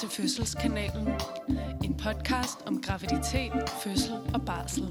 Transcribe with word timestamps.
til 0.00 0.08
Fødselskanalen. 0.08 1.08
En 1.84 1.96
podcast 1.96 2.66
om 2.66 2.82
graviditet, 2.82 3.52
fødsel 3.82 4.14
og 4.34 4.42
barsel. 4.46 4.82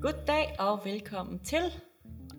Goddag 0.00 0.56
og 0.58 0.80
velkommen 0.84 1.38
til. 1.38 1.62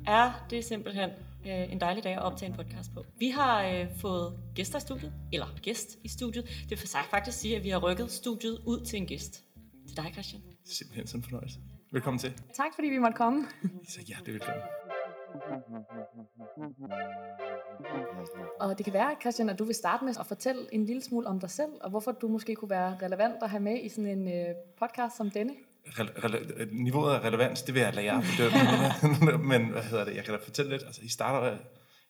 Er 0.08 0.46
det 0.50 0.66
simpelthen 0.66 1.10
øh, 1.46 1.72
en 1.72 1.82
dejlig 1.82 2.04
dag 2.04 2.14
at 2.14 2.22
optage 2.22 2.50
en 2.50 2.56
podcast 2.56 2.94
på. 2.94 3.06
Vi 3.20 3.30
har 3.30 3.64
øh, 3.64 3.88
fået 4.02 4.40
gæster 4.56 4.78
i 4.78 4.82
studiet, 4.82 5.14
eller 5.34 5.48
gæst 5.62 5.98
i 6.04 6.10
studiet. 6.10 6.46
Det 6.70 6.70
vil 6.70 6.90
faktisk 7.12 7.38
sige, 7.38 7.56
at 7.56 7.64
vi 7.64 7.70
har 7.70 7.80
rykket 7.80 8.12
studiet 8.12 8.60
ud 8.66 8.86
til 8.86 8.98
en 8.98 9.06
gæst. 9.06 9.44
Til 9.88 9.98
dig, 9.98 10.10
Christian. 10.14 10.42
Simpelthen 10.66 11.08
sådan 11.08 11.20
en 11.20 11.24
fornøjelse. 11.24 11.60
Velkommen 11.92 12.20
til. 12.20 12.34
Tak 12.54 12.72
fordi 12.76 12.88
vi 12.88 12.98
måtte 12.98 13.18
komme. 13.18 13.46
Så 13.90 14.02
hjertelig 14.08 14.34
velkommen. 14.34 14.64
Og 18.60 18.78
det 18.78 18.84
kan 18.86 18.94
være, 18.94 19.16
Christian, 19.22 19.50
at 19.50 19.60
du 19.60 19.64
vil 19.64 19.76
starte 19.76 20.06
med 20.06 20.14
at 20.20 20.26
fortælle 20.26 20.74
en 20.74 20.86
lille 20.86 21.02
smule 21.04 21.28
om 21.28 21.40
dig 21.40 21.50
selv, 21.50 21.70
og 21.82 21.90
hvorfor 21.90 22.12
du 22.12 22.28
måske 22.28 22.56
kunne 22.56 22.70
være 22.70 22.98
relevant 23.02 23.36
at 23.44 23.50
have 23.50 23.64
med 23.64 23.80
i 23.84 23.90
sådan 23.90 24.06
en 24.20 24.28
øh, 24.28 24.56
podcast 24.80 25.18
som 25.18 25.30
denne. 25.32 25.54
Rele- 25.88 26.20
rele- 26.26 26.68
niveauet 26.84 27.14
af 27.14 27.20
relevans, 27.20 27.62
det 27.64 27.74
vil 27.76 27.82
jeg 27.82 27.94
lade 27.94 28.06
jer 28.06 28.22
bedømme. 28.22 29.38
Men 29.52 29.70
hvad 29.72 29.84
hedder 29.84 30.06
det? 30.06 30.16
Jeg 30.16 30.24
kan 30.26 30.34
da 30.34 30.40
fortælle 30.44 30.72
lidt. 30.72 30.84
Altså, 30.86 31.02
I 31.04 31.08
starter 31.08 31.54
øh, 31.54 31.60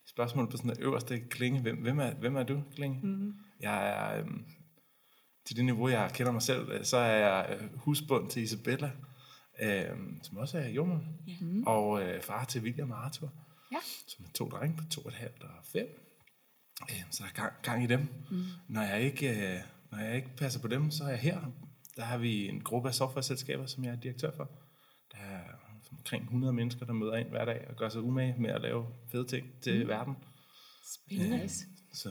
spørgsmålet 0.07 0.51
på 0.51 0.57
sådan 0.57 0.71
den 0.75 0.83
øverste 0.83 1.19
klinge. 1.19 1.61
Hvem, 1.61 1.77
hvem, 1.77 1.99
er, 1.99 2.11
hvem 2.13 2.35
er 2.35 2.43
du, 2.43 2.61
Klinge? 2.75 2.99
Mm-hmm. 3.03 3.33
Jeg 3.59 3.89
er, 3.89 4.19
øhm, 4.19 4.45
til 5.47 5.55
det 5.55 5.65
niveau, 5.65 5.87
jeg 5.89 6.09
kender 6.13 6.31
mig 6.31 6.41
selv, 6.41 6.69
øh, 6.71 6.83
så 6.85 6.97
er 6.97 7.15
jeg 7.17 7.57
øh, 7.61 7.67
husbund 7.79 8.29
til 8.29 8.43
Isabella, 8.43 8.91
øh, 9.61 9.85
som 10.23 10.37
også 10.37 10.57
er 10.57 10.67
Ja. 10.69 10.83
mm. 11.41 11.63
og 11.67 12.01
øh, 12.03 12.21
far 12.21 12.43
til 12.43 12.61
William 12.61 12.91
og 12.91 13.05
Arthur, 13.05 13.29
Ja. 13.71 13.77
som 14.07 14.25
er 14.25 14.29
to 14.35 14.49
drenge 14.49 14.77
på 14.77 14.83
to 14.91 15.01
og 15.01 15.07
et 15.07 15.13
halvt 15.15 15.43
og 15.43 15.49
fem. 15.63 15.87
Øh, 16.89 17.03
så 17.11 17.23
der 17.23 17.29
er 17.29 17.33
gang, 17.33 17.53
gang 17.63 17.83
i 17.83 17.87
dem. 17.87 17.99
Mm. 18.31 18.43
Når, 18.67 18.81
jeg 18.81 19.01
ikke, 19.01 19.29
øh, 19.29 19.59
når 19.91 19.99
jeg 19.99 20.15
ikke 20.15 20.29
passer 20.37 20.59
på 20.59 20.67
dem, 20.67 20.91
så 20.91 21.03
er 21.03 21.09
jeg 21.09 21.19
her. 21.19 21.39
Der 21.95 22.03
har 22.03 22.17
vi 22.17 22.47
en 22.47 22.61
gruppe 22.61 22.89
af 22.89 22.95
software-selskaber, 22.95 23.65
som 23.65 23.83
jeg 23.83 23.91
er 23.91 23.95
direktør 23.95 24.31
for. 24.37 24.49
Der 25.11 25.17
er 25.17 25.39
omkring 25.91 26.23
100 26.23 26.53
mennesker, 26.53 26.85
der 26.85 26.93
møder 26.93 27.15
ind 27.15 27.29
hver 27.29 27.45
dag 27.45 27.65
og 27.69 27.75
gør 27.75 27.89
sig 27.89 28.01
umage 28.01 28.35
med 28.37 28.49
at 28.49 28.61
lave 28.61 28.85
fede 29.11 29.27
ting 29.27 29.47
til 29.61 29.83
mm. 29.83 29.89
verden. 29.89 30.17
Spændende. 30.93 31.37
Nice. 31.41 31.65
Så 31.93 32.09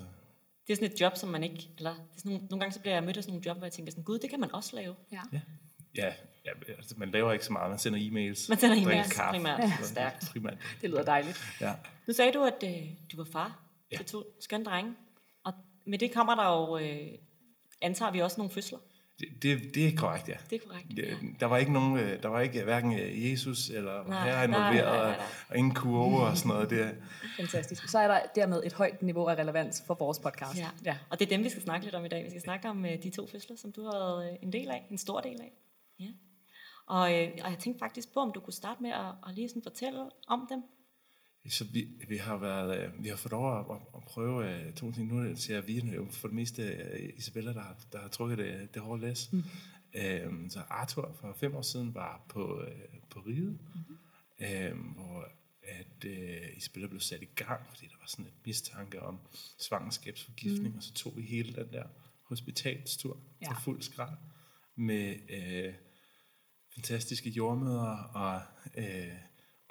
Det 0.66 0.72
er 0.72 0.76
sådan 0.76 0.92
et 0.92 1.00
job, 1.00 1.16
som 1.16 1.28
man 1.28 1.44
ikke... 1.44 1.68
Eller, 1.76 1.94
det 1.94 2.00
er 2.00 2.18
sådan 2.18 2.32
nogle, 2.32 2.46
nogle 2.46 2.60
gange 2.60 2.72
så 2.72 2.80
bliver 2.80 2.94
jeg 2.94 3.04
mødt 3.04 3.16
af 3.16 3.22
sådan 3.22 3.32
nogle 3.32 3.46
job, 3.46 3.56
hvor 3.56 3.66
jeg 3.66 3.72
tænker 3.72 3.92
sådan, 3.92 4.04
gud, 4.04 4.18
det 4.18 4.30
kan 4.30 4.40
man 4.40 4.54
også 4.54 4.76
lave. 4.76 4.94
Ja. 5.12 5.20
ja, 5.32 5.40
ja, 5.94 6.12
ja 6.46 6.72
altså, 6.76 6.94
man 6.98 7.10
laver 7.10 7.32
ikke 7.32 7.44
så 7.44 7.52
meget. 7.52 7.70
Man 7.70 7.78
sender 7.78 7.98
e-mails. 7.98 8.48
Man 8.48 8.58
sender 8.58 8.76
e-mails 8.76 9.30
primært. 9.30 9.60
Ja. 9.60 9.72
Stærkt. 9.82 10.28
Primært. 10.32 10.58
Det 10.80 10.90
lyder 10.90 11.04
dejligt. 11.04 11.56
Ja. 11.60 11.74
Nu 12.06 12.12
sagde 12.12 12.32
du, 12.32 12.44
at 12.44 12.64
øh, 12.64 12.88
du 13.12 13.16
var 13.16 13.24
far 13.32 13.67
Ja. 13.92 13.96
til 13.96 14.06
to 14.06 14.24
skønne 14.40 14.64
drenge. 14.64 14.94
Og 15.44 15.52
med 15.86 15.98
det 15.98 16.12
kommer 16.12 16.34
der 16.34 16.46
jo, 16.56 16.78
øh, 16.78 17.18
antager 17.82 18.12
vi 18.12 18.18
også 18.18 18.40
nogle 18.40 18.50
fødsler. 18.50 18.78
Det, 19.18 19.28
det, 19.42 19.74
det 19.74 19.88
er 19.88 19.96
korrekt, 19.96 20.28
ja. 20.28 20.34
Det 20.50 20.62
er 20.62 20.68
korrekt. 20.68 20.88
Det, 20.96 21.40
der 21.40 21.46
var 21.46 21.56
ikke 21.56 21.72
nogen, 21.72 21.98
øh, 21.98 22.22
der 22.22 22.28
var 22.28 22.40
ikke 22.40 22.64
hverken 22.64 22.98
øh, 22.98 23.30
Jesus 23.30 23.70
eller 23.70 24.08
Nej, 24.08 24.24
her 24.24 24.34
nej, 24.34 24.44
involveret, 24.44 24.96
nej, 24.96 25.08
nej, 25.08 25.16
nej. 25.16 25.26
og 25.48 25.56
ingen 25.56 25.74
kurve 25.74 26.20
og 26.20 26.36
sådan 26.36 26.48
noget. 26.48 26.70
Det, 26.70 26.96
Fantastisk. 27.40 27.88
Så 27.88 27.98
er 27.98 28.08
der 28.08 28.20
dermed 28.34 28.62
et 28.64 28.72
højt 28.72 29.02
niveau 29.02 29.26
af 29.26 29.34
relevans 29.34 29.82
for 29.86 29.94
vores 29.94 30.18
podcast. 30.18 30.58
Ja. 30.58 30.68
ja. 30.84 30.98
Og 31.10 31.18
det 31.18 31.26
er 31.26 31.36
dem, 31.36 31.44
vi 31.44 31.48
skal 31.48 31.62
snakke 31.62 31.86
lidt 31.86 31.94
om 31.94 32.04
i 32.04 32.08
dag. 32.08 32.24
Vi 32.24 32.30
skal 32.30 32.42
snakke 32.42 32.68
om 32.68 32.84
øh, 32.84 33.02
de 33.02 33.10
to 33.10 33.26
fødsler, 33.26 33.56
som 33.56 33.72
du 33.72 33.82
har 33.82 33.92
været 33.92 34.38
en 34.42 34.52
del 34.52 34.68
af, 34.68 34.86
en 34.90 34.98
stor 34.98 35.20
del 35.20 35.40
af. 35.40 35.52
Ja. 36.00 36.08
Og, 36.86 37.00
og 37.44 37.50
jeg 37.50 37.56
tænkte 37.58 37.78
faktisk 37.78 38.12
på, 38.14 38.20
om 38.20 38.32
du 38.32 38.40
kunne 38.40 38.52
starte 38.52 38.82
med 38.82 38.90
at, 38.90 39.28
at 39.28 39.34
lige 39.34 39.48
sådan 39.48 39.62
fortælle 39.62 40.00
om 40.28 40.46
dem. 40.50 40.62
Så 41.48 41.64
vi, 41.64 41.88
vi 42.08 42.16
har 42.16 42.36
været, 42.36 42.84
øh, 42.84 43.04
vi 43.04 43.08
har 43.08 43.16
fået 43.16 43.32
lov 43.32 43.58
at, 43.58 43.64
at, 43.70 43.80
at 43.96 44.02
prøve 44.02 44.50
øh, 44.50 44.72
to 44.72 44.92
ting. 44.92 45.14
Nu 45.14 45.36
ser 45.36 45.60
vi 45.60 45.78
jo 45.78 46.06
for 46.10 46.28
det 46.28 46.34
meste 46.34 46.62
øh, 46.62 47.10
Isabella, 47.16 47.52
der 47.52 47.60
har, 47.60 47.76
der 47.92 47.98
har 47.98 48.08
trukket 48.08 48.38
det, 48.38 48.74
det 48.74 48.82
hårde 48.82 49.00
læs. 49.00 49.32
Mm. 49.32 49.42
Øhm, 49.94 50.50
så 50.50 50.60
Arthur 50.68 51.16
for 51.20 51.32
fem 51.40 51.54
år 51.54 51.62
siden 51.62 51.94
var 51.94 52.24
på, 52.28 52.62
øh, 52.62 53.00
på 53.10 53.20
riget, 53.20 53.58
mm. 53.74 54.46
øhm, 54.46 54.78
hvor 54.78 55.28
at 55.62 56.04
øh, 56.04 56.56
Isabella 56.56 56.88
blev 56.88 57.00
sat 57.00 57.22
i 57.22 57.28
gang, 57.34 57.60
fordi 57.68 57.86
der 57.86 57.96
var 58.00 58.06
sådan 58.06 58.26
et 58.26 58.46
mistanke 58.46 59.02
om 59.02 59.18
svangerskabsforgiftning, 59.58 60.72
mm. 60.72 60.76
og 60.76 60.82
så 60.82 60.92
tog 60.92 61.16
vi 61.16 61.22
hele 61.22 61.52
den 61.52 61.72
der 61.72 61.84
hospitalstur 62.28 63.20
ja. 63.42 63.54
På 63.54 63.60
fuld 63.60 63.82
skrald 63.82 64.16
med 64.76 65.16
øh, 65.30 65.74
fantastiske 66.74 67.30
jordmøder 67.30 67.96
og 68.14 68.42
øh, 68.76 69.12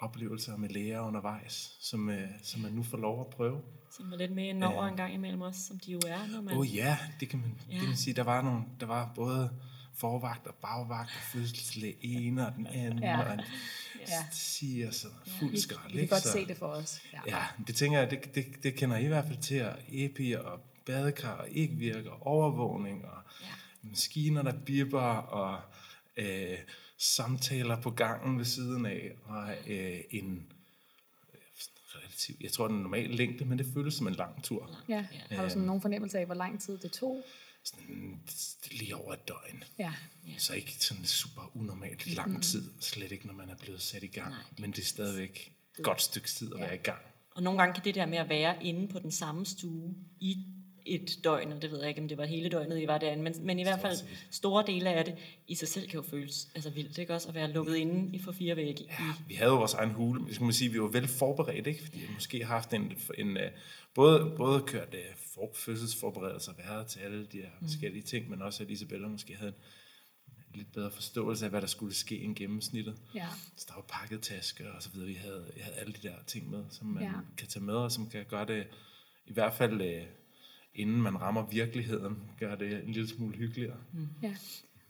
oplevelser 0.00 0.56
med 0.56 0.68
læger 0.68 1.00
undervejs, 1.00 1.76
som, 1.80 2.10
øh, 2.10 2.28
som 2.42 2.60
man 2.60 2.72
nu 2.72 2.82
får 2.82 2.98
lov 2.98 3.20
at 3.20 3.26
prøve. 3.26 3.60
Som 3.96 4.10
var 4.10 4.16
lidt 4.16 4.32
med 4.32 4.44
ind 4.48 4.64
over 4.64 4.86
en 4.86 4.96
gang 4.96 5.14
imellem 5.14 5.42
os, 5.42 5.56
som 5.56 5.78
de 5.78 5.92
jo 5.92 6.00
er, 6.06 6.26
når 6.32 6.40
man... 6.40 6.56
Oh, 6.56 6.74
ja, 6.76 6.98
det 7.20 7.28
kan 7.28 7.38
man, 7.40 7.48
ja. 7.50 7.64
Ja. 7.66 7.72
det 7.72 7.80
kan 7.80 7.88
man 7.88 7.96
sige. 7.96 8.14
Der 8.14 8.22
var, 8.22 8.42
nogle, 8.42 8.62
der 8.80 8.86
var 8.86 9.12
både 9.14 9.50
forvagt 9.94 10.46
og 10.46 10.54
bagvagt 10.54 11.10
og 11.16 11.22
fødselslæge 11.32 11.96
ene 12.00 12.46
og 12.46 12.52
den 12.56 12.66
anden, 12.66 12.98
Ja. 13.02 13.20
og 13.26 13.32
en 13.34 13.40
Ja. 14.08 14.24
siger 14.32 14.90
så 14.90 15.08
fuld 15.26 15.50
Vi, 15.50 15.60
skrald. 15.60 15.92
vi 15.92 15.98
kan 15.98 16.08
godt 16.08 16.22
så, 16.22 16.32
se 16.32 16.46
det 16.46 16.56
for 16.56 16.66
os. 16.66 17.00
Ja. 17.12 17.20
Ja, 17.26 17.42
det 17.66 17.76
tænker 17.76 17.98
jeg, 17.98 18.10
det, 18.10 18.34
det, 18.34 18.46
det 18.62 18.74
kender 18.74 18.96
I 18.96 19.04
i 19.04 19.08
hvert 19.08 19.24
fald 19.24 19.38
til, 19.38 19.64
og 19.64 19.74
epi 19.88 20.32
og 20.32 20.60
badekar 20.86 21.32
og 21.32 21.48
ikke 21.50 21.74
virker, 21.74 22.26
overvågning 22.26 23.04
og 23.04 23.18
Ja. 23.40 23.46
maskiner, 23.82 24.42
der 24.42 24.52
bipper 24.66 25.00
og 25.16 25.60
øh, 26.16 26.58
samtaler 26.98 27.80
på 27.80 27.90
gangen 27.90 28.38
ved 28.38 28.44
siden 28.44 28.86
af, 28.86 29.12
og 29.24 29.50
øh, 29.66 30.00
en 30.10 30.52
relativt, 31.94 32.40
jeg 32.40 32.52
tror 32.52 32.68
den 32.68 32.76
normal 32.76 33.10
længde, 33.10 33.44
men 33.44 33.58
det 33.58 33.66
føles 33.74 33.94
som 33.94 34.06
en 34.06 34.14
lang 34.14 34.44
tur. 34.44 34.70
Ja. 34.88 35.06
Har 35.30 35.42
du 35.42 35.48
sådan 35.48 35.62
nogen 35.62 35.82
fornemmelse 35.82 36.18
af, 36.18 36.26
hvor 36.26 36.34
lang 36.34 36.60
tid 36.60 36.78
det 36.78 36.92
tog? 36.92 37.24
Sådan, 37.64 38.20
lige 38.70 38.96
over 38.96 39.12
et 39.12 39.28
døgn. 39.28 39.64
Ja. 39.78 39.92
Så 40.38 40.54
ikke 40.54 40.84
sådan 40.84 41.04
super 41.04 41.56
unormalt 41.56 42.06
lang 42.06 42.42
tid, 42.42 42.70
slet 42.80 43.12
ikke 43.12 43.26
når 43.26 43.34
man 43.34 43.50
er 43.50 43.56
blevet 43.56 43.82
sat 43.82 44.02
i 44.02 44.06
gang. 44.06 44.30
Nej, 44.30 44.42
men 44.58 44.70
det 44.70 44.78
er 44.78 44.86
stadigvæk 44.86 45.52
et 45.78 45.84
godt 45.84 46.02
stykke 46.02 46.28
tid 46.28 46.54
at 46.54 46.60
være 46.60 46.74
i 46.74 46.78
gang. 46.78 47.02
Og 47.30 47.42
nogle 47.42 47.58
gange 47.58 47.74
kan 47.74 47.84
det 47.84 47.94
der 47.94 48.06
med 48.06 48.18
at 48.18 48.28
være 48.28 48.64
inde 48.64 48.88
på 48.88 48.98
den 48.98 49.10
samme 49.10 49.46
stue 49.46 49.94
i 50.20 50.46
et 50.88 51.18
døgn, 51.24 51.52
og 51.52 51.62
det 51.62 51.70
ved 51.70 51.78
jeg 51.78 51.88
ikke, 51.88 52.00
om 52.00 52.08
det 52.08 52.18
var 52.18 52.24
hele 52.24 52.48
døgnet, 52.48 52.82
I 52.82 52.86
var 52.86 52.98
derinde, 52.98 53.22
men, 53.22 53.34
men 53.46 53.58
i 53.58 53.62
hvert 53.62 53.80
fald 53.80 53.96
store 54.30 54.64
dele 54.66 54.90
af 54.90 55.04
det 55.04 55.14
i 55.46 55.54
sig 55.54 55.68
selv 55.68 55.88
kan 55.88 56.00
jo 56.00 56.02
føles 56.02 56.48
altså 56.54 56.70
vildt, 56.70 56.98
ikke 56.98 57.14
også? 57.14 57.28
At 57.28 57.34
være 57.34 57.52
lukket 57.52 57.76
inde 57.76 58.16
i 58.16 58.18
for 58.18 58.32
fire 58.32 58.56
vægge. 58.56 58.84
Ja. 58.84 59.12
Vi 59.28 59.34
havde 59.34 59.50
jo 59.50 59.56
vores 59.56 59.74
egen 59.74 59.90
hule, 59.90 60.20
men 60.20 60.34
skal 60.34 60.44
man 60.44 60.52
sige, 60.52 60.72
vi 60.72 60.80
var 60.80 60.88
vel 60.88 61.08
forberedt, 61.08 61.66
ikke? 61.66 61.82
fordi 61.82 61.98
vi 61.98 62.08
måske 62.14 62.44
har 62.44 62.54
haft 62.54 62.72
en, 62.72 62.92
en 63.18 63.36
øh, 63.36 63.50
både, 63.94 64.32
både 64.36 64.60
kørt 64.60 64.94
uh, 64.94 65.16
for, 65.34 65.50
fødselsforberedelser, 65.54 66.52
været 66.58 66.86
til 66.86 67.00
alle 67.00 67.26
de 67.26 67.36
her 67.36 67.50
forskellige 67.62 68.02
ting, 68.02 68.30
men 68.30 68.42
også 68.42 68.62
at 68.62 68.70
Isabella 68.70 69.08
måske 69.08 69.36
havde 69.36 69.52
en 70.54 70.54
lidt 70.54 70.72
bedre 70.72 70.90
forståelse 70.90 71.44
af, 71.44 71.50
hvad 71.50 71.60
der 71.60 71.66
skulle 71.66 71.94
ske 71.94 72.20
end 72.20 72.36
gennemsnittet. 72.36 72.96
Ja. 73.14 73.26
Så 73.56 73.64
der 73.68 73.74
var 73.74 73.84
pakket 73.88 74.22
tasker 74.22 74.70
og 74.70 74.82
så 74.82 74.90
videre. 74.90 75.08
Vi 75.08 75.14
havde, 75.14 75.52
jeg 75.56 75.64
havde 75.64 75.76
alle 75.76 75.92
de 75.92 76.08
der 76.08 76.14
ting 76.26 76.50
med, 76.50 76.64
som 76.70 76.86
man 76.86 77.02
ja. 77.02 77.12
kan 77.36 77.48
tage 77.48 77.64
med, 77.64 77.74
og 77.74 77.92
som 77.92 78.10
kan 78.10 78.24
gøre 78.28 78.46
det, 78.46 78.66
i 79.26 79.32
hvert 79.32 79.54
fald 79.54 79.80
øh, 79.80 80.02
inden 80.78 81.02
man 81.02 81.20
rammer 81.20 81.46
virkeligheden, 81.46 82.22
gør 82.38 82.54
det 82.54 82.84
en 82.84 82.92
lille 82.92 83.08
smule 83.08 83.36
hyggeligere. 83.36 83.76
Mm. 83.92 84.08
Ja. 84.22 84.36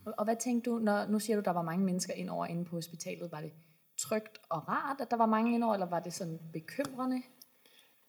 Og, 0.04 0.14
og 0.18 0.24
hvad 0.24 0.36
tænkte 0.40 0.70
du, 0.70 0.78
når, 0.78 1.06
nu 1.06 1.18
siger 1.18 1.36
du, 1.36 1.42
der 1.44 1.50
var 1.50 1.62
mange 1.62 1.84
mennesker 1.84 2.12
ind 2.12 2.30
over 2.30 2.46
inde 2.46 2.64
på 2.64 2.76
hospitalet, 2.76 3.32
var 3.32 3.40
det 3.40 3.52
trygt 3.98 4.38
og 4.48 4.68
rart, 4.68 5.00
at 5.00 5.10
der 5.10 5.16
var 5.16 5.26
mange 5.26 5.54
ind 5.54 5.64
over, 5.64 5.74
eller 5.74 5.86
var 5.86 6.00
det 6.00 6.12
sådan 6.12 6.38
bekymrende? 6.52 7.22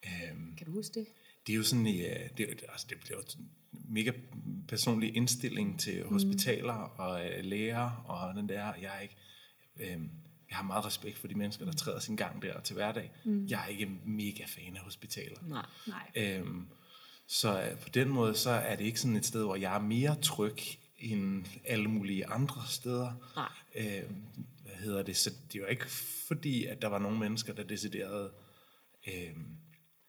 Øhm, 0.06 0.56
Kan 0.58 0.66
du 0.68 0.72
huske 0.72 1.00
det? 1.00 1.08
det 1.48 1.54
er 1.54 1.58
jo 1.58 1.64
sådan, 1.64 1.88
ja, 1.88 2.18
det, 2.38 2.50
er 2.50 2.72
altså, 2.72 2.88
det 2.90 2.98
bliver 3.00 3.18
jo 3.18 3.24
en 3.40 3.50
mega 3.94 4.12
personlig 4.68 5.16
indstilling 5.16 5.80
til 5.80 6.06
hospitaler 6.06 6.74
og 6.74 7.26
øh, 7.26 7.44
læger, 7.46 8.04
og 8.08 8.36
den 8.36 8.50
der, 8.50 8.74
jeg 8.82 8.96
er 8.98 9.00
ikke, 9.00 9.16
øh, 9.80 10.00
jeg 10.50 10.58
har 10.58 10.64
meget 10.64 10.86
respekt 10.86 11.18
for 11.18 11.28
de 11.28 11.36
mennesker, 11.36 11.66
der 11.66 11.72
træder 11.72 12.00
sin 12.00 12.16
gang 12.16 12.42
der 12.42 12.60
til 12.62 12.74
hverdag. 12.76 13.12
Mm. 13.26 13.46
Jeg 13.46 13.64
er 13.64 13.68
ikke 13.68 13.92
mega 14.06 14.44
fan 14.48 14.76
af 14.76 14.82
hospitaler. 14.82 15.38
nej. 15.48 15.66
Nej. 15.88 16.12
Øhm, 16.16 16.68
så 17.30 17.62
øh, 17.62 17.78
på 17.80 17.90
den 17.90 18.10
måde, 18.10 18.36
så 18.36 18.50
er 18.50 18.76
det 18.76 18.86
ikke 18.86 19.00
sådan 19.00 19.16
et 19.16 19.26
sted, 19.26 19.44
hvor 19.44 19.56
jeg 19.56 19.76
er 19.76 19.82
mere 19.82 20.16
tryg 20.22 20.58
end 20.98 21.46
alle 21.66 21.88
mulige 21.88 22.28
andre 22.28 22.62
steder. 22.68 23.14
Nej. 23.36 23.50
Øhm, 23.76 24.24
hvad 24.64 24.74
hedder 24.74 25.04
det? 25.04 25.18
Så 25.18 25.30
det 25.30 25.56
er 25.56 25.64
jo 25.64 25.66
ikke 25.66 25.86
fordi, 26.28 26.66
at 26.66 26.82
der 26.82 26.88
var 26.88 27.00
nogle 27.00 27.20
mennesker, 27.20 27.54
der 27.54 27.64
decideret 27.64 28.32
øhm, 29.08 29.46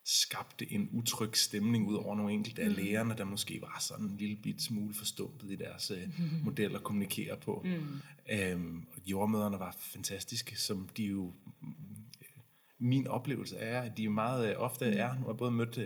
skabte 0.05 0.72
en 0.72 0.88
utryg 0.93 1.37
stemning 1.37 1.88
ud 1.88 1.94
over 1.94 2.17
nogle 2.17 2.32
enkelte 2.32 2.62
af 2.62 2.76
lægerne, 2.76 3.17
der 3.17 3.25
måske 3.25 3.61
var 3.61 3.76
sådan 3.81 4.06
en 4.06 4.17
lille 4.17 4.37
bit 4.37 4.62
smule 4.62 4.94
forstumpet 4.94 5.50
i 5.50 5.56
deres 5.56 5.90
øh, 5.90 6.08
model 6.44 6.75
at 6.75 6.82
kommunikere 6.82 7.37
på. 7.37 7.62
Mm. 7.64 8.00
Øhm, 8.32 8.87
jordmøderne 9.06 9.58
var 9.58 9.76
fantastiske, 9.78 10.56
som 10.56 10.88
de 10.96 11.05
jo 11.05 11.34
min 12.78 13.06
oplevelse 13.06 13.56
er, 13.56 13.81
at 13.81 13.96
de 13.96 14.08
meget 14.08 14.50
øh, 14.50 14.56
ofte 14.58 14.84
er, 14.84 15.14
nu 15.14 15.20
har 15.20 15.28
jeg 15.28 15.37
både 15.37 15.50
mødt 15.50 15.78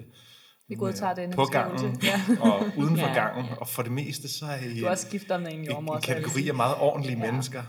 Vi 0.68 0.74
godtager 0.74 1.14
den 1.14 1.32
på 1.32 1.44
gangen 1.44 2.00
Ja. 2.02 2.20
og 2.40 2.66
uden 2.76 2.98
for 2.98 3.06
Ja, 3.06 3.14
gangen, 3.14 3.44
ja. 3.46 3.54
og 3.54 3.68
for 3.68 3.82
det 3.82 3.92
meste 3.92 4.28
så 4.28 4.46
er 4.46 4.56
I 4.64 4.80
Du 4.80 4.86
har 4.86 4.94
skifter 4.94 5.38
med 5.38 5.52
en 5.52 5.58
en, 5.58 5.64
jordmor. 5.64 5.96
en 5.96 6.02
kategori 6.02 6.48
af 6.48 6.54
meget 6.54 6.76
ordentlige 6.76 7.18
Ja. 7.18 7.30
mennesker. 7.32 7.62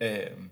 Ja. 0.00 0.30
Øhm, 0.30 0.50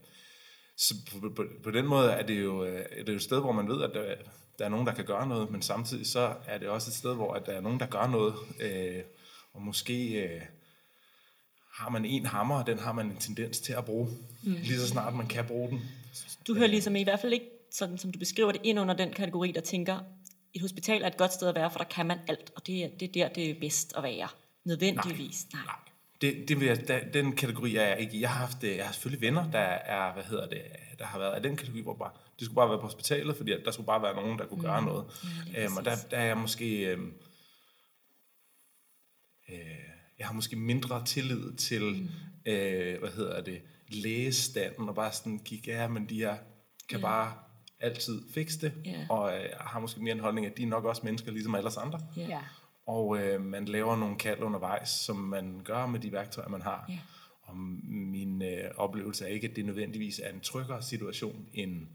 så 0.76 0.94
på, 1.12 1.28
på, 1.36 1.44
på 1.64 1.70
den 1.70 1.86
måde 1.86 2.10
er 2.10 2.26
det, 2.26 2.40
jo, 2.44 2.64
øh, 2.64 2.80
er 2.90 3.04
det 3.04 3.08
jo 3.12 3.16
et 3.16 3.22
sted, 3.22 3.40
hvor 3.40 3.52
man 3.52 3.68
ved, 3.68 3.82
at 3.82 3.90
der, 3.94 4.14
der 4.58 4.64
er 4.64 4.68
nogen, 4.68 4.86
der 4.86 4.94
kan 4.94 5.04
gøre 5.04 5.26
noget, 5.28 5.50
men 5.50 5.62
samtidig 5.62 6.06
så 6.06 6.34
er 6.46 6.58
det 6.58 6.68
også 6.68 6.90
et 6.90 6.94
sted, 6.94 7.14
hvor 7.14 7.34
at 7.34 7.46
der 7.46 7.52
er 7.52 7.60
nogen, 7.60 7.80
der 7.80 7.86
gør 7.86 8.06
noget, 8.06 8.34
øh, 8.60 9.02
og 9.54 9.62
måske 9.62 10.12
øh, 10.22 10.40
har 11.72 11.90
man 11.90 12.04
en 12.04 12.26
hammer, 12.26 12.58
og 12.60 12.66
den 12.66 12.78
har 12.78 12.92
man 12.92 13.06
en 13.06 13.16
tendens 13.16 13.60
til 13.60 13.72
at 13.72 13.84
bruge, 13.84 14.08
mm. 14.42 14.52
lige 14.52 14.78
så 14.80 14.86
snart 14.88 15.14
man 15.14 15.26
kan 15.26 15.44
bruge 15.44 15.70
den. 15.70 15.80
Du 16.46 16.54
hører 16.54 16.66
ligesom 16.66 16.96
i 16.96 17.02
hvert 17.02 17.20
fald 17.20 17.32
ikke, 17.32 17.46
sådan 17.72 17.98
som 17.98 18.12
du 18.12 18.18
beskriver 18.18 18.52
det, 18.52 18.60
ind 18.64 18.80
under 18.80 18.94
den 18.94 19.12
kategori, 19.12 19.52
der 19.52 19.60
tænker, 19.60 19.98
et 20.56 20.62
hospital 20.62 21.02
er 21.02 21.06
et 21.06 21.16
godt 21.16 21.32
sted 21.32 21.48
at 21.48 21.54
være, 21.54 21.70
for 21.70 21.78
der 21.78 21.84
kan 21.84 22.06
man 22.06 22.18
alt, 22.28 22.52
og 22.56 22.66
det 22.66 22.84
er, 22.84 22.88
det 22.88 23.08
er 23.08 23.12
der, 23.12 23.28
det 23.28 23.50
er 23.50 23.54
bedst 23.60 23.96
at 23.96 24.02
være. 24.02 24.28
Nødvendigvis. 24.64 25.46
Nej. 25.52 25.62
Nej. 25.64 25.74
Det, 26.20 26.48
det 26.48 26.60
vil 26.60 26.68
jeg, 26.68 26.88
da, 26.88 27.00
den 27.12 27.36
kategori 27.36 27.76
er 27.76 27.82
jeg 27.82 28.00
ikke. 28.00 28.20
Jeg 28.20 28.30
har 28.30 28.38
haft, 28.46 28.64
øh, 28.64 28.76
jeg 28.76 28.86
har 28.86 28.92
selvfølgelig 28.92 29.26
venner, 29.26 29.50
der 29.50 29.58
er, 29.58 30.12
hvad 30.12 30.24
hedder 30.24 30.48
det, 30.48 30.62
der 30.98 31.04
har 31.04 31.18
været 31.18 31.32
af 31.32 31.42
den 31.42 31.56
kategori, 31.56 31.80
hvor 31.80 31.94
bare, 31.94 32.10
det 32.38 32.44
skulle 32.44 32.54
bare 32.54 32.68
være 32.68 32.78
på 32.78 32.84
hospitalet, 32.84 33.36
fordi 33.36 33.52
der 33.64 33.70
skulle 33.70 33.86
bare 33.86 34.02
være 34.02 34.14
nogen, 34.14 34.38
der 34.38 34.46
kunne 34.46 34.62
gøre 34.62 34.82
noget. 34.84 35.04
Ja, 35.52 35.64
øhm, 35.64 35.76
og 35.76 35.84
der, 35.84 35.96
der 36.10 36.16
er 36.16 36.24
jeg 36.24 36.36
måske, 36.36 36.86
øhm, 36.86 37.14
øh, 39.48 39.58
jeg 40.18 40.26
har 40.26 40.34
måske 40.34 40.56
mindre 40.56 41.04
tillid 41.04 41.56
til, 41.56 41.82
mm. 41.82 42.52
øh, 42.52 42.98
hvad 43.00 43.10
hedder 43.10 43.40
det, 43.40 43.62
lægestanden, 43.88 44.88
og 44.88 44.94
bare 44.94 45.12
sådan 45.12 45.38
kigge, 45.38 45.72
ja, 45.72 45.88
men 45.88 46.08
de 46.08 46.24
er, 46.24 46.36
kan 46.88 46.98
Ja. 46.98 47.02
bare 47.06 47.32
altid 47.80 48.22
fikse 48.34 48.60
det, 48.60 48.72
Ja. 48.84 49.06
og 49.10 49.36
øh, 49.38 49.44
har 49.60 49.80
måske 49.80 50.00
mere 50.02 50.12
en 50.14 50.20
holdning, 50.20 50.46
at 50.46 50.56
de 50.56 50.62
er 50.62 50.66
nok 50.66 50.84
også 50.84 51.02
mennesker, 51.04 51.32
ligesom 51.32 51.54
alle 51.54 51.66
os 51.68 51.76
andre. 51.76 52.00
Ja. 52.16 52.28
Ja. 52.28 52.40
Og 52.86 53.18
øh, 53.18 53.40
man 53.44 53.64
laver 53.64 53.96
nogle 53.96 54.16
kald 54.16 54.40
undervejs, 54.40 54.88
som 54.88 55.16
man 55.16 55.60
gør 55.64 55.86
med 55.86 56.00
de 56.00 56.12
værktøjer, 56.12 56.48
man 56.48 56.62
har. 56.62 56.84
Ja. 56.88 56.98
Og 57.42 57.56
min 57.56 58.42
øh, 58.42 58.70
oplevelse 58.76 59.24
er 59.24 59.28
ikke, 59.28 59.48
at 59.48 59.56
det 59.56 59.64
nødvendigvis 59.64 60.20
er 60.24 60.32
en 60.32 60.40
tryggere 60.40 60.82
situation, 60.82 61.46
end 61.54 61.86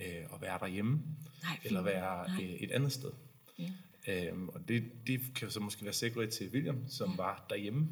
øh, 0.00 0.24
at 0.34 0.40
være 0.40 0.58
derhjemme, 0.60 1.02
Nej, 1.42 1.58
eller 1.64 1.82
være 1.82 2.28
Nej. 2.28 2.42
øh, 2.44 2.50
et 2.50 2.70
andet 2.70 2.92
sted. 2.92 3.10
Ja. 3.58 3.70
Øhm, 4.08 4.48
og 4.48 4.68
det, 4.68 4.84
det 5.06 5.20
kan 5.34 5.50
så 5.50 5.60
måske 5.60 5.84
være 5.84 5.92
segway 5.92 6.26
til 6.26 6.50
William, 6.52 6.84
som 6.88 7.18
var 7.18 7.46
derhjemme. 7.50 7.88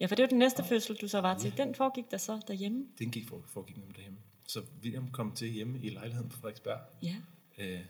ja, 0.00 0.06
for 0.06 0.14
det 0.14 0.22
var 0.22 0.28
den 0.28 0.38
næste 0.38 0.64
fødsel, 0.64 0.96
du 0.96 1.08
så 1.08 1.20
var 1.20 1.38
til. 1.38 1.56
Den 1.56 1.74
foregik 1.74 2.04
der 2.10 2.16
så 2.16 2.40
derhjemme. 2.48 2.84
Den 2.98 3.10
gik 3.10 3.28
for, 3.28 3.42
foregik 3.52 3.76
nemlig 3.76 3.96
derhjemme. 3.96 4.18
Så 4.52 4.62
William 4.82 5.10
kom 5.10 5.32
til 5.34 5.48
hjemme 5.50 5.78
i 5.82 5.88
lejligheden 5.90 6.28
på 6.30 6.36
Frederiksberg 6.36 6.80
Ja. 7.02 7.16
øh, 7.58 7.80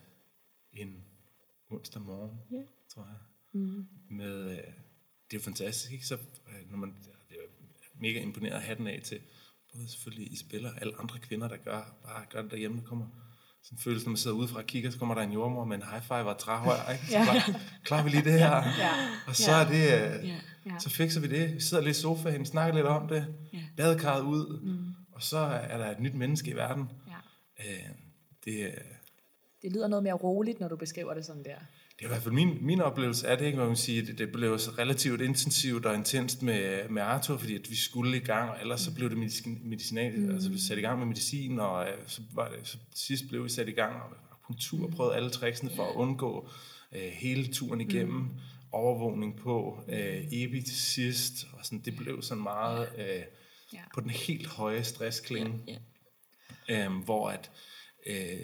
en 0.72 1.04
onsdag 1.70 2.02
morgen, 2.02 2.38
Ja. 2.50 2.62
tror 2.94 3.02
jeg. 3.04 3.16
Mm. 3.60 3.86
Med, 4.10 4.50
øh, 4.50 4.58
det 5.30 5.36
er 5.38 5.42
fantastisk, 5.42 5.92
ikke? 5.92 6.06
Så, 6.06 6.14
øh, 6.14 6.70
når 6.70 6.76
man, 6.78 6.88
det 7.28 7.36
er 7.36 7.46
mega 8.00 8.20
imponeret 8.22 8.54
at 8.54 8.62
have 8.62 8.78
den 8.78 8.86
af 8.86 9.00
til 9.04 9.18
både 9.74 9.88
selvfølgelig 9.90 10.32
Isabella 10.32 10.68
og 10.68 10.80
alle 10.80 11.00
andre 11.00 11.18
kvinder, 11.18 11.48
der 11.48 11.56
gør, 11.56 11.94
bare 12.04 12.24
gør 12.30 12.42
det 12.42 12.50
derhjemme. 12.50 12.76
Der 12.80 12.84
kommer 12.84 13.06
sådan 13.62 13.76
en 13.76 13.82
følelse, 13.82 14.06
når 14.06 14.10
man 14.10 14.16
sidder 14.16 14.36
udefra 14.36 14.58
og 14.58 14.66
kigger, 14.66 14.90
så 14.90 14.98
kommer 14.98 15.14
der 15.14 15.22
en 15.22 15.32
jordmor 15.32 15.64
med 15.64 15.76
en 15.76 15.82
high 15.90 16.02
five 16.02 16.24
og 16.24 16.30
et 16.30 16.38
træhøj, 16.38 16.92
ikke? 16.92 17.06
Så 17.06 17.12
Ja. 17.12 17.24
klar, 17.24 17.60
klarer 17.84 18.04
vi 18.04 18.10
lige 18.10 18.24
det 18.24 18.32
her. 18.32 18.56
Ja. 18.78 18.92
Og 19.26 19.36
så 19.36 19.50
er 19.52 19.64
det, 19.68 19.74
øh, 19.74 20.28
Ja. 20.28 20.40
Ja. 20.66 20.78
så 20.78 20.90
fikser 20.90 21.20
vi 21.20 21.26
det. 21.28 21.54
Vi 21.54 21.60
sidder 21.60 21.82
lidt 21.82 21.96
i 21.96 22.00
sofaen, 22.00 22.46
snakker 22.46 22.74
lidt 22.74 22.86
om 22.86 23.08
det, 23.08 23.34
Ja. 23.52 23.62
badekarret 23.76 24.22
ud, 24.22 24.60
mm. 24.62 24.91
Og 25.22 25.26
så 25.26 25.38
er 25.38 25.78
der 25.78 25.90
et 25.90 26.00
nyt 26.00 26.14
menneske 26.14 26.50
i 26.50 26.54
verden. 26.54 26.84
Ja. 27.08 27.64
Øh, 27.64 27.88
det, 28.44 28.66
øh, 28.66 28.72
Det 29.62 29.72
lyder 29.72 29.88
noget 29.88 30.02
mere 30.02 30.14
roligt, 30.14 30.60
når 30.60 30.68
du 30.68 30.76
beskriver 30.76 31.14
det 31.14 31.24
sådan 31.24 31.44
der. 31.44 31.54
Det 31.98 32.00
er 32.00 32.04
i 32.04 32.08
hvert 32.08 32.22
fald 32.22 32.34
min, 32.34 32.58
min 32.60 32.80
oplevelse 32.80 33.28
af 33.28 33.38
det, 33.38 33.46
ikke? 33.46 33.58
Hvor 33.58 33.66
man 33.66 33.76
sige, 33.76 34.06
det, 34.06 34.18
det 34.18 34.32
blev 34.32 34.58
så 34.58 34.70
relativt 34.78 35.20
intensivt 35.20 35.86
og 35.86 35.94
intenst 35.94 36.42
med, 36.42 36.88
med 36.88 37.02
Arthur, 37.02 37.36
fordi 37.36 37.54
at 37.54 37.70
vi 37.70 37.76
skulle 37.76 38.16
i 38.16 38.20
gang, 38.20 38.50
og 38.50 38.56
ellers 38.60 38.80
så 38.80 38.94
blev 38.94 39.10
det 39.10 39.18
medicin, 39.18 39.60
medicinal, 39.64 40.18
mm. 40.18 40.30
altså 40.30 40.50
vi 40.50 40.58
satte 40.58 40.82
i 40.82 40.84
gang 40.84 40.98
med 40.98 41.06
medicin, 41.06 41.60
og 41.60 41.86
øh, 41.86 41.94
så, 42.06 42.22
var 42.34 42.48
det, 42.48 42.68
så 42.68 42.78
sidst 42.94 43.28
blev 43.28 43.44
vi 43.44 43.48
sat 43.48 43.68
i 43.68 43.72
gang, 43.72 43.94
og 43.94 44.08
akupunktur, 44.30 44.86
mm. 44.86 44.92
prøvede 44.92 45.16
alle 45.16 45.30
tricksene 45.30 45.70
for 45.76 45.82
at 45.82 45.94
undgå 45.94 46.48
øh, 46.92 47.10
hele 47.12 47.46
turen 47.52 47.80
igennem, 47.80 48.16
mm. 48.16 48.28
overvågning 48.72 49.36
på, 49.36 49.78
øh, 49.88 50.24
ebi 50.32 50.62
til 50.62 50.76
sidst, 50.76 51.46
og 51.52 51.64
sådan, 51.64 51.82
det 51.84 51.96
blev 51.96 52.22
sådan 52.22 52.42
meget 52.42 52.88
øh, 52.98 53.22
Ja. 53.72 53.82
på 53.94 54.00
den 54.00 54.10
helt 54.10 54.46
høje 54.46 54.84
stressklinge, 54.84 55.60
Ja. 56.68 56.84
øhm, 56.84 56.98
hvor 56.98 57.30
at 57.30 57.50
øh, 58.06 58.40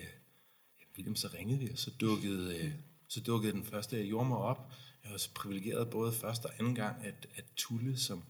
William 0.96 1.16
så 1.16 1.28
ringede 1.34 1.60
vi, 1.60 1.70
og 1.72 1.78
så 1.78 1.90
dukkede, 1.90 2.56
øh, 2.58 2.72
så 3.08 3.20
dukkede 3.20 3.52
den 3.52 3.64
første 3.64 4.02
jordmor 4.04 4.36
op. 4.36 4.72
Jeg 5.04 5.12
var 5.12 5.18
så 5.18 5.30
privilegeret 5.34 5.90
både 5.90 6.12
første 6.12 6.46
og 6.46 6.52
anden 6.58 6.74
gang, 6.74 7.06
at, 7.06 7.26
at 7.36 7.44
Tulle, 7.56 7.98
som 7.98 8.24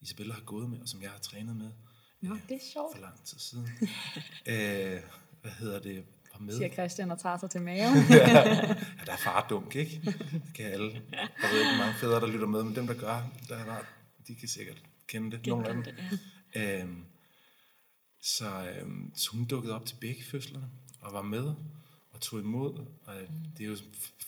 Isabella 0.00 0.34
har 0.34 0.40
gået 0.42 0.70
med, 0.70 0.80
og 0.80 0.88
som 0.88 1.02
jeg 1.02 1.10
har 1.10 1.18
trænet 1.18 1.56
med 1.56 1.70
Nå, 2.20 2.34
det 2.48 2.54
er 2.54 2.60
sjovt, 2.72 2.94
for 2.96 3.00
lang 3.02 3.24
tid 3.24 3.38
siden, 3.38 3.68
øh, 4.52 5.00
hvad 5.42 5.50
hedder 5.58 5.78
det, 5.80 6.04
var 6.32 6.40
med. 6.40 6.56
siger 6.56 6.72
Christian 6.72 7.10
og 7.10 7.20
tager 7.20 7.38
sig 7.38 7.50
til 7.50 7.62
maven. 7.62 7.94
ja, 8.10 8.44
der 9.06 9.12
er 9.12 9.16
fardunk, 9.16 9.76
ikke? 9.76 10.00
Det 10.32 10.42
kan 10.54 10.64
alle. 10.66 11.02
Jeg 11.12 11.50
ved 11.52 11.58
ikke, 11.60 11.70
hvor 11.70 11.78
mange 11.84 11.94
fædre, 12.00 12.20
der 12.20 12.26
lytter 12.26 12.46
med, 12.46 12.62
men 12.62 12.76
dem, 12.76 12.86
der 12.86 12.94
gør, 12.94 13.30
der 13.48 13.56
er, 13.56 13.82
de 14.28 14.34
kan 14.34 14.48
sikkert 14.48 14.82
kende 15.06 15.36
det. 15.36 15.46
Nogle 15.46 15.68
af 15.68 15.74
dem. 15.74 15.84
Ja. 15.86 15.92
Øhm, 16.56 17.04
så, 18.20 18.70
øhm, 18.70 19.12
så 19.14 19.30
hun 19.30 19.44
dukkede 19.44 19.74
op 19.74 19.86
til 19.86 19.96
begge 20.00 20.24
fødslerne 20.24 20.70
og 21.00 21.12
var 21.12 21.22
med 21.22 21.54
og 22.18 22.22
tog 22.22 22.40
imod. 22.40 22.72
Og 23.06 23.14
øh, 23.14 23.28
det 23.58 23.64
er 23.64 23.68
jo 23.68 23.76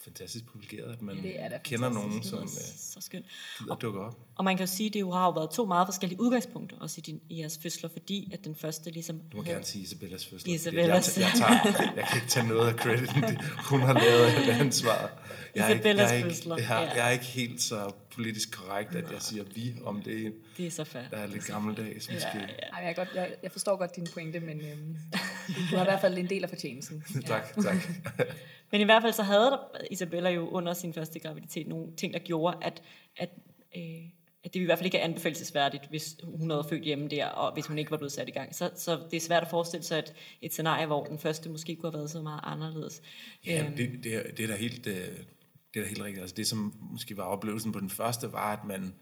fantastisk 0.05 0.45
privilegeret, 0.47 0.93
at 0.93 1.03
man 1.03 1.17
Det 1.23 1.41
er 1.43 1.49
da 1.49 1.59
kender 1.65 1.89
nogen, 1.89 2.23
som 2.23 2.39
lyder 2.39 2.43
øh, 2.45 2.49
så 2.79 2.99
skønt. 3.01 3.27
gider 3.59 3.73
at 3.75 3.83
dukke 3.83 4.01
op. 4.01 4.19
Og 4.35 4.45
man 4.45 4.57
kan 4.57 4.67
jo 4.67 4.73
sige, 4.73 4.87
at 4.87 4.93
det 4.95 5.01
jo 5.01 5.11
har 5.11 5.25
jo 5.25 5.31
været 5.31 5.51
to 5.51 5.67
meget 5.67 5.87
forskellige 5.87 6.21
udgangspunkter, 6.21 6.77
også 6.81 6.95
i, 6.99 7.01
din, 7.01 7.21
i 7.29 7.41
jeres 7.41 7.59
fødsler, 7.63 7.91
fordi 7.93 8.31
at 8.33 8.45
den 8.45 8.55
første 8.57 8.91
ligesom... 8.91 9.21
Du 9.33 9.37
må 9.37 9.43
gerne 9.43 9.65
sige 9.65 9.83
Isabellas 9.83 10.27
fødsel. 10.27 10.51
Isabellas. 10.51 11.19
Jeg, 11.19 11.25
jeg, 11.25 11.33
tager, 11.37 11.93
jeg 11.97 12.05
kan 12.09 12.17
ikke 12.17 12.29
tage 12.29 12.49
noget 12.49 12.69
af 12.69 12.75
crediten. 12.75 13.25
Hun 13.71 13.81
har 13.81 13.93
lavet 14.05 14.27
alt 14.27 14.49
ansvaret. 14.51 15.11
Jeg 15.55 15.65
er 15.65 15.69
ikke, 15.69 15.89
jeg, 15.89 15.95
Isabellas 15.95 16.11
er 16.11 16.15
ikke, 16.15 16.29
fødsler, 16.29 16.57
jeg, 16.57 16.93
jeg 16.97 17.07
er 17.07 17.11
ikke 17.11 17.25
helt 17.25 17.63
så 17.63 17.93
politisk 18.15 18.53
korrekt, 18.59 18.95
at 18.95 19.13
jeg 19.13 19.23
siger 19.23 19.45
vi 19.55 19.75
om 19.85 20.03
det, 20.03 20.35
Det 20.57 20.67
er 20.67 20.71
så 20.71 20.85
fair. 20.85 21.03
der 21.11 21.17
er 21.17 21.27
lidt 21.27 21.45
gammeldags 21.47 22.09
måske. 22.13 22.29
Ja, 22.35 22.41
ja. 22.41 22.47
Ej, 22.73 22.85
jeg, 22.87 22.97
godt, 22.97 23.09
jeg, 23.15 23.35
jeg 23.43 23.53
forstår 23.53 23.77
godt 23.77 23.97
din 23.97 24.07
pointe, 24.15 24.41
men 24.41 24.61
øhm, 24.61 24.97
du 25.49 25.77
har 25.77 25.85
i 25.85 25.89
hvert 25.89 26.01
fald 26.01 26.19
en 26.19 26.29
del 26.29 26.43
af 26.43 26.49
fortjenesten. 26.49 27.05
tak, 27.27 27.55
tak. 27.63 27.77
Men 28.73 28.81
i 28.81 28.85
hvert 28.85 29.03
fald 29.03 29.13
så 29.13 29.23
havde 29.23 29.51
der, 29.51 29.59
Isabella 29.91 30.31
jo 30.31 30.49
under 30.49 30.75
sin 30.75 30.95
første 30.95 31.19
graviditet 31.19 31.69
nogle 31.69 31.97
ting, 31.97 32.13
der 32.13 32.19
gjorde, 32.19 32.59
at, 32.63 32.83
at, 33.17 33.31
øh, 33.77 33.83
at 34.45 34.55
det 34.55 34.61
i 34.61 34.65
hvert 34.65 34.79
fald 34.79 34.87
ikke 34.87 34.99
er 34.99 35.05
anbefalesværdigt, 35.05 35.87
hvis 35.89 36.17
hun 36.35 36.51
havde 36.51 36.67
født 36.69 36.85
hjemme 36.85 37.09
der, 37.09 37.27
og 37.27 37.53
hvis 37.53 37.67
hun 37.67 37.79
ikke 37.79 37.91
var 37.91 37.97
blevet 37.97 38.13
sat 38.13 38.29
i 38.29 38.31
gang. 38.31 38.55
Så, 38.55 38.71
så 38.77 39.01
det 39.11 39.17
er 39.17 39.21
svært 39.21 39.43
at 39.43 39.51
forestille 39.51 39.85
sig 39.85 39.99
et, 39.99 40.15
et 40.43 40.53
scenarie, 40.53 40.87
hvor 40.87 41.05
den 41.05 41.19
første 41.19 41.49
måske 41.49 41.77
kunne 41.77 41.91
have 41.91 41.99
været 41.99 42.11
så 42.11 42.23
meget 42.23 42.41
anderledes. 42.43 43.03
Ja, 43.47 43.65
Øhm, 43.65 43.77
det, 43.77 44.05
det, 44.05 44.15
er, 44.15 44.23
det 44.37 44.43
er 44.43 44.47
da 44.47 44.57
helt, 44.57 44.87
øh, 44.87 44.95
det 45.75 45.81
er 45.81 45.81
da 45.81 45.89
helt 45.89 46.03
rigtigt. 46.03 46.21
Altså 46.21 46.37
det, 46.37 46.47
som 46.47 46.75
måske 46.81 47.17
var 47.17 47.25
oplevelsen 47.25 47.73
på 47.73 47.81
den 47.81 47.91
første, 47.91 48.33
var, 48.33 48.53
at 48.53 48.65
man, 48.65 48.95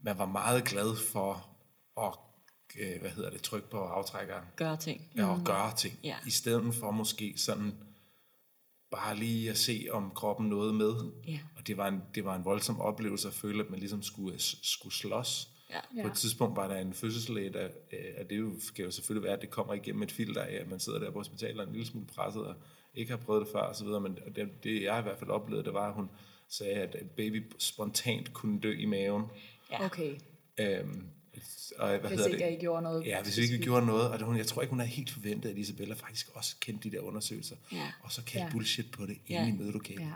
man 0.00 0.18
var 0.18 0.26
meget 0.26 0.64
glad 0.64 0.96
for 0.96 1.48
at 2.00 2.18
øh, 2.80 3.00
hvad 3.00 3.10
hedder 3.10 3.30
det, 3.30 3.42
trykke 3.42 3.70
på 3.70 3.78
aftrækkeren 3.78 4.44
Gøre 4.56 4.76
ting. 4.76 5.10
ja, 5.16 5.26
og 5.26 5.40
gøre 5.44 5.74
ting. 5.76 5.98
Ja. 6.04 6.16
I 6.26 6.30
stedet 6.30 6.74
for 6.74 6.90
måske 6.90 7.34
sådan 7.36 7.72
bare 8.90 9.16
lige 9.16 9.50
at 9.50 9.58
se, 9.58 9.86
om 9.90 10.10
kroppen 10.10 10.48
noget 10.48 10.74
med. 10.74 10.94
Ja. 11.28 11.38
Og 11.56 11.66
det 11.66 11.76
var, 11.76 11.88
en, 11.88 12.02
det 12.14 12.24
var 12.24 12.36
en 12.36 12.44
voldsom 12.44 12.80
oplevelse 12.80 13.28
at 13.28 13.34
føle, 13.34 13.64
at 13.64 13.70
man 13.70 13.78
ligesom 13.78 14.02
skulle, 14.02 14.38
skulle 14.62 14.94
slås. 14.94 15.48
Ja. 15.70 16.02
På 16.02 16.08
et 16.08 16.14
tidspunkt 16.14 16.56
var 16.56 16.68
der 16.68 16.76
en 16.76 16.92
fødselslæge, 16.94 17.52
der, 17.52 17.68
øh, 17.92 17.98
og 18.20 18.30
det 18.30 18.38
jo, 18.38 18.52
skal 18.60 18.84
jo 18.84 18.90
selvfølgelig 18.90 19.24
være, 19.24 19.36
at 19.36 19.40
det 19.40 19.50
kommer 19.50 19.74
igennem 19.74 20.02
et 20.02 20.12
filter 20.12 20.42
af, 20.42 20.54
at 20.54 20.70
man 20.70 20.80
sidder 20.80 20.98
der 20.98 21.10
på 21.10 21.18
hospitalet 21.18 21.56
og 21.58 21.62
er 21.62 21.66
en 21.66 21.72
lille 21.72 21.86
smule 21.86 22.06
presset 22.06 22.44
og 22.46 22.54
ikke 22.94 23.10
har 23.10 23.16
prøvet 23.18 23.40
det 23.46 23.52
før 23.52 23.60
osv., 23.60 23.86
men 23.86 24.18
det, 24.36 24.64
det 24.64 24.82
jeg 24.82 24.98
i 24.98 25.02
hvert 25.02 25.18
fald 25.18 25.30
oplevede, 25.30 25.64
det 25.64 25.74
var, 25.74 25.88
at 25.88 25.94
hun 25.94 26.10
sagde, 26.48 26.74
at 26.74 26.96
baby 27.16 27.52
spontant 27.58 28.32
kunne 28.32 28.60
dø 28.60 28.72
i 28.78 28.84
maven. 28.84 29.24
Ja. 29.70 29.84
Okay, 29.84 30.14
Øhm, 30.60 31.06
og, 31.78 31.88
hvad 31.88 31.98
hvis 32.00 32.10
hedder 32.10 32.26
ikke 32.26 32.44
det? 32.44 32.50
jeg 32.50 32.60
gjorde 32.60 32.82
noget. 32.82 33.06
Ja, 33.06 33.22
hvis 33.22 33.36
vi 33.38 33.42
ikke 33.42 33.58
gjorde 33.58 33.86
noget, 33.86 34.10
og 34.10 34.18
det, 34.18 34.26
hun, 34.26 34.36
jeg 34.36 34.46
tror 34.46 34.62
ikke, 34.62 34.70
hun 34.70 34.78
havde 34.80 34.90
helt 34.92 35.10
forventet, 35.10 35.50
at 35.50 35.56
Isabella 35.58 35.94
faktisk 35.94 36.28
også 36.34 36.56
kendte 36.60 36.90
de 36.90 36.96
der 36.96 37.00
undersøgelser, 37.02 37.56
Ja. 37.72 37.92
og 38.02 38.12
så 38.12 38.22
kaldte 38.24 38.46
Ja. 38.46 38.52
bullshit 38.52 38.90
på 38.90 39.06
det 39.06 39.18
Ja. 39.30 39.40
inde 39.46 39.54
i 39.54 39.58
mødelokalet. 39.58 40.00
Ja. 40.00 40.06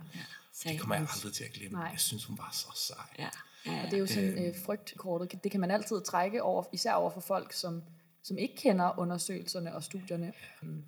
Ja. 0.64 0.70
Det 0.70 0.80
kommer 0.80 0.94
jeg 0.94 1.06
aldrig 1.14 1.32
til 1.32 1.44
at 1.44 1.52
glemme. 1.52 1.78
Nej. 1.78 1.88
Jeg 1.88 2.00
synes, 2.00 2.24
hun 2.24 2.38
var 2.38 2.50
så 2.52 2.66
sej. 2.86 2.96
Ja. 3.18 3.28
Ja. 3.72 3.78
Og 3.84 3.90
det 3.90 3.94
er 3.94 3.98
jo 3.98 4.06
sådan 4.06 4.46
øh, 4.46 4.54
frygtkortet. 4.64 5.44
Det 5.44 5.50
kan 5.50 5.60
man 5.60 5.70
altid 5.70 6.00
trække 6.00 6.42
over, 6.42 6.64
især 6.72 6.92
over 6.92 7.10
for 7.10 7.20
folk, 7.20 7.52
som, 7.52 7.82
som 8.22 8.38
ikke 8.38 8.56
kender 8.56 8.98
undersøgelserne 8.98 9.74
og 9.74 9.82
studierne. 9.84 10.32
Mm. 10.62 10.84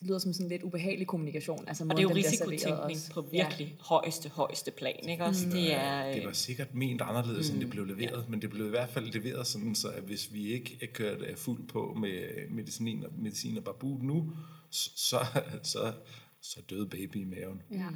Det 0.00 0.06
lyder 0.06 0.18
som 0.18 0.32
sådan 0.32 0.48
lidt 0.48 0.62
ubehagelig 0.62 1.06
kommunikation. 1.06 1.64
Altså 1.68 1.84
Og 1.84 1.90
det 1.90 1.98
er 1.98 2.02
jo 2.02 2.14
risikotænkning 2.14 2.98
på 3.12 3.20
virkelig 3.20 3.66
ja. 3.66 3.84
højeste, 3.84 4.28
højeste 4.28 4.70
plan, 4.70 5.08
ikke 5.08 5.24
også? 5.24 5.46
Det 5.46 5.74
er... 5.74 6.12
Det 6.12 6.22
var 6.22 6.28
Øh, 6.28 6.34
sikkert 6.34 6.74
ment 6.74 7.00
anderledes, 7.02 7.48
mm. 7.48 7.54
end 7.54 7.62
det 7.62 7.70
blev 7.70 7.84
leveret, 7.84 8.22
ja. 8.22 8.28
men 8.28 8.42
det 8.42 8.50
blev 8.50 8.66
i 8.66 8.70
hvert 8.70 8.88
fald 8.88 9.12
leveret 9.12 9.46
sådan, 9.46 9.74
så 9.74 9.88
at 9.88 10.02
hvis 10.02 10.32
vi 10.32 10.52
ikke 10.52 10.78
er 10.82 10.86
kørt 10.86 11.22
øh, 11.22 11.36
fuld 11.36 11.68
på 11.68 11.96
med 12.00 12.48
medicin 12.50 13.04
og, 13.04 13.10
medicin 13.18 13.58
og 13.58 13.64
barbut 13.64 14.02
nu, 14.02 14.32
så, 14.70 14.90
så, 14.96 15.18
så, 15.72 15.92
så 16.40 16.60
døde 16.70 16.86
baby 16.86 17.16
i 17.16 17.24
maven. 17.24 17.62
Ja. 17.70 17.86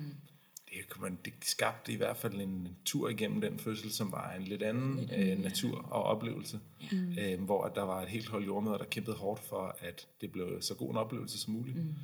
Det 0.73 1.01
man, 1.01 1.19
det 1.25 1.33
skabte 1.43 1.93
i 1.93 1.97
hvert 1.97 2.17
fald 2.17 2.41
en 2.41 2.77
tur 2.85 3.09
igennem 3.09 3.41
den 3.41 3.59
fødsel, 3.59 3.93
som 3.93 4.13
var 4.13 4.33
en 4.33 4.43
lidt 4.43 4.63
anden 4.63 4.97
lidt 4.97 5.13
øh, 5.13 5.39
natur 5.39 5.79
og 5.79 6.03
oplevelse, 6.03 6.61
ja. 6.93 7.33
øh, 7.33 7.43
hvor 7.43 7.69
der 7.69 7.83
var 7.83 8.03
et 8.03 8.09
helt 8.09 8.29
hold 8.29 8.45
jordmøder, 8.45 8.79
der 8.79 8.85
kæmpede 8.85 9.17
hårdt 9.17 9.41
for, 9.41 9.77
at 9.79 10.09
det 10.21 10.33
blev 10.33 10.63
så 10.63 10.75
god 10.75 10.91
en 10.91 10.97
oplevelse 10.97 11.39
som 11.39 11.53
muligt. 11.53 11.77
Mm. 11.77 11.95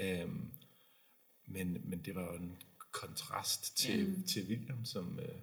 Øh, 0.00 0.28
men, 1.46 1.80
men 1.84 1.98
det 2.04 2.14
var 2.14 2.22
jo 2.22 2.38
en 2.38 2.56
kontrast 2.90 3.76
til, 3.76 4.16
ja. 4.16 4.22
til 4.26 4.46
William, 4.48 4.84
som, 4.84 5.18
øh, 5.18 5.38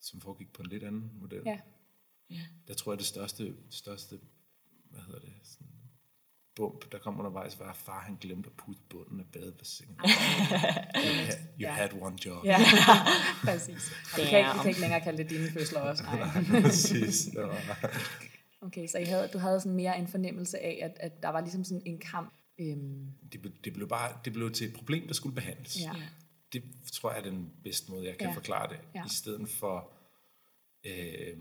som 0.00 0.20
foregik 0.20 0.52
på 0.52 0.62
en 0.62 0.68
lidt 0.68 0.84
anden 0.84 1.10
model. 1.20 1.42
Ja. 1.46 1.60
Ja. 2.30 2.40
Jeg 2.68 2.76
tror, 2.76 2.92
at 2.92 2.98
det 2.98 3.06
største, 3.06 3.54
største 3.70 4.20
hvad 4.90 5.00
hedder 5.00 5.20
det, 5.20 5.32
sådan, 5.42 5.73
bump, 6.56 6.92
der 6.92 6.98
kom 6.98 7.18
undervejs, 7.18 7.58
var, 7.60 7.70
at 7.70 7.76
far 7.76 8.00
han 8.00 8.16
glemte 8.20 8.50
at 8.50 8.56
putte 8.56 8.80
bunden 8.90 9.20
af 9.20 9.26
badebassinet. 9.32 9.96
you, 10.00 10.06
had, 10.06 11.36
you 11.36 11.60
Ja. 11.60 11.72
had 11.72 11.88
one 12.00 12.16
job. 12.26 12.44
Ja, 12.44 12.58
præcis. 13.44 13.92
Og 14.12 14.18
vi 14.18 14.24
kan, 14.30 14.38
ikke, 14.38 14.50
vi 14.52 14.58
kan 14.58 14.68
ikke 14.68 14.80
længere 14.80 15.00
kalde 15.00 15.18
det 15.22 15.30
dine 15.30 15.48
fødsler 15.50 15.80
også. 15.80 16.02
Nej. 16.52 16.60
Præcis. 16.62 17.24
Det 17.24 17.40
var, 17.42 17.90
Okay, 18.60 18.86
så 18.86 18.98
I 18.98 19.04
havde, 19.04 19.28
du 19.32 19.38
havde 19.38 19.60
sådan 19.60 19.76
mere 19.76 19.98
en 19.98 20.08
fornemmelse 20.08 20.58
af, 20.58 20.78
at, 20.82 20.92
at 21.00 21.22
der 21.22 21.28
var 21.28 21.40
ligesom 21.40 21.64
sådan 21.64 21.82
en 21.86 22.00
kamp. 22.00 22.34
Øhm, 22.60 23.06
det, 23.32 23.40
blev, 23.40 23.52
det, 23.64 23.72
blev 23.72 23.88
bare, 23.88 24.12
det 24.24 24.32
blev 24.32 24.52
til 24.52 24.66
et 24.68 24.74
problem, 24.74 25.06
der 25.06 25.14
skulle 25.14 25.34
behandles. 25.34 25.76
ja. 25.80 25.92
Ja. 25.96 26.02
Det 26.52 26.62
tror 26.92 27.10
jeg 27.10 27.18
er 27.18 27.22
den 27.24 27.50
bedste 27.64 27.90
måde, 27.92 28.06
jeg 28.06 28.18
kan 28.18 28.28
Ja. 28.28 28.34
forklare 28.34 28.68
det. 28.68 28.78
Ja. 28.94 29.04
I 29.04 29.08
stedet 29.08 29.48
for... 29.48 29.90
Øh, 30.86 31.36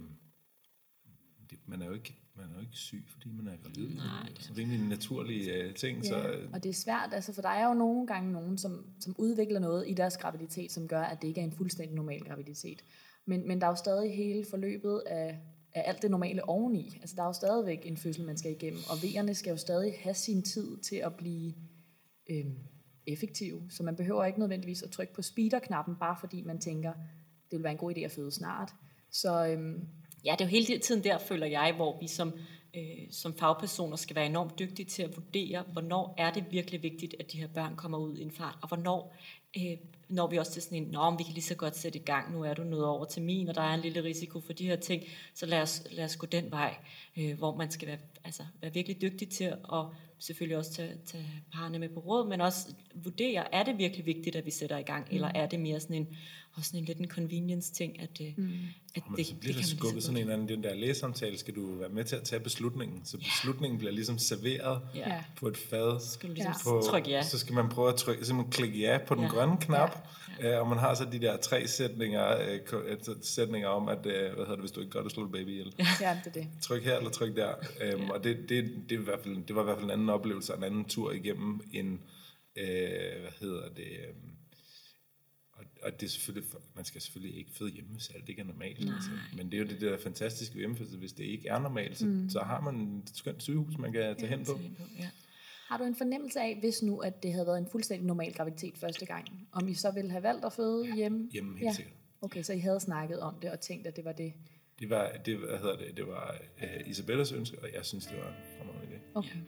det, 1.50 1.60
man, 1.68 1.82
er 1.82 1.86
jo 1.86 1.94
ikke, 1.94 2.16
man 2.36 2.46
er 2.50 2.54
jo 2.54 2.60
ikke 2.62 2.78
syg, 2.78 3.06
fordi 3.12 3.32
man 3.32 3.48
er 3.48 3.58
gravid. 3.64 3.90
Nej, 3.96 4.30
det 4.38 4.50
er 4.50 4.58
rimelig 4.58 4.82
en 4.82 4.90
naturlig 4.90 5.50
øh, 5.50 5.76
ting. 5.76 6.06
Så, 6.06 6.18
Ja, 6.18 6.48
og 6.54 6.64
det 6.64 6.70
er 6.70 6.74
svært, 6.74 7.10
altså, 7.14 7.34
for 7.34 7.42
der 7.42 7.50
er 7.50 7.68
jo 7.68 7.74
nogle 7.74 8.08
gange 8.08 8.32
nogen, 8.32 8.58
som, 8.58 8.86
som 9.00 9.16
udvikler 9.18 9.60
noget 9.60 9.90
i 9.90 9.94
deres 9.94 10.18
graviditet, 10.18 10.72
som 10.72 10.88
gør, 10.88 11.02
at 11.02 11.22
det 11.22 11.28
ikke 11.28 11.42
er 11.42 11.46
en 11.46 11.52
fuldstændig 11.52 11.96
normal 11.96 12.20
graviditet. 12.20 12.84
Men, 13.26 13.48
men 13.48 13.62
der 13.62 13.68
er 13.68 13.72
jo 13.72 13.76
stadig 13.76 14.16
hele 14.16 14.46
forløbet 14.50 15.04
af, 15.06 15.40
af 15.74 15.84
alt 15.86 16.02
det 16.02 16.12
normale 16.12 16.50
oveni. 16.50 16.98
Altså, 17.02 17.16
der 17.16 17.22
er 17.22 17.28
jo 17.28 17.34
stadigvæk 17.34 17.80
en 17.86 17.98
fødsel, 17.98 18.26
man 18.26 18.38
skal 18.38 18.52
igennem, 18.52 18.80
og 18.90 18.96
V'erne 18.96 19.34
skal 19.34 19.52
jo 19.52 19.58
stadig 19.58 19.94
have 20.00 20.16
sin 20.16 20.44
tid 20.44 20.78
til 20.78 20.96
at 20.96 21.16
blive 21.16 21.54
øhm, 22.30 22.58
effektive. 23.08 23.62
Så 23.70 23.84
man 23.84 23.96
behøver 23.96 24.26
ikke 24.26 24.40
nødvendigvis 24.40 24.84
at 24.84 24.92
trykke 24.92 25.14
på 25.14 25.22
speederknappen, 25.22 25.96
bare 26.00 26.18
fordi 26.20 26.42
man 26.42 26.60
tænker, 26.60 26.94
det 27.52 27.58
vil 27.58 27.64
være 27.64 27.72
en 27.72 27.78
god 27.78 27.94
idé 27.98 28.00
at 28.00 28.12
føde 28.12 28.32
snart. 28.32 28.74
Så 29.12 29.48
øhm, 29.48 29.88
Ja, 30.26 30.32
det 30.32 30.42
er 30.42 30.46
jo 30.46 30.50
hele 30.50 30.80
tiden 30.80 31.04
der, 31.04 31.18
føler 31.18 31.48
jeg, 31.48 31.74
hvor 31.76 32.00
vi 32.00 32.08
som, 32.08 32.34
øh, 32.74 33.08
som 33.12 33.38
fagpersoner 33.38 33.96
skal 33.96 34.16
være 34.16 34.26
enormt 34.26 34.60
dygtige 34.60 34.86
til 34.86 35.04
at 35.04 35.16
vurdere, 35.16 35.64
hvornår 35.72 36.14
er 36.18 36.32
det 36.32 36.46
virkelig 36.52 36.84
vigtigt, 36.84 37.16
at 37.20 37.32
de 37.32 37.38
her 37.40 37.48
børn 37.48 37.76
kommer 37.76 37.98
ud 37.98 38.18
i 38.18 38.22
en 38.22 38.32
fart, 38.32 38.58
og 38.62 38.68
hvornår 38.68 39.16
øh, 39.58 39.78
når 40.10 40.28
vi 40.28 40.38
også 40.38 40.52
til 40.52 40.62
sådan 40.62 40.78
en, 40.78 40.84
nå, 40.92 41.12
vi 41.18 41.24
kan 41.24 41.34
lige 41.34 41.44
så 41.44 41.56
godt 41.56 41.78
sætte 41.78 42.00
i 42.00 42.02
gang, 42.02 42.34
nu 42.34 42.44
er 42.44 42.54
du 42.54 42.64
nået 42.64 42.86
over 42.86 43.06
til 43.06 43.22
min, 43.22 43.50
og 43.50 43.56
der 43.56 43.62
er 43.62 43.74
en 43.74 43.80
lille 43.80 44.04
risiko 44.04 44.40
for 44.40 44.54
de 44.54 44.68
her 44.68 44.76
ting, 44.76 45.04
så 45.34 45.46
lad 45.46 45.62
os, 45.62 45.84
lad 45.92 46.06
os 46.06 46.16
gå 46.16 46.28
den 46.28 46.52
vej, 46.52 46.76
øh, 47.18 47.38
hvor 47.38 47.56
man 47.56 47.72
skal 47.72 47.88
være, 47.88 47.98
altså, 48.24 48.44
være 48.62 48.74
virkelig 48.74 49.02
dygtig 49.02 49.30
til 49.30 49.44
at 49.44 49.86
selvfølgelig 50.20 50.58
også 50.58 50.74
tage, 50.74 50.98
tage 51.06 51.26
parerne 51.54 51.80
med 51.80 51.90
på 51.90 52.00
råd, 52.00 52.28
men 52.28 52.42
også 52.42 52.74
vurdere, 52.94 53.54
er 53.54 53.64
det 53.64 53.78
virkelig 53.78 54.06
vigtigt, 54.06 54.36
at 54.36 54.46
vi 54.46 54.52
sætter 54.52 54.78
i 54.78 54.84
gang, 54.84 55.08
mm. 55.10 55.16
eller 55.16 55.28
er 55.28 55.46
det 55.46 55.60
mere 55.60 55.80
sådan 55.80 55.96
en, 55.96 56.18
også 56.56 56.68
sådan 56.70 56.80
en 56.80 56.86
lidt 56.86 56.98
en 57.00 57.08
convenience 57.10 57.74
ting, 57.74 58.00
at, 58.02 58.22
øh, 58.22 58.28
mm. 58.38 58.52
at 58.96 59.04
Men 59.10 59.18
det, 59.18 59.26
så 59.26 59.32
det 59.34 59.40
bliver 59.40 59.54
kan 59.54 59.62
der 59.64 59.68
man 59.68 59.70
lige 59.70 59.78
skubbet 59.78 60.04
så 60.04 60.08
sådan 60.08 60.22
en 60.24 60.30
anden, 60.30 60.48
den 60.50 60.64
der 60.64 60.76
lægesamtale, 60.76 61.38
skal 61.38 61.56
du 61.56 61.76
være 61.76 61.90
med 61.90 62.04
til 62.04 62.16
at 62.16 62.24
tage 62.24 62.40
beslutningen. 62.40 63.06
Så 63.06 63.18
beslutningen 63.18 63.78
bliver 63.78 63.92
ligesom 63.94 64.18
serveret 64.18 64.82
Ja. 64.96 65.14
Ja. 65.14 65.24
på 65.36 65.48
et 65.48 65.58
fad. 65.58 66.00
Skal 66.10 66.30
du 66.30 66.34
ligesom 66.34 66.54
På, 66.64 66.82
trykke 66.90 67.10
ja. 67.10 67.24
Så 67.24 67.40
skal 67.40 67.56
man 67.56 67.70
prøve 67.70 67.90
at 67.90 67.96
trykke, 67.96 68.26
simpelthen 68.26 68.52
klikke 68.52 68.80
ja 68.80 68.98
på 69.08 69.16
den 69.16 69.24
Ja. 69.24 69.30
grønne 69.30 69.58
knap, 69.62 70.08
ja. 70.42 70.60
og 70.60 70.68
man 70.68 70.78
har 70.78 70.94
så 70.96 71.06
de 71.12 71.20
der 71.20 71.38
tre 71.38 71.68
sætninger, 71.68 72.38
øh, 72.42 72.60
øh, 72.86 72.98
sætninger 73.22 73.68
om, 73.68 73.88
at 73.88 73.98
øh, 73.98 74.04
hvad 74.04 74.30
hedder 74.32 74.46
det, 74.52 74.60
hvis 74.60 74.72
du 74.72 74.80
ikke 74.80 74.92
gør 74.92 75.04
det, 75.04 75.12
slår 75.12 75.24
du 75.24 75.30
baby 75.30 75.50
ihjel. 75.50 75.74
ja, 76.02 76.18
det 76.26 76.28
er 76.38 76.42
det. 76.42 76.48
Tryk 76.62 76.84
her 76.84 76.98
eller 76.98 77.10
tryk 77.10 77.36
der. 77.36 77.54
Øhm, 77.82 78.10
og 78.10 78.24
det, 78.24 78.38
det, 78.50 78.72
det, 78.90 78.96
er 78.96 79.00
i 79.00 79.04
hvert 79.04 79.20
fald, 79.24 79.46
det 79.48 79.56
var 79.56 79.62
i 79.62 79.66
hvert 79.66 79.78
fald 79.78 79.86
en 79.86 79.92
anden 79.92 80.10
oplevelse, 80.10 80.54
og 80.54 80.58
en 80.58 80.64
anden 80.64 80.86
tur 80.86 81.12
igennem 81.12 81.62
en, 81.74 82.02
øh, 82.58 83.22
hvad 83.22 83.32
hedder 83.40 83.70
det, 83.76 83.84
øh, 83.84 84.14
og, 85.82 85.88
og 85.88 86.00
det 86.02 86.06
er 86.06 86.10
selvfølgelig, 86.10 86.50
man 86.76 86.86
skal 86.86 87.02
selvfølgelig 87.02 87.38
ikke 87.38 87.52
føde 87.52 87.72
hjemme, 87.72 87.90
hvis 87.92 88.10
alt 88.10 88.30
ikke 88.30 88.42
er 88.42 88.46
normalt. 88.46 88.80
Altså. 88.80 89.10
Men 89.38 89.52
det 89.52 89.54
er 89.54 89.62
jo 89.62 89.68
det 89.68 89.82
der 89.82 89.98
fantastiske 89.98 90.56
ved 90.56 90.62
hjemmefødsel. 90.62 90.98
Hvis 91.00 91.14
det 91.14 91.24
ikke 91.24 91.48
er 91.50 91.60
normalt, 91.60 91.98
så, 91.98 92.06
mm. 92.06 92.30
så 92.30 92.40
har 92.40 92.62
man 92.62 92.76
et 92.98 93.12
skønt 93.18 93.44
sygehus, 93.44 93.78
man 93.78 93.94
kan 93.94 94.16
tage 94.18 94.28
hen 94.28 94.46
på. 94.46 94.60
Ja. 95.00 95.10
Har 95.68 95.78
du 95.78 95.84
en 95.84 95.96
fornemmelse 95.96 96.40
af, 96.40 96.58
hvis 96.60 96.82
nu, 96.84 96.98
at 97.00 97.24
det 97.24 97.34
havde 97.34 97.46
været 97.48 97.58
en 97.58 97.68
fuldstændig 97.72 98.08
normal 98.08 98.34
graviditet 98.34 98.78
første 98.78 99.06
gang, 99.06 99.48
om 99.52 99.68
I 99.68 99.74
så 99.74 99.92
ville 99.92 100.12
have 100.12 100.24
valgt 100.24 100.46
at 100.46 100.54
føde 100.54 100.96
hjemme? 100.96 101.30
Hjemme 101.32 101.58
helt 101.58 101.66
Ja. 101.66 101.74
sikkert. 101.74 101.94
Okay, 102.22 102.44
så 102.44 102.54
I 102.54 102.60
havde 102.60 102.80
snakket 102.80 103.20
om 103.20 103.36
det 103.42 103.52
og 103.52 103.60
tænkt, 103.60 103.88
at 103.88 103.96
det 103.96 104.06
var 104.06 104.12
det. 104.12 104.34
Det 104.80 104.90
var, 104.90 105.12
det, 105.26 105.38
hvad 105.38 105.58
hedder 105.58 105.76
det, 105.78 105.98
det 105.98 106.08
var 106.08 106.36
uh, 106.64 106.90
Isabellas 106.90 107.32
ønske, 107.32 107.60
og 107.62 107.70
jeg 107.76 107.86
synes, 107.86 108.06
det 108.06 108.18
var 108.18 108.28
en 108.28 108.36
fremragende 108.58 108.96
idé. 108.96 109.00
Okay. 109.14 109.30
Ja. 109.30 109.40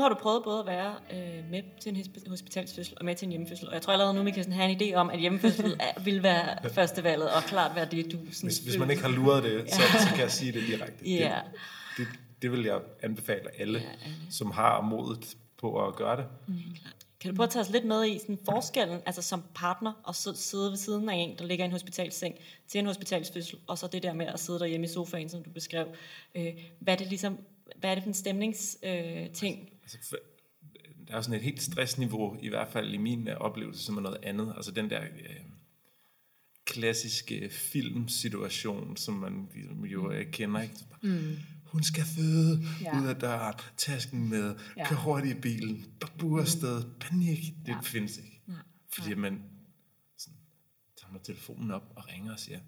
Nu 0.00 0.04
har 0.04 0.08
du 0.08 0.14
prøvet 0.22 0.44
både 0.44 0.60
at 0.60 0.66
være 0.66 0.94
øh, 1.12 1.50
med 1.50 1.62
til 1.80 1.96
en 1.96 1.96
hosp- 2.00 2.28
hospitalsfødsel 2.28 2.94
og 2.96 3.04
med 3.04 3.14
til 3.14 3.26
en 3.26 3.30
hjemmefødsel, 3.30 3.68
og 3.68 3.74
jeg 3.74 3.82
tror 3.82 3.92
allerede 3.92 4.14
nu, 4.14 4.22
vi 4.22 4.30
kan 4.30 4.52
have 4.52 4.70
en 4.70 4.80
idé 4.80 4.94
om, 4.94 5.10
at 5.10 5.20
hjemmefødsel 5.20 5.76
er, 5.80 6.00
vil 6.00 6.22
være 6.22 6.70
førstevalget, 6.70 7.30
og 7.30 7.42
klart 7.42 7.76
være 7.76 7.84
det, 7.90 8.04
du 8.12 8.18
sådan 8.32 8.46
Hvis, 8.48 8.58
hvis 8.58 8.78
man 8.78 8.90
ikke 8.90 9.02
har 9.02 9.10
luret 9.10 9.42
det, 9.44 9.70
så, 9.72 9.80
så 10.00 10.08
kan 10.14 10.20
jeg 10.20 10.30
sige 10.30 10.52
det 10.52 10.62
direkte. 10.66 11.10
Ja. 11.10 11.38
Det, 11.96 12.06
det, 12.12 12.18
det 12.42 12.52
vil 12.52 12.62
jeg 12.64 12.80
anbefale 13.02 13.60
alle, 13.60 13.78
Ja, 13.78 13.84
alle. 14.04 14.16
som 14.30 14.50
har 14.50 14.80
modet 14.80 15.36
på 15.58 15.86
at 15.86 15.96
gøre 15.96 16.16
det. 16.16 16.24
Kan 17.20 17.30
du 17.30 17.36
prøve 17.36 17.44
at 17.44 17.50
tage 17.50 17.60
os 17.62 17.70
lidt 17.70 17.84
med 17.84 18.06
i 18.06 18.18
sådan 18.18 18.38
forskellen, 18.44 19.00
altså 19.06 19.22
som 19.22 19.42
partner, 19.54 19.92
og 20.04 20.14
så 20.14 20.32
sidde 20.36 20.70
ved 20.70 20.76
siden 20.76 21.08
af 21.08 21.14
en, 21.14 21.38
der 21.38 21.44
ligger 21.44 21.64
i 21.64 21.66
en 21.66 21.72
hospitalseng, 21.72 22.34
til 22.68 22.78
en 22.78 22.86
hospitalsfødsel, 22.86 23.58
og 23.66 23.78
så 23.78 23.86
det 23.86 24.02
der 24.02 24.12
med 24.12 24.26
at 24.26 24.40
sidde 24.40 24.58
derhjemme 24.58 24.86
i 24.86 24.90
sofaen, 24.90 25.28
som 25.28 25.42
du 25.42 25.50
beskrev. 25.50 25.86
Øh, 26.34 26.52
hvad 26.78 26.94
er 26.94 26.98
det 26.98 27.06
ligesom, 27.06 27.38
hvad 27.76 27.90
er 27.90 27.94
det 27.94 28.02
for 28.02 28.08
en 28.08 28.14
stemningsting? 28.14 28.94
Øh, 28.94 29.30
ting? 29.30 29.68
Altså, 29.94 30.16
der 31.08 31.14
er 31.16 31.20
sådan 31.22 31.36
et 31.38 31.44
helt 31.44 31.62
stressniveau, 31.62 32.38
i 32.42 32.48
hvert 32.48 32.68
fald 32.68 32.94
i 32.94 32.96
min 32.96 33.28
øh, 33.28 33.36
oplevelse, 33.36 33.84
som 33.84 33.96
er 33.96 34.00
noget 34.00 34.18
andet. 34.22 34.52
Altså 34.56 34.70
den 34.70 34.90
der 34.90 35.02
øh, 35.02 35.36
klassiske 36.64 37.50
filmsituation, 37.50 38.96
som 38.96 39.14
man 39.14 39.48
ligesom 39.54 39.84
jo 39.84 40.10
øh, 40.10 40.30
kender. 40.32 40.60
Ikke? 40.60 40.74
Mm. 41.02 41.36
Hun 41.64 41.82
skal 41.82 42.04
føde 42.04 42.62
Ja. 42.80 42.96
ja. 42.96 43.02
ud 43.02 43.06
af 43.06 43.16
døren, 43.16 43.54
tasken 43.76 44.28
med, 44.28 44.54
Ja. 44.76 44.82
ja. 44.82 44.88
kør 44.88 44.96
hurtigt 44.96 45.38
i 45.38 45.40
bilen, 45.40 45.84
babu 46.00 46.38
afsted, 46.38 46.82
panik. 47.00 47.38
Det 47.38 47.68
Ja. 47.68 47.72
ja. 47.72 47.80
findes 47.80 48.16
ikke. 48.16 48.40
Nej. 48.46 48.56
Fordi 48.94 49.14
man 49.14 49.42
sådan, 50.18 50.38
tager 51.00 51.18
telefonen 51.22 51.70
op 51.70 51.92
og 51.96 52.08
ringer 52.08 52.32
og 52.32 52.38
siger, 52.38 52.60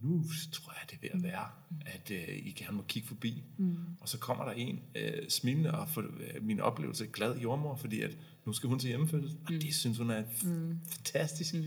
nu 0.00 0.24
tror 0.52 0.72
jeg, 0.72 0.90
det 0.90 0.96
er 0.96 1.00
ved 1.00 1.10
at 1.12 1.22
være, 1.22 1.46
at 1.86 2.10
øh, 2.10 2.36
I 2.46 2.52
gerne 2.52 2.76
må 2.76 2.82
kigge 2.88 3.08
forbi. 3.08 3.44
Mm. 3.58 3.76
Og 4.00 4.08
så 4.08 4.18
kommer 4.18 4.44
der 4.44 4.52
en 4.52 4.80
øh, 4.96 5.28
smilende 5.28 5.70
og 5.70 5.88
for 5.88 6.00
øh, 6.00 6.42
min 6.42 6.60
oplevelse 6.60 7.06
glad 7.06 7.38
jordmor, 7.38 7.76
fordi 7.76 8.00
at 8.00 8.16
nu 8.46 8.52
skal 8.52 8.68
hun 8.68 8.78
til 8.78 8.88
hjemmefødsel. 8.88 9.38
Og 9.44 9.50
det 9.62 9.74
synes 9.74 9.98
hun 9.98 10.10
er 10.10 10.22
f- 10.22 10.46
fantastisk. 10.94 11.54
Mm. 11.54 11.64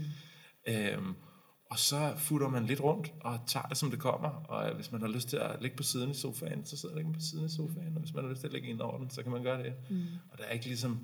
Øhm, 0.67 1.13
og 1.69 1.79
så 1.79 2.13
futter 2.17 2.48
man 2.50 2.65
lidt 2.65 2.81
rundt 2.81 3.13
og 3.22 3.39
tager 3.48 3.65
det, 3.65 3.77
som 3.77 3.89
det 3.91 4.00
kommer. 4.00 4.29
Og 4.29 4.69
øh, 4.69 4.75
hvis 4.75 4.91
man 4.91 5.01
har 5.01 5.07
lyst 5.07 5.29
til 5.29 5.38
at 5.38 5.62
ligge 5.62 5.77
på 5.77 5.84
siden 5.84 6.12
i 6.12 6.13
sofaen, 6.13 6.65
så 6.65 6.77
sidder 6.77 6.96
man 6.96 7.13
på 7.13 7.19
siden 7.19 7.46
i 7.46 7.50
sofaen. 7.50 7.93
Og 7.96 8.00
hvis 8.00 8.13
man 8.13 8.24
har 8.24 8.31
lyst 8.31 8.39
til 8.39 8.48
at 8.48 8.53
ligge 8.53 8.67
ind 8.69 8.81
over 8.81 8.98
den, 8.98 9.10
så 9.10 9.24
kan 9.24 9.31
man 9.31 9.43
gøre 9.43 9.63
det. 9.63 9.74
Mm. 9.89 10.05
Og 10.31 10.38
der 10.38 10.43
er 10.43 10.51
ikke 10.51 10.65
ligesom... 10.65 11.00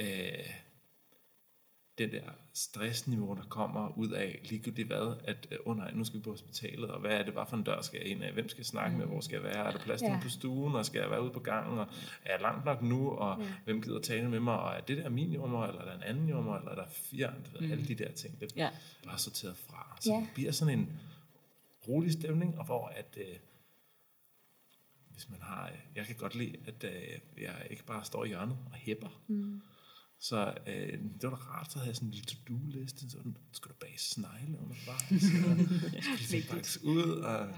Øh, 0.00 0.06
det 1.98 2.12
der 2.12 2.30
stressniveau, 2.54 3.34
der 3.34 3.42
kommer 3.48 3.98
ud 3.98 4.08
af 4.10 4.40
ligegyldigt 4.44 4.86
hvad, 4.88 5.16
at 5.24 5.48
oh 5.66 5.76
nej, 5.76 5.90
nu 5.94 6.04
skal 6.04 6.18
vi 6.18 6.22
på 6.24 6.30
hospitalet, 6.30 6.90
og 6.90 7.00
hvad 7.00 7.10
er 7.10 7.22
det, 7.24 7.32
hvad 7.32 7.42
for 7.48 7.56
en 7.56 7.62
dør 7.62 7.80
skal 7.82 7.98
jeg 8.00 8.08
ind 8.08 8.22
af, 8.22 8.32
hvem 8.32 8.48
skal 8.48 8.58
jeg 8.60 8.66
snakke 8.66 8.96
med, 8.96 9.06
hvor 9.06 9.20
skal 9.20 9.34
jeg 9.36 9.42
være, 9.44 9.66
er 9.66 9.70
der 9.70 9.78
plads 9.78 10.00
til 10.00 10.08
Ja. 10.08 10.20
på 10.22 10.28
stuen, 10.28 10.74
og 10.74 10.86
skal 10.86 11.00
jeg 11.00 11.10
være 11.10 11.22
ude 11.22 11.30
på 11.30 11.40
gangen, 11.40 11.78
og 11.78 11.86
er 12.24 12.32
jeg 12.32 12.40
langt 12.40 12.64
nok 12.64 12.82
nu, 12.82 13.10
og 13.10 13.42
ja. 13.42 13.46
hvem 13.64 13.82
gider 13.82 14.00
tale 14.00 14.30
med 14.30 14.40
mig, 14.40 14.58
og 14.58 14.74
er 14.76 14.80
det 14.80 14.96
der 14.96 15.08
min 15.08 15.32
jordmor, 15.32 15.66
eller 15.66 15.80
er 15.80 15.84
der 15.84 15.94
en 15.96 16.02
anden 16.02 16.28
jordmor, 16.28 16.56
eller 16.56 16.70
er 16.70 16.74
der 16.74 16.86
fire, 16.88 17.34
du 17.46 17.58
ved, 17.62 17.70
alle 17.70 17.86
de 17.88 17.94
der 17.94 18.12
ting, 18.12 18.40
det 18.40 18.56
Ja. 18.56 18.66
er 18.66 18.70
bare 19.04 19.18
sorteret 19.18 19.56
fra. 19.56 19.96
Så 20.00 20.10
Ja. 20.10 20.16
det 20.16 20.28
bliver 20.34 20.52
sådan 20.52 20.78
en 20.78 21.00
rolig 21.88 22.12
stemning, 22.12 22.58
og 22.58 22.64
hvor 22.64 22.86
at, 22.86 23.16
øh, 23.16 23.36
hvis 25.12 25.30
man 25.30 25.42
har, 25.42 25.66
øh, 25.66 25.78
jeg 25.96 26.06
kan 26.06 26.16
godt 26.16 26.34
lide, 26.34 26.56
at 26.66 26.84
øh, 26.84 27.42
jeg 27.42 27.66
ikke 27.70 27.84
bare 27.84 28.04
står 28.04 28.24
i 28.24 28.28
hjørnet 28.28 28.56
og 28.70 28.74
hæpper, 28.74 29.20
mm. 29.26 29.62
Så 30.20 30.54
øh, 30.66 30.92
det 30.92 31.22
var 31.22 31.30
da 31.30 31.36
rart, 31.36 31.72
så 31.72 31.78
havde 31.78 31.88
jeg 31.88 31.96
sådan 31.96 32.08
en 32.08 32.12
lille 32.14 32.26
to-do-liste. 32.26 33.10
Så 33.10 33.18
skal 33.52 33.68
du 33.70 33.74
bage 33.80 33.98
snegle 33.98 34.58
og 34.58 34.76
Skal 34.76 36.40
det 36.40 36.48
bakkes 36.50 36.82
ud? 36.82 37.10
Og, 37.10 37.48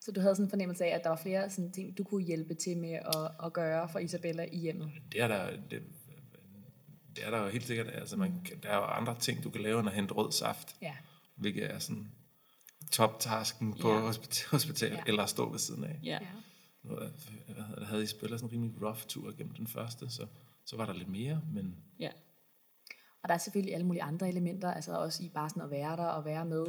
Så 0.00 0.12
du 0.12 0.20
havde 0.20 0.34
sådan 0.34 0.46
en 0.46 0.50
fornemmelse 0.50 0.84
af, 0.84 0.94
at 0.94 1.00
der 1.02 1.08
var 1.08 1.16
flere 1.22 1.50
sådan 1.50 1.72
ting, 1.72 1.98
du 1.98 2.04
kunne 2.04 2.24
hjælpe 2.24 2.54
til 2.54 2.76
med 2.78 2.92
at, 2.92 3.30
at 3.44 3.52
gøre 3.52 3.88
for 3.88 3.98
Isabella 3.98 4.46
i 4.52 4.58
hjemmet. 4.58 4.90
det 5.12 5.20
er 5.20 5.28
der, 5.28 5.50
det, 5.70 5.82
det 7.16 7.26
er 7.26 7.30
der 7.30 7.42
jo 7.42 7.48
helt 7.48 7.66
sikkert. 7.66 7.86
Altså, 7.92 8.16
man, 8.16 8.46
der 8.62 8.68
er 8.68 8.76
jo 8.76 8.82
andre 8.84 9.18
ting, 9.18 9.44
du 9.44 9.50
kan 9.50 9.60
lave, 9.62 9.80
end 9.80 9.88
at 9.88 9.94
hente 9.94 10.14
rød 10.14 10.32
saft. 10.32 10.76
Ja. 10.82 10.94
Hvilket 11.36 11.70
er 11.74 11.78
sådan 11.78 12.10
top-tasken 12.92 13.74
på 13.80 13.88
Ja. 13.92 14.00
hospital, 14.00 14.48
hospital 14.50 14.92
Ja. 14.92 15.02
eller 15.06 15.22
at 15.22 15.28
stå 15.30 15.50
ved 15.50 15.58
siden 15.58 15.84
af. 15.84 16.00
Ja. 16.04 16.18
ja. 16.20 16.26
Hvad 16.82 16.96
hedder 17.56 17.74
det, 17.78 17.86
havde 17.86 18.02
I 18.02 18.06
spillet 18.06 18.40
sådan 18.40 18.56
en 18.58 18.62
rimelig 18.62 18.82
rough 18.82 19.02
tur 19.08 19.32
gennem 19.38 19.54
den 19.54 19.66
første, 19.66 20.10
så, 20.10 20.26
så 20.68 20.76
var 20.76 20.86
der 20.86 20.92
lidt 20.92 21.08
mere, 21.08 21.42
men 21.52 21.76
ja. 21.98 22.10
Og 23.22 23.28
der 23.28 23.34
er 23.34 23.38
selvfølgelig 23.38 23.74
alle 23.74 23.86
mulige 23.86 24.02
andre 24.02 24.28
elementer, 24.28 24.72
altså 24.72 24.92
også 24.98 25.22
i 25.22 25.28
bare 25.34 25.50
sådan 25.50 25.62
at 25.62 25.70
være 25.70 25.96
der 25.96 26.04
og 26.06 26.24
være 26.24 26.44
med 26.44 26.66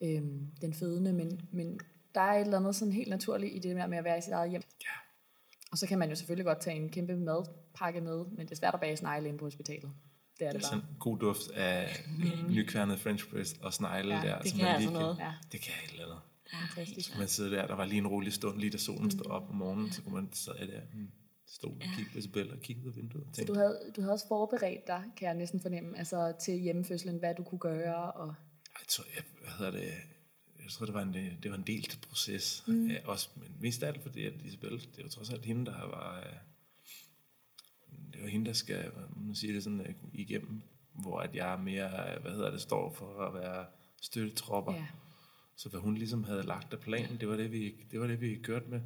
øhm, 0.00 0.46
den 0.60 0.74
fødende, 0.74 1.12
men, 1.12 1.40
men 1.52 1.80
der 2.14 2.20
er 2.20 2.32
et 2.34 2.40
eller 2.40 2.58
andet 2.58 2.76
sådan 2.76 2.92
helt 2.92 3.08
naturligt 3.10 3.54
i 3.56 3.58
det 3.58 3.76
der 3.76 3.86
med 3.86 3.98
at 3.98 4.04
være 4.04 4.18
i 4.18 4.22
sit 4.22 4.32
eget 4.32 4.50
hjem. 4.50 4.62
Ja. 4.80 4.90
Og 5.72 5.78
så 5.78 5.86
kan 5.86 5.98
man 5.98 6.08
jo 6.08 6.14
selvfølgelig 6.14 6.44
godt 6.46 6.60
tage 6.60 6.76
en 6.76 6.88
kæmpe 6.88 7.16
madpakke 7.16 8.00
med, 8.00 8.24
men 8.24 8.38
det 8.46 8.50
er 8.50 8.56
svært 8.56 8.74
at 8.74 8.80
bage 8.80 8.96
snegle 8.96 9.28
inde 9.28 9.38
på 9.38 9.44
hospitalet. 9.46 9.90
Det 10.38 10.46
er 10.46 10.52
det 10.52 10.60
det 10.60 10.66
er 10.66 10.70
bare. 10.70 10.80
sådan 10.80 10.90
en 10.90 10.96
god 11.00 11.18
duft 11.18 11.50
af 11.50 11.86
nykværnet 12.48 12.98
french 13.00 13.30
press 13.30 13.54
og 13.62 13.72
snegle 13.72 14.14
Ja, 14.14 14.22
der. 14.22 14.38
det 14.42 14.52
kan 14.52 14.66
altså 14.66 14.90
noget. 14.90 15.16
Ja, 15.18 15.32
Det 15.52 15.60
kan 15.60 15.72
et 15.84 15.90
eller 15.90 16.04
andet. 16.04 16.20
fantastisk. 16.74 17.18
Man 17.18 17.28
sidder 17.28 17.50
der, 17.50 17.66
der 17.66 17.74
var 17.74 17.84
lige 17.84 17.98
en 17.98 18.06
rolig 18.06 18.32
stund, 18.32 18.58
lige 18.58 18.70
da 18.70 18.78
solen 18.78 19.10
stod 19.10 19.26
op 19.26 19.50
om 19.50 19.54
morgenen, 19.56 19.92
så 19.92 20.02
kunne 20.02 20.14
man 20.14 20.28
sad 20.32 20.54
jeg 20.58 20.68
der 20.68 20.80
i 20.94 21.10
stol 21.48 21.72
og 21.72 21.96
kigge 21.96 22.10
på 22.12 22.18
Isabel 22.18 22.52
og 22.52 22.60
kigge 22.60 22.82
ud 22.82 22.88
af 22.88 22.96
vinduet 22.96 23.26
Så 23.32 23.44
du 23.44 23.54
havde, 23.54 23.92
du 23.96 24.00
havde 24.00 24.12
også 24.12 24.28
forberedt 24.28 24.86
dig, 24.86 25.04
kan 25.16 25.28
jeg 25.28 25.34
næsten 25.34 25.60
fornemme, 25.60 25.98
altså 25.98 26.34
til 26.40 26.58
hjemmefødslen, 26.58 27.16
hvad 27.18 27.34
du 27.34 27.42
kunne 27.42 27.58
gøre. 27.58 28.12
Og, 28.12 28.34
jeg 28.80 28.86
tror, 28.88 29.04
jeg, 29.14 29.24
hvad 29.40 29.52
hedder 29.58 29.72
det, 29.72 29.92
jeg 30.64 30.72
tror, 30.72 30.86
det 30.86 30.94
var 30.94 31.02
en, 31.02 31.14
det 31.42 31.50
var 31.50 31.56
en 31.56 31.66
delt 31.66 31.98
proces. 32.08 32.64
Mm. 32.66 32.86
Ja, 32.86 32.96
også, 33.04 33.28
men 33.36 33.56
mest 33.60 33.82
af 33.82 33.88
alt 33.88 34.02
fordi, 34.02 34.24
at 34.24 34.32
Isabel, 34.44 34.70
det 34.96 35.02
var 35.02 35.08
trods 35.08 35.30
alt 35.30 35.44
hende, 35.44 35.66
der 35.66 35.86
var, 35.86 36.18
øh, 36.18 36.36
det 38.12 38.22
var 38.22 38.28
hende, 38.28 38.46
der 38.46 38.52
skal, 38.52 38.90
man 39.16 39.34
siger 39.34 39.52
det 39.52 39.64
sådan, 39.64 39.80
øh, 39.80 39.94
igennem, 40.12 40.62
hvor 40.92 41.20
at 41.20 41.34
jeg 41.34 41.60
mere, 41.60 42.14
øh, 42.14 42.22
hvad 42.22 42.32
hedder 42.32 42.50
det, 42.50 42.60
står 42.60 42.92
for 42.92 43.20
at 43.20 43.34
være 43.34 43.66
støttetropper. 44.02 44.74
ja. 44.74 44.86
Så 45.56 45.68
hvad 45.68 45.80
hun 45.80 45.94
ligesom 45.94 46.24
havde 46.24 46.42
lagt 46.42 46.72
af 46.72 46.80
planen, 46.80 47.20
det 47.20 47.28
var 47.28 47.36
det, 47.36 47.52
vi, 47.52 47.74
det 47.90 48.00
var 48.00 48.06
det, 48.06 48.20
vi 48.20 48.40
kørte 48.42 48.66
med. 48.68 48.80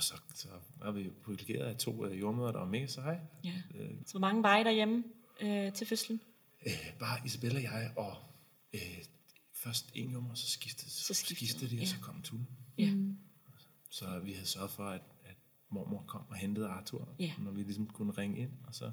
Og 0.00 0.04
så, 0.04 0.14
så 0.34 0.48
var 0.76 0.90
vi 0.92 1.10
privilegeret 1.24 1.64
af 1.66 1.76
to 1.76 2.06
øh, 2.06 2.20
jordmøder, 2.20 2.52
der 2.52 2.58
var 2.58 2.66
med, 2.66 2.88
så 2.88 3.00
hej. 3.00 3.20
ja. 3.44 3.52
Øh, 3.74 3.90
Så 4.06 4.12
hvor 4.12 4.20
mange 4.20 4.42
var 4.42 4.58
I 4.58 4.64
derhjemme 4.64 5.04
øh, 5.40 5.72
til 5.72 5.86
fødslen? 5.86 6.20
Øh, 6.66 6.72
bare 6.98 7.18
Isabella 7.26 7.58
og 7.58 7.62
jeg, 7.64 7.92
og 7.96 8.16
øh, 8.74 8.80
først 9.54 9.90
en 9.94 10.10
jommer, 10.10 10.34
så 10.34 10.50
skiftede, 10.50 10.90
så 10.90 11.14
skiftede, 11.14 11.36
skiftede 11.48 11.70
de, 11.70 11.76
og 11.76 11.80
ja. 11.80 11.86
så 11.86 11.96
kom 12.00 12.22
Tune. 12.22 12.46
Ja. 12.78 12.90
Så 13.90 14.18
vi 14.24 14.32
havde 14.32 14.46
sørget 14.46 14.70
for, 14.70 14.84
at, 14.84 15.02
at 15.24 15.36
mormor 15.70 16.04
kom 16.08 16.22
og 16.30 16.36
hentede 16.36 16.66
Arthur, 16.68 17.14
Ja. 17.18 17.32
når 17.38 17.50
vi 17.50 17.62
ligesom 17.62 17.86
kunne 17.86 18.12
ringe 18.12 18.38
ind, 18.38 18.50
og 18.66 18.74
så 18.74 18.90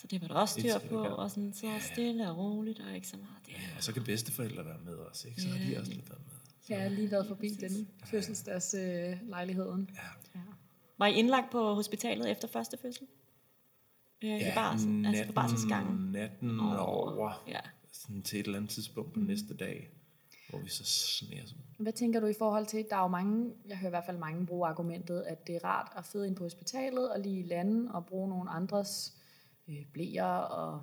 Så 0.00 0.06
det 0.06 0.20
var 0.22 0.28
der 0.28 0.34
også 0.34 0.60
styr 0.60 0.88
på, 0.88 1.04
og 1.04 1.30
sådan 1.30 1.52
så 1.52 1.66
stille 1.92 2.30
og 2.30 2.36
roligt, 2.38 2.80
og 2.80 2.94
ikke 2.94 3.08
så 3.08 3.16
meget 3.16 3.46
der. 3.46 3.52
Ja, 3.52 3.76
og 3.76 3.82
så 3.82 3.92
kan 3.92 4.04
bedsteforældre 4.04 4.64
være 4.64 4.78
med 4.78 4.94
os, 4.96 5.24
ikke? 5.24 5.42
Så 5.42 5.48
har 5.48 5.58
de 5.70 5.78
også 5.80 5.92
lidt 5.92 6.10
været 6.10 6.22
med. 6.26 6.32
Jeg 6.68 6.82
har 6.82 6.88
lige 6.88 7.10
været 7.10 7.26
forbi 7.26 7.48
den 7.48 7.88
fødselsdags 8.04 8.74
øh, 8.74 9.16
lejligheden. 9.28 9.90
ja. 10.34 10.40
Var 10.98 11.06
I 11.06 11.14
indlagt 11.14 11.50
på 11.52 11.74
hospitalet 11.74 12.30
efter 12.30 12.48
første 12.48 12.76
fødsel? 12.82 13.06
Øh, 14.24 14.40
I 14.40 14.44
barsel, 14.54 15.06
altså 15.06 15.26
på 15.26 15.32
barselsgangen? 15.32 16.12
natten 16.12 16.60
over, 16.60 17.44
Ja. 17.48 17.60
sådan 17.92 18.22
til 18.22 18.40
et 18.40 18.46
eller 18.46 18.58
andet 18.58 18.70
tidspunkt 18.70 19.12
på 19.12 19.20
næste 19.20 19.54
dag, 19.56 19.90
hvor 20.50 20.58
vi 20.58 20.68
så 20.68 20.84
sneer 20.84 21.42
ud. 21.42 21.82
Hvad 21.82 21.92
tænker 21.92 22.20
du 22.20 22.26
i 22.26 22.34
forhold 22.38 22.66
til, 22.66 22.86
der 22.90 22.96
er 22.96 23.00
jo 23.02 23.08
mange, 23.08 23.52
jeg 23.68 23.76
hører 23.78 23.88
i 23.88 23.90
hvert 23.90 24.04
fald 24.06 24.18
mange 24.18 24.46
bruge 24.46 24.68
argumentet, 24.68 25.22
at 25.22 25.46
det 25.46 25.54
er 25.56 25.64
rart 25.64 25.92
at 25.96 26.04
føde 26.04 26.26
ind 26.26 26.36
på 26.36 26.42
hospitalet 26.44 27.10
og 27.10 27.20
lige 27.20 27.42
lande 27.42 27.94
og 27.94 28.06
bruge 28.06 28.28
nogle 28.28 28.50
andres 28.50 29.12
øh, 29.68 29.86
blæer 29.92 30.24
og 30.24 30.82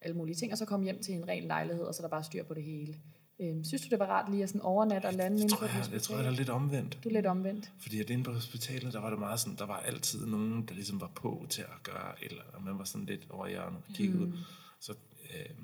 alle 0.00 0.16
mulige 0.16 0.36
ting, 0.36 0.52
og 0.52 0.58
så 0.58 0.64
komme 0.64 0.84
hjem 0.84 1.02
til 1.02 1.14
en 1.14 1.28
ren 1.28 1.42
lejlighed, 1.44 1.84
og 1.84 1.94
så 1.94 2.02
er 2.02 2.04
der 2.04 2.10
bare 2.10 2.24
styr 2.24 2.42
på 2.44 2.54
det 2.54 2.62
hele. 2.62 2.96
Øh, 3.40 3.64
synes 3.64 3.82
du, 3.82 3.88
det 3.90 3.98
var 3.98 4.06
rart 4.06 4.30
lige 4.30 4.42
at 4.42 4.48
sådan 4.48 4.60
overnatte 4.60 5.06
og 5.06 5.14
lande 5.14 5.36
Jeg 5.36 5.42
inde 5.42 5.54
tror, 5.54 5.58
på 5.58 5.64
et 5.64 5.92
jeg, 5.92 6.02
tror, 6.02 6.16
jeg 6.16 6.26
er 6.26 6.30
lidt 6.30 6.48
omvendt. 6.48 6.98
Du 7.04 7.08
er 7.08 7.12
lidt 7.12 7.26
omvendt. 7.26 7.72
Fordi 7.78 8.00
at 8.00 8.10
inde 8.10 8.24
på 8.24 8.32
hospitalet, 8.32 8.92
der 8.92 9.00
var 9.00 9.10
det 9.10 9.18
meget 9.18 9.40
sådan, 9.40 9.58
der 9.58 9.66
var 9.66 9.76
altid 9.76 10.26
nogen, 10.26 10.66
der 10.66 10.74
ligesom 10.74 11.00
var 11.00 11.10
på 11.14 11.46
til 11.48 11.62
at 11.62 11.82
gøre 11.82 12.24
eller. 12.24 12.42
Man 12.64 12.78
var 12.78 12.84
sådan 12.84 13.06
lidt 13.06 13.26
over 13.30 13.46
i 13.46 13.50
hjørnet 13.50 13.80
og 13.88 13.94
kiggede 13.94 14.24
mm. 14.24 14.32
ud. 14.32 14.38
Så 14.80 14.94
øh, 15.34 15.56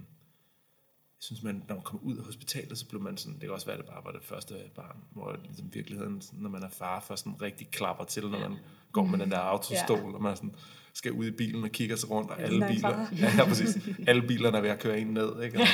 synes, 1.25 1.43
man, 1.43 1.65
når 1.69 1.75
man 1.75 1.85
kom 1.85 2.01
ud 2.03 2.17
af 2.17 2.25
hospitalet, 2.25 2.79
så 2.79 2.89
blev 2.89 3.03
man 3.03 3.17
sådan, 3.17 3.33
det 3.35 3.41
kan 3.41 3.51
også 3.51 3.67
være, 3.67 3.77
at 3.79 3.85
det 3.85 3.93
bare 3.93 4.05
var 4.05 4.13
det 4.13 4.25
første 4.25 4.55
barn, 4.75 4.97
hvor 5.13 5.37
ligesom 5.45 5.75
virkeligheden, 5.75 6.23
når 6.33 6.51
man 6.51 6.63
er 6.63 6.69
far, 6.69 7.01
først 7.01 7.25
sådan 7.25 7.43
rigtig 7.43 7.69
klapper 7.71 8.05
til, 8.05 8.23
når 8.31 8.39
man 8.39 8.57
går 8.93 9.05
med 9.05 9.19
den 9.19 9.31
der 9.31 9.39
autostol, 9.39 9.99
Ja. 9.99 10.15
og 10.15 10.23
man 10.23 10.37
sådan 10.37 10.55
skal 10.93 11.13
ud 11.13 11.27
i 11.27 11.31
bilen 11.31 11.65
og 11.65 11.71
kigger 11.71 11.97
sig 11.97 12.11
rundt, 12.11 12.31
og 12.31 12.41
alle 12.41 12.67
biler, 12.69 13.07
ja, 13.19 13.33
ja, 13.37 13.45
præcis, 13.49 13.79
alle 14.07 14.23
bilerne 14.23 14.57
er 14.57 14.61
ved 14.63 14.71
at 14.71 14.79
køre 14.81 14.99
en 14.99 15.07
ned, 15.07 15.43
ikke? 15.43 15.61
Og 15.61 15.67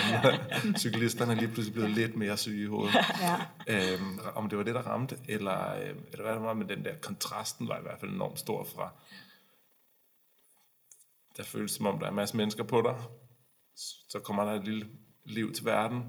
cyklisterne 0.79 1.33
er 1.33 1.37
lige 1.37 1.49
pludselig 1.49 1.75
blevet 1.75 1.91
lidt 1.91 2.17
mere 2.17 2.37
syge 2.37 2.63
i 2.63 2.67
hovedet. 2.67 2.95
Ja. 3.21 3.37
Øhm, 3.95 4.19
om 4.35 4.49
det 4.49 4.59
var 4.59 4.65
det, 4.65 4.75
der 4.75 4.83
ramte, 4.83 5.17
eller, 5.29 5.75
øh, 5.75 5.89
eller 6.13 6.23
hvad 6.23 6.33
det 6.35 6.43
var, 6.43 6.55
men 6.55 6.69
den 6.69 6.85
der 6.85 6.95
kontrasten 7.03 7.69
var 7.69 7.79
i 7.79 7.83
hvert 7.83 8.01
fald 8.01 8.11
enormt 8.11 8.39
stor 8.39 8.65
fra, 8.65 8.91
der 11.37 11.43
føles 11.43 11.71
som 11.71 11.87
om, 11.87 11.99
der 11.99 12.07
er 12.07 12.11
en 12.11 12.17
masse 12.17 12.37
mennesker 12.37 12.65
på 12.65 12.83
dig, 12.83 12.97
så 14.09 14.19
kommer 14.25 14.45
der 14.45 14.53
et 14.53 14.65
lille 14.65 14.87
liv 15.31 15.53
til 15.53 15.65
verden, 15.65 16.03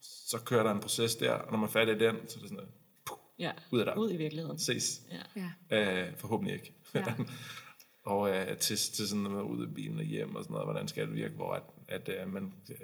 så 0.00 0.38
kører 0.44 0.62
der 0.62 0.70
en 0.70 0.80
proces 0.80 1.16
der, 1.16 1.32
og 1.32 1.50
når 1.50 1.58
man 1.58 1.68
er 1.68 1.72
færdig 1.72 1.96
i 1.96 1.98
den, 1.98 2.14
så 2.28 2.38
er 2.38 2.40
det 2.40 2.50
sådan, 2.50 2.64
puh, 3.06 3.18
Ja, 3.38 3.52
ud 3.70 3.78
af 3.80 3.86
døren. 3.86 3.98
ud 3.98 4.12
i 4.12 4.16
virkeligheden. 4.16 4.58
ses. 4.58 5.02
Ja. 5.36 5.42
Ja. 5.70 6.08
Øh, 6.08 6.16
forhåbentlig 6.16 6.54
ikke. 6.54 6.72
Ja. 6.94 7.04
og 8.12 8.30
øh, 8.30 8.56
til, 8.58 8.76
til 8.76 9.08
sådan 9.08 9.22
noget 9.22 9.42
ud 9.44 9.62
af 9.66 9.74
bilen 9.74 9.98
og 9.98 10.04
hjem 10.04 10.34
og 10.36 10.44
sådan 10.44 10.54
noget, 10.54 10.66
hvordan 10.66 10.88
skal 10.88 11.06
det 11.06 11.14
virke, 11.14 11.34
hvor 11.34 11.52
at, 11.52 11.62
at 11.88 12.08
øh, 12.22 12.32
man, 12.32 12.52
øh, 12.70 12.76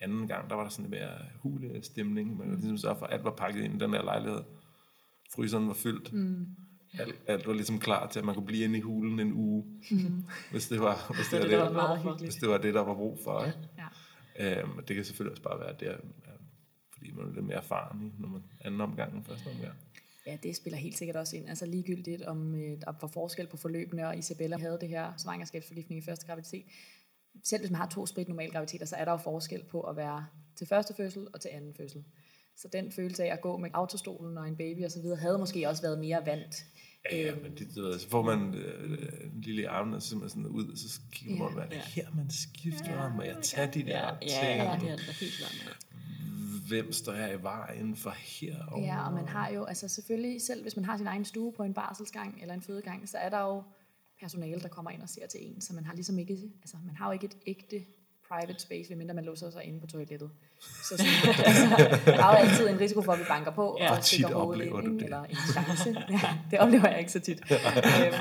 anden 0.00 0.28
gang, 0.28 0.50
der 0.50 0.56
var 0.56 0.62
der 0.62 0.70
sådan 0.70 0.90
lidt 0.90 1.00
mere 1.00 1.10
hule 1.40 1.82
stemning. 1.82 2.36
Man 2.38 2.46
kunne 2.46 2.56
ligesom 2.56 2.78
sørge 2.78 2.96
for, 2.98 3.06
at 3.06 3.12
alt 3.14 3.24
var 3.24 3.30
pakket 3.34 3.64
ind 3.64 3.74
i 3.74 3.78
den 3.84 3.92
der 3.92 4.02
lejlighed. 4.04 4.40
Fryseren 5.34 5.68
var 5.68 5.74
fyldt. 5.74 6.12
Mm. 6.12 6.46
Alt, 6.98 7.14
alt 7.26 7.46
var 7.46 7.52
ligesom 7.52 7.78
klar 7.78 8.06
til, 8.08 8.18
at 8.18 8.24
man 8.24 8.34
kunne 8.34 8.46
blive 8.46 8.64
inde 8.64 8.78
i 8.78 8.80
hulen 8.80 9.20
en 9.20 9.32
uge, 9.32 9.64
mm. 9.90 10.24
hvis 10.50 10.68
det 10.68 10.80
var, 10.80 11.12
hvis 11.14 11.28
det, 11.28 11.42
det, 11.42 11.50
var 11.50 11.56
der 11.58 11.66
det, 11.66 11.74
var 11.76 11.86
for. 11.86 11.96
hyggeligt. 11.96 12.22
hvis 12.32 12.34
det 12.34 12.48
var 12.48 12.58
det, 12.58 12.74
der 12.74 12.80
var 12.80 12.94
brug 12.94 13.18
for. 13.24 13.44
Ikke? 13.44 13.58
Ja. 13.77 13.77
Øhm, 14.38 14.84
det 14.88 14.96
kan 14.96 15.04
selvfølgelig 15.04 15.30
også 15.30 15.42
bare 15.42 15.60
være 15.60 15.74
der, 15.80 15.96
fordi 16.92 17.10
man 17.10 17.24
er 17.26 17.32
lidt 17.32 17.44
mere 17.44 17.56
erfaren 17.56 18.02
i 18.02 18.12
når 18.18 18.28
man 18.28 18.42
anden 18.60 18.80
omgang 18.80 19.14
end 19.14 19.24
første 19.24 19.46
omgang. 19.46 19.74
Ja, 20.26 20.36
det 20.42 20.56
spiller 20.56 20.78
helt 20.78 20.98
sikkert 20.98 21.16
også 21.16 21.36
ind. 21.36 21.48
Altså 21.48 21.66
ligegyldigt, 21.66 22.22
om 22.22 22.54
øh, 22.54 22.80
der 22.80 22.92
var 23.00 23.08
forskel 23.08 23.46
på 23.46 23.56
forløbene, 23.56 24.06
og 24.08 24.18
Isabella 24.18 24.58
havde 24.58 24.78
det 24.80 24.88
her 24.88 25.12
svangerskabsforgiftning 25.18 26.02
i 26.02 26.04
første 26.04 26.26
graviditet. 26.26 26.64
Selv 27.44 27.60
hvis 27.62 27.70
man 27.70 27.80
har 27.80 27.88
to 27.88 28.06
sprit 28.06 28.28
normale 28.28 28.52
graviditeter, 28.52 28.86
så 28.86 28.96
er 28.96 29.04
der 29.04 29.12
jo 29.12 29.16
forskel 29.16 29.64
på 29.64 29.80
at 29.80 29.96
være 29.96 30.26
til 30.56 30.66
første 30.66 30.94
fødsel 30.94 31.26
og 31.34 31.40
til 31.40 31.48
anden 31.52 31.74
fødsel. 31.74 32.04
Så 32.56 32.68
den 32.72 32.92
følelse 32.92 33.24
af 33.24 33.32
at 33.32 33.40
gå 33.40 33.56
med 33.56 33.70
autostolen 33.72 34.38
og 34.38 34.48
en 34.48 34.56
baby 34.56 34.84
og 34.84 34.90
så 34.90 35.00
videre, 35.02 35.16
havde 35.16 35.38
måske 35.38 35.68
også 35.68 35.82
været 35.82 35.98
mere 35.98 36.26
vant. 36.26 36.64
Ja, 37.12 37.16
ja, 37.16 37.34
men 37.42 37.52
det, 37.58 37.76
ved, 37.76 37.98
så 37.98 38.08
får 38.08 38.22
man 38.22 38.54
øh, 38.54 38.98
en 39.34 39.40
lille 39.40 39.62
i 39.62 39.64
armen, 39.64 39.94
og 39.94 40.02
så 40.02 40.16
man 40.16 40.28
sådan 40.28 40.46
ud, 40.46 40.68
og 40.68 40.78
så 40.78 41.00
kigger 41.12 41.50
man, 41.50 41.52
Ja. 41.52 41.58
yeah. 41.58 41.66
er 41.66 41.70
det 41.70 41.80
her, 41.80 42.08
man 42.16 42.30
skifter, 42.30 43.02
ja, 43.04 43.08
må 43.14 43.22
jeg 43.22 43.36
tage 43.42 43.70
de 43.74 43.82
der 43.82 43.98
Ja, 44.06 44.10
ting? 44.20 44.32
ja, 44.32 44.64
ja, 44.72 44.78
det 44.80 44.90
er 44.90 44.96
da 44.96 45.12
helt 45.20 45.32
klart. 45.38 45.78
Hvem 46.68 46.92
står 46.92 47.12
jeg 47.12 47.34
i 47.34 47.42
vejen 47.42 47.96
for 47.96 48.10
her? 48.10 48.64
Og, 48.64 48.80
Ja, 48.82 49.06
og 49.06 49.12
man 49.12 49.28
har 49.28 49.48
jo, 49.50 49.64
altså 49.64 49.88
selvfølgelig, 49.88 50.42
selv 50.42 50.62
hvis 50.62 50.76
man 50.76 50.84
har 50.84 50.96
sin 50.96 51.06
egen 51.06 51.24
stue 51.24 51.52
på 51.52 51.62
en 51.62 51.74
barselsgang 51.74 52.38
eller 52.42 52.54
en 52.54 52.62
fødegang, 52.62 53.08
så 53.08 53.18
er 53.18 53.28
der 53.28 53.40
jo 53.40 53.62
personale, 54.20 54.60
der 54.60 54.68
kommer 54.68 54.90
ind 54.90 55.02
og 55.02 55.08
ser 55.08 55.26
til 55.26 55.40
en, 55.42 55.60
så 55.60 55.72
man 55.74 55.84
har 55.84 55.94
ligesom 55.94 56.18
ikke, 56.18 56.38
altså 56.62 56.76
man 56.86 56.96
har 56.96 57.06
jo 57.06 57.12
ikke 57.12 57.26
et 57.26 57.36
ægte 57.46 57.84
private 58.32 58.60
space, 58.62 58.88
medmindre 58.88 59.14
man 59.14 59.24
låser 59.24 59.50
sig 59.50 59.64
inde 59.64 59.80
på 59.80 59.86
toilettet. 59.86 60.30
Så 60.60 60.96
sådan, 60.96 61.06
altså, 61.46 61.66
der 62.18 62.24
er 62.24 62.30
jo 62.30 62.36
altid 62.48 62.68
en 62.68 62.80
risiko 62.80 63.02
for, 63.02 63.12
at 63.12 63.18
vi 63.18 63.24
banker 63.28 63.50
på 63.50 63.76
Ja. 63.80 63.96
og 63.96 64.04
stikker 64.04 64.34
hovedet 64.34 64.62
oplever 64.72 64.80
ind, 64.82 64.94
det? 64.98 65.04
eller 65.04 65.22
en 65.24 65.36
chance. 65.52 65.90
Ja, 66.10 66.18
det 66.50 66.58
oplever 66.58 66.88
jeg 66.88 66.98
ikke 66.98 67.12
så 67.12 67.20
tit. 67.20 67.40
øhm, 67.50 68.14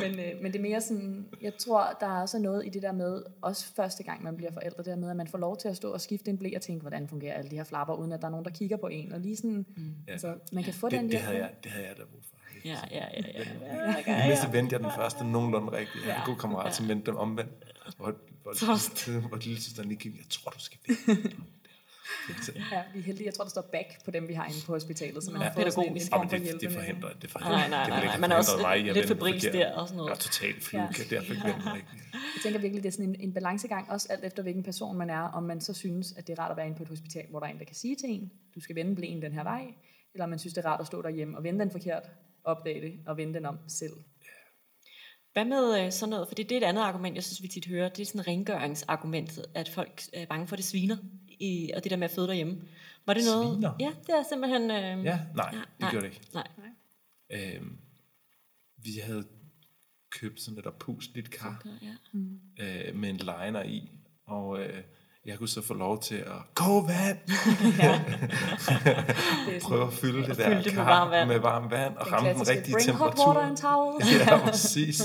men, 0.00 0.18
øh, 0.20 0.42
men 0.42 0.52
det 0.52 0.58
er 0.58 0.62
mere 0.62 0.80
sådan, 0.80 1.26
jeg 1.42 1.52
tror, 1.58 1.96
der 2.00 2.06
er 2.06 2.20
også 2.20 2.38
noget 2.38 2.66
i 2.66 2.68
det 2.68 2.82
der 2.82 2.92
med, 2.92 3.22
også 3.42 3.66
første 3.76 4.02
gang 4.02 4.22
man 4.24 4.36
bliver 4.36 4.52
forældre, 4.52 4.78
det 4.78 4.86
der 4.86 4.96
med, 4.96 5.10
at 5.10 5.16
man 5.16 5.26
får 5.28 5.38
lov 5.38 5.56
til 5.56 5.68
at 5.68 5.76
stå 5.76 5.92
og 5.92 6.00
skifte 6.00 6.30
en 6.30 6.38
blæ 6.38 6.50
og 6.56 6.62
tænke, 6.62 6.80
hvordan 6.80 7.08
fungerer 7.08 7.34
alle 7.34 7.50
de 7.50 7.56
her 7.56 7.64
flapper, 7.64 7.94
uden 7.94 8.12
at 8.12 8.20
der 8.20 8.26
er 8.26 8.30
nogen, 8.30 8.44
der 8.44 8.50
kigger 8.50 8.76
på 8.76 8.86
en. 8.86 9.12
Og 9.12 9.20
lige 9.20 9.36
sådan, 9.36 9.66
mm. 9.76 9.94
Ja. 10.06 10.12
altså, 10.12 10.34
man 10.52 10.64
kan 10.64 10.74
få 10.74 10.88
det, 10.88 11.00
den 11.00 11.10
det, 11.10 11.18
havde 11.20 11.38
jeg, 11.38 11.50
det 11.64 11.70
havde 11.72 11.86
jeg 11.86 11.96
da 11.96 12.02
brug 12.02 12.20
for. 12.22 12.36
Ja, 12.64 12.76
ja, 12.90 12.96
ja, 12.96 13.22
ja. 13.34 13.90
I 13.98 14.02
det 14.06 14.26
mindste 14.26 14.52
vendte 14.52 14.72
jeg 14.72 14.80
den 14.80 14.90
første 14.96 15.24
nogenlunde 15.24 15.72
rigtigt. 15.72 16.04
Jeg 16.06 16.14
havde 16.14 16.22
en 16.28 16.34
god 16.34 16.40
kammerat, 16.40 16.66
Ja. 16.66 16.70
som 16.72 16.88
vendte 16.88 17.10
den 17.10 17.18
omvendt. 17.18 17.50
Hvor, 17.96 18.14
hvor, 18.42 18.52
Trost. 18.52 19.08
hvor 19.08 19.36
lille 19.36 19.62
søster 19.62 19.82
lige 19.82 20.12
jeg 20.16 20.24
tror, 20.30 20.50
du 20.50 20.60
skal 20.60 20.78
der. 20.86 20.94
Så- 22.42 22.52
Ja, 22.72 22.82
vi 22.94 22.98
er 22.98 23.02
heldige. 23.02 23.26
Jeg 23.26 23.34
tror, 23.34 23.44
der 23.44 23.50
står 23.50 23.62
back 23.72 24.04
på 24.04 24.10
dem, 24.10 24.28
vi 24.28 24.34
har 24.34 24.46
inde 24.46 24.58
på 24.66 24.72
hospitalet, 24.72 25.24
så 25.24 25.30
man 25.30 25.38
Nå, 25.38 25.44
har 25.44 25.52
fået 25.54 25.72
sådan 25.72 25.90
en. 25.90 25.96
Ja, 25.96 26.16
form 26.16 26.28
for 26.28 26.36
det, 26.36 26.44
hjælp. 26.44 26.60
det 26.60 26.72
forhindrer, 26.72 27.12
det 27.22 27.30
forhindrer. 27.30 27.58
Nej, 27.58 27.68
nej, 27.68 27.88
nej, 27.88 27.96
ikke 27.98 28.06
nej. 28.08 28.18
Man 28.18 28.32
er 28.32 28.36
også 28.36 28.50
mig 28.60 28.78
lidt 28.94 29.08
forkert. 29.08 29.52
der 29.52 29.72
og 29.74 29.88
sådan 29.88 29.96
noget. 29.96 30.08
Jeg 30.10 30.14
er 30.14 30.18
totalt 30.20 30.64
fluke, 30.64 30.84
Ja. 31.10 31.16
derfor 31.16 31.32
ikke 31.32 31.44
vende 31.46 31.60
den 31.64 31.72
rigtigt. 31.74 32.02
Jeg 32.12 32.40
tænker 32.42 32.58
virkelig, 32.60 32.82
det 32.82 32.88
er 32.88 32.92
sådan 32.92 33.08
en, 33.08 33.16
en 33.20 33.32
balancegang, 33.34 33.90
også 33.90 34.06
alt 34.10 34.24
efter 34.24 34.42
hvilken 34.42 34.62
person 34.62 34.96
man 34.98 35.10
er, 35.10 35.20
om 35.20 35.42
man 35.42 35.60
så 35.60 35.72
synes, 35.74 36.12
at 36.12 36.26
det 36.26 36.38
er 36.38 36.42
rart 36.42 36.50
at 36.50 36.56
være 36.56 36.66
inde 36.66 36.76
på 36.76 36.82
et 36.82 36.88
hospital, 36.88 37.26
hvor 37.30 37.40
der 37.40 37.46
er 37.46 37.50
en, 37.50 37.58
der 37.58 37.64
kan 37.64 37.76
sige 37.76 37.96
til 37.96 38.08
en, 38.10 38.30
du 38.54 38.60
skal 38.60 38.76
vende 38.76 38.94
blæen 38.96 39.22
den 39.22 39.32
her 39.32 39.42
vej, 39.42 39.64
eller 40.14 40.24
om 40.24 40.30
man 40.30 40.38
synes, 40.38 40.54
det 40.54 40.64
er 40.64 40.68
rart 40.68 40.80
at 40.80 40.86
stå 40.86 41.02
derhjemme 41.02 41.36
og 41.36 41.44
vende 41.44 41.60
den 41.60 41.70
forkert, 41.70 42.02
opdage 42.44 42.80
det 42.80 42.92
og 43.06 43.16
vende 43.16 43.34
den 43.34 43.46
om 43.46 43.58
selv. 43.68 43.92
Hvad 45.32 45.44
med 45.44 45.84
øh, 45.86 45.92
sådan 45.92 46.10
noget, 46.10 46.28
for 46.28 46.34
det 46.34 46.52
er 46.52 46.56
et 46.56 46.62
andet 46.62 46.82
argument, 46.82 47.14
jeg 47.14 47.24
synes, 47.24 47.42
vi 47.42 47.48
tit 47.48 47.66
hører, 47.66 47.88
det 47.88 48.02
er 48.02 48.06
sådan 48.06 48.26
rengøringsargumentet, 48.26 49.44
at 49.54 49.68
folk 49.68 50.02
er 50.12 50.26
bange 50.26 50.46
for, 50.46 50.54
at 50.54 50.58
det 50.58 50.64
sviner, 50.66 50.96
i, 51.28 51.70
og 51.76 51.82
det 51.84 51.90
der 51.90 51.96
med 51.96 52.04
at 52.04 52.10
føde 52.10 52.26
derhjemme. 52.26 52.62
Var 53.06 53.14
det 53.14 53.24
noget? 53.24 53.54
Sviner? 53.54 53.72
Ja, 53.80 53.92
det 54.06 54.14
er 54.14 54.22
simpelthen... 54.28 54.62
Øh, 54.70 55.04
Ja, 55.04 55.20
nej, 55.34 55.50
Ja, 55.52 55.58
det 55.58 55.66
nej. 55.80 55.90
gjorde 55.90 56.06
det 56.06 56.12
ikke. 56.14 56.26
Nej. 56.34 56.48
Øhm, 57.30 57.78
vi 58.76 58.90
havde 59.02 59.24
købt 60.10 60.40
sådan 60.40 60.58
et 60.58 60.66
oppusligt 60.66 61.30
kar 61.30 61.66
Ja. 61.82 61.94
øh, 62.88 62.96
med 62.96 63.10
en 63.10 63.16
liner 63.16 63.62
i, 63.62 63.90
og 64.24 64.60
øh, 64.60 64.82
jeg 65.26 65.38
kunne 65.38 65.48
så 65.48 65.62
få 65.62 65.74
lov 65.74 66.02
til 66.02 66.14
at 66.14 66.54
koge 66.54 66.88
vand, 66.88 67.18
er 67.80 67.98
prøve 69.62 69.86
at 69.86 69.92
fylde 69.92 70.18
det 70.26 70.36
fylde 70.36 70.42
der 70.42 70.62
det 70.62 70.74
med 70.74 70.84
varmt 70.84 71.10
vand. 71.10 71.28
med 71.28 71.38
varmt 71.38 71.70
vand 71.70 71.96
og 71.96 72.12
ramme 72.12 72.28
den 72.28 72.48
rigtige 72.48 72.72
bring 72.74 72.90
hot 72.90 73.10
temperatur. 73.12 73.26
water 73.28 73.40
and 73.48 73.56
towel. 73.56 74.06
ja, 74.28 74.38
præcis. 74.50 75.00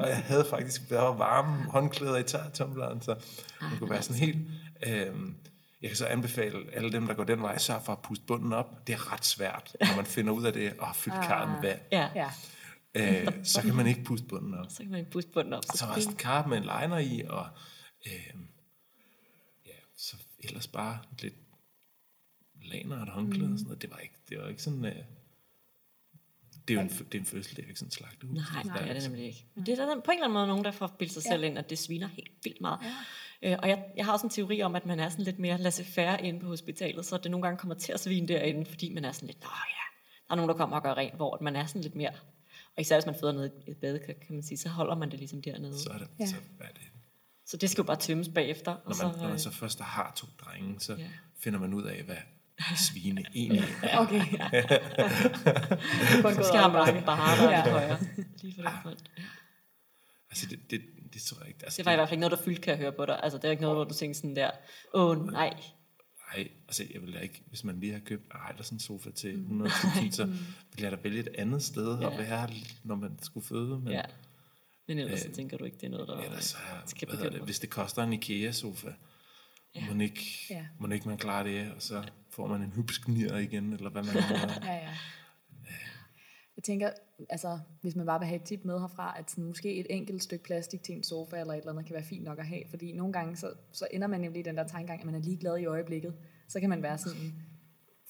Og 0.00 0.08
jeg 0.08 0.16
havde 0.16 0.46
faktisk, 0.50 0.88
der 0.88 1.00
var 1.00 1.12
varme 1.12 1.64
håndklæder 1.70 2.16
i 2.16 2.22
tørretumbleren, 2.22 3.02
så 3.02 3.14
man 3.60 3.78
kunne 3.78 3.90
være 3.90 4.02
sådan 4.02 4.20
helt... 4.20 4.38
Øhm, 4.86 5.34
jeg 5.82 5.90
kan 5.90 5.96
så 5.96 6.06
anbefale 6.06 6.58
alle 6.72 6.92
dem, 6.92 7.06
der 7.06 7.14
går 7.14 7.24
den 7.24 7.42
vej, 7.42 7.58
sørg 7.58 7.82
for 7.84 7.92
at 7.92 7.98
puste 8.02 8.24
bunden 8.26 8.52
op. 8.52 8.86
Det 8.86 8.92
er 8.92 9.12
ret 9.12 9.24
svært, 9.24 9.76
når 9.80 9.96
man 9.96 10.06
finder 10.06 10.32
ud 10.32 10.44
af 10.44 10.52
det, 10.52 10.72
og 10.78 10.86
har 10.86 10.94
fyldt 10.94 11.16
karret 11.22 11.48
med 11.48 11.68
vand. 11.70 11.80
ja. 11.92 12.08
Ja. 12.14 12.28
Øh, 12.96 13.28
så 13.44 13.62
kan 13.62 13.74
man 13.74 13.86
ikke 13.86 14.04
puste 14.04 14.26
bunden 14.26 14.54
op. 14.54 14.66
Så 14.68 14.76
kan 14.78 14.90
man 14.90 14.98
ikke 15.00 15.10
puste 15.10 15.30
bunden 15.34 15.52
op. 15.52 15.62
Så 15.74 15.86
var 15.86 15.94
der 15.94 16.10
et 16.10 16.16
kar 16.18 16.46
med 16.46 16.56
en 16.56 16.62
liner 16.62 16.98
i, 16.98 17.22
og 17.28 17.46
øh, 18.06 18.12
ja, 18.12 18.20
så 20.04 20.16
ellers 20.38 20.66
bare 20.68 20.98
lidt 21.22 21.34
laner 22.64 22.96
og 22.96 23.02
et 23.02 23.08
håndklæde 23.08 23.52
og 23.52 23.58
sådan 23.58 23.64
noget. 23.64 23.82
Det 23.82 23.90
var 23.90 23.98
ikke, 23.98 24.14
det 24.28 24.38
var 24.38 24.48
ikke 24.48 24.62
sådan... 24.62 24.84
Øh, 24.84 24.96
det 26.68 26.74
er 26.74 26.74
jo 26.74 26.80
en, 26.80 26.88
det 26.88 27.14
er 27.14 27.18
en 27.18 27.24
fødsel, 27.26 27.56
det 27.56 27.62
er 27.62 27.66
jo 27.66 27.68
ikke 27.68 27.78
sådan 27.80 27.88
en 27.88 27.92
slagtehus. 27.92 28.36
Nej, 28.36 28.62
Der 28.62 28.72
det 28.72 28.80
er 28.80 28.84
det 28.86 28.90
altså- 28.94 29.08
nemlig 29.08 29.26
ikke. 29.26 29.46
Men 29.54 29.66
det 29.66 29.78
er 29.78 29.86
der 29.86 30.00
på 30.00 30.10
en 30.10 30.16
eller 30.16 30.24
anden 30.24 30.32
måde 30.32 30.46
nogen, 30.46 30.64
der 30.64 30.70
får 30.70 30.86
bildt 30.98 31.12
sig 31.12 31.22
selv 31.22 31.44
ind, 31.44 31.58
at 31.58 31.70
det 31.70 31.78
sviner 31.78 32.06
helt 32.08 32.30
vildt 32.44 32.60
meget. 32.60 32.78
Ja. 33.42 33.52
Øh, 33.52 33.58
og 33.62 33.68
jeg, 33.68 33.84
jeg 33.96 34.04
har 34.04 34.12
også 34.12 34.26
en 34.26 34.30
teori 34.30 34.62
om, 34.62 34.74
at 34.74 34.86
man 34.86 35.00
er 35.00 35.08
sådan 35.08 35.24
lidt 35.24 35.38
mere 35.38 35.58
laissez-faire 35.58 36.24
inde 36.24 36.40
på 36.40 36.46
hospitalet, 36.46 37.06
så 37.06 37.16
det 37.18 37.30
nogle 37.30 37.46
gange 37.46 37.58
kommer 37.58 37.74
til 37.74 37.92
at 37.92 38.00
svine 38.00 38.28
derinde, 38.28 38.64
fordi 38.66 38.92
man 38.94 39.04
er 39.04 39.12
sådan 39.12 39.26
lidt, 39.26 39.40
nå 39.42 39.48
ja, 39.48 39.84
der 40.28 40.32
er 40.32 40.36
nogen, 40.36 40.48
der 40.48 40.56
kommer 40.56 40.76
og 40.76 40.82
gør 40.82 40.94
rent, 40.94 41.14
hvor 41.14 41.38
man 41.40 41.56
er 41.56 41.66
sådan 41.66 41.82
lidt 41.82 41.94
mere, 41.94 42.12
og 42.76 42.80
især 42.80 42.96
hvis 42.96 43.06
man 43.06 43.14
føder 43.20 43.32
ned 43.32 43.50
i 43.66 43.70
et 43.70 43.76
badekar, 43.76 44.12
kan 44.12 44.34
man 44.34 44.42
sige, 44.42 44.58
så 44.58 44.68
holder 44.68 44.94
man 44.94 45.10
det 45.10 45.18
ligesom 45.18 45.42
dernede. 45.42 45.78
Så 45.78 45.82
Så, 45.84 45.90
er 45.90 45.98
det, 45.98 46.08
Ja. 46.20 46.26
så 46.26 46.36
er 46.60 46.68
det 46.72 46.82
så 47.54 47.58
det 47.58 47.70
skal 47.70 47.82
jo 47.82 47.86
bare 47.86 47.96
tømmes 47.96 48.28
bagefter. 48.28 48.70
når 48.70 48.80
og 48.84 48.88
man, 48.88 48.94
så, 48.96 49.12
når 49.16 49.22
man 49.22 49.32
øh, 49.32 49.38
så 49.38 49.50
først 49.50 49.80
har 49.80 50.12
to 50.16 50.26
drenge, 50.44 50.80
så 50.80 50.94
Ja. 50.94 51.06
finder 51.40 51.58
man 51.58 51.74
ud 51.74 51.82
af, 51.82 52.02
hvad 52.02 52.16
svine 52.76 53.24
egentlig 53.34 53.64
er. 53.82 53.98
Okay. 53.98 54.20
Kun 56.22 56.34
så 56.34 56.42
skal 56.48 56.60
ad 56.60 56.72
bare 56.72 57.02
bare 57.06 57.50
Ja. 57.50 57.70
højere. 57.70 57.98
Lige 58.42 58.62
for 58.62 58.70
front. 58.82 59.10
Ja. 59.18 59.22
Altså, 60.30 60.46
det, 60.46 60.70
det, 60.70 60.80
det 61.14 61.22
tror 61.22 61.38
jeg 61.40 61.48
ikke. 61.48 61.60
Altså, 61.64 61.76
Det 61.76 61.86
var 61.86 61.92
i 61.92 61.96
hvert 61.96 62.08
fald 62.08 62.12
ikke 62.16 62.20
noget, 62.20 62.38
der 62.38 62.44
fyldte, 62.44 62.62
kan 62.62 62.70
jeg 62.70 62.78
høre 62.78 62.92
på 62.92 63.06
dig. 63.06 63.20
Altså, 63.22 63.38
det 63.38 63.44
er 63.44 63.50
ikke 63.50 63.62
noget, 63.62 63.76
hvor 63.76 63.84
du 63.84 63.94
tænkte 63.94 64.20
sådan 64.20 64.36
der, 64.36 64.50
åh 64.94 65.26
nej, 65.32 65.54
Nej, 66.36 66.48
altså 66.68 66.84
jeg 66.94 67.02
vil 67.02 67.14
da 67.14 67.18
ikke, 67.18 67.42
hvis 67.48 67.64
man 67.64 67.80
lige 67.80 67.92
har 67.92 68.00
købt 68.00 68.26
Ejlersen 68.34 68.80
sofa 68.80 69.10
til 69.10 69.46
100.000, 69.50 70.10
så 70.10 70.24
vil 70.74 70.82
jeg 70.82 70.92
da 70.92 70.96
vælge 71.02 71.20
et 71.20 71.28
andet 71.38 71.62
sted 71.62 71.98
Ja. 71.98 72.10
at 72.12 72.18
være, 72.18 72.50
når 72.82 72.94
man 72.94 73.18
skulle 73.22 73.46
føde. 73.46 73.80
Men 73.80 73.92
ja. 73.92 74.02
Men 74.88 74.98
ellers 74.98 75.20
så 75.20 75.28
Øh, 75.28 75.34
tænker 75.34 75.56
du 75.56 75.64
ikke, 75.64 75.76
det 75.76 75.86
er 75.86 75.90
noget, 75.90 76.08
der 76.08 76.16
ellers 76.22 76.44
så, 76.44 76.56
skal 76.86 77.08
hvad 77.08 77.30
det, 77.30 77.40
hvis 77.40 77.58
det 77.58 77.70
koster 77.70 78.02
en 78.02 78.12
IKEA-sofa, 78.12 78.88
ja. 79.74 79.94
må, 79.94 80.02
ikke, 80.02 80.24
Ja. 80.50 80.66
må 80.80 80.88
ikke 80.88 81.08
man 81.08 81.18
klare 81.18 81.44
det, 81.44 81.72
og 81.72 81.82
så 81.82 82.02
får 82.30 82.46
man 82.46 82.62
en 82.62 82.70
hupsknir 82.72 83.36
igen, 83.36 83.72
eller 83.72 83.90
hvad 83.90 84.02
man 84.02 84.14
har. 84.14 84.60
Ja, 84.66 84.74
ja. 84.74 84.90
Jeg 86.56 86.64
tænker, 86.64 86.90
altså, 87.30 87.58
hvis 87.80 87.96
man 87.96 88.06
bare 88.06 88.18
vil 88.18 88.26
have 88.28 88.36
et 88.40 88.46
tip 88.46 88.60
med 88.64 88.80
herfra, 88.80 89.14
at 89.18 89.30
sådan, 89.30 89.44
måske 89.44 89.74
et 89.74 89.86
enkelt 89.90 90.22
stykke 90.22 90.44
plastik 90.44 90.82
til 90.82 90.94
en 90.94 91.04
sofa 91.04 91.40
eller 91.40 91.52
et 91.52 91.58
eller 91.58 91.72
andet 91.72 91.86
kan 91.86 91.94
være 91.94 92.04
fint 92.04 92.24
nok 92.24 92.38
at 92.38 92.46
have, 92.46 92.62
fordi 92.70 92.92
nogle 92.92 93.12
gange, 93.12 93.36
så, 93.36 93.52
så 93.72 93.86
ender 93.90 94.06
man 94.06 94.20
nemlig 94.20 94.40
i 94.40 94.42
den 94.42 94.56
der 94.56 94.66
tankegang, 94.66 95.00
at 95.00 95.06
man 95.06 95.14
er 95.14 95.18
ligeglad 95.18 95.58
i 95.58 95.64
øjeblikket. 95.64 96.14
Så 96.48 96.60
kan 96.60 96.68
man 96.68 96.82
være 96.82 96.98
sådan, 96.98 97.34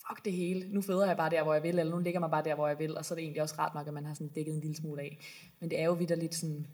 fuck 0.08 0.24
det 0.24 0.32
hele, 0.32 0.68
nu 0.68 0.80
føder 0.82 1.06
jeg 1.06 1.16
bare 1.16 1.30
der, 1.30 1.42
hvor 1.42 1.54
jeg 1.54 1.62
vil, 1.62 1.78
eller 1.78 1.92
nu 1.96 1.98
ligger 1.98 2.20
mig 2.20 2.30
bare 2.30 2.44
der, 2.44 2.54
hvor 2.54 2.68
jeg 2.68 2.78
vil, 2.78 2.96
og 2.96 3.04
så 3.04 3.14
er 3.14 3.16
det 3.16 3.22
egentlig 3.22 3.42
også 3.42 3.54
rart 3.58 3.74
nok, 3.74 3.86
at 3.88 3.94
man 3.94 4.04
har 4.06 4.14
sådan 4.14 4.28
dækket 4.28 4.54
en 4.54 4.60
lille 4.60 4.76
smule 4.76 5.02
af. 5.02 5.18
Men 5.60 5.70
det 5.70 5.80
er 5.80 5.84
jo 5.84 5.92
vidderligt 5.92 6.34
sådan, 6.34 6.66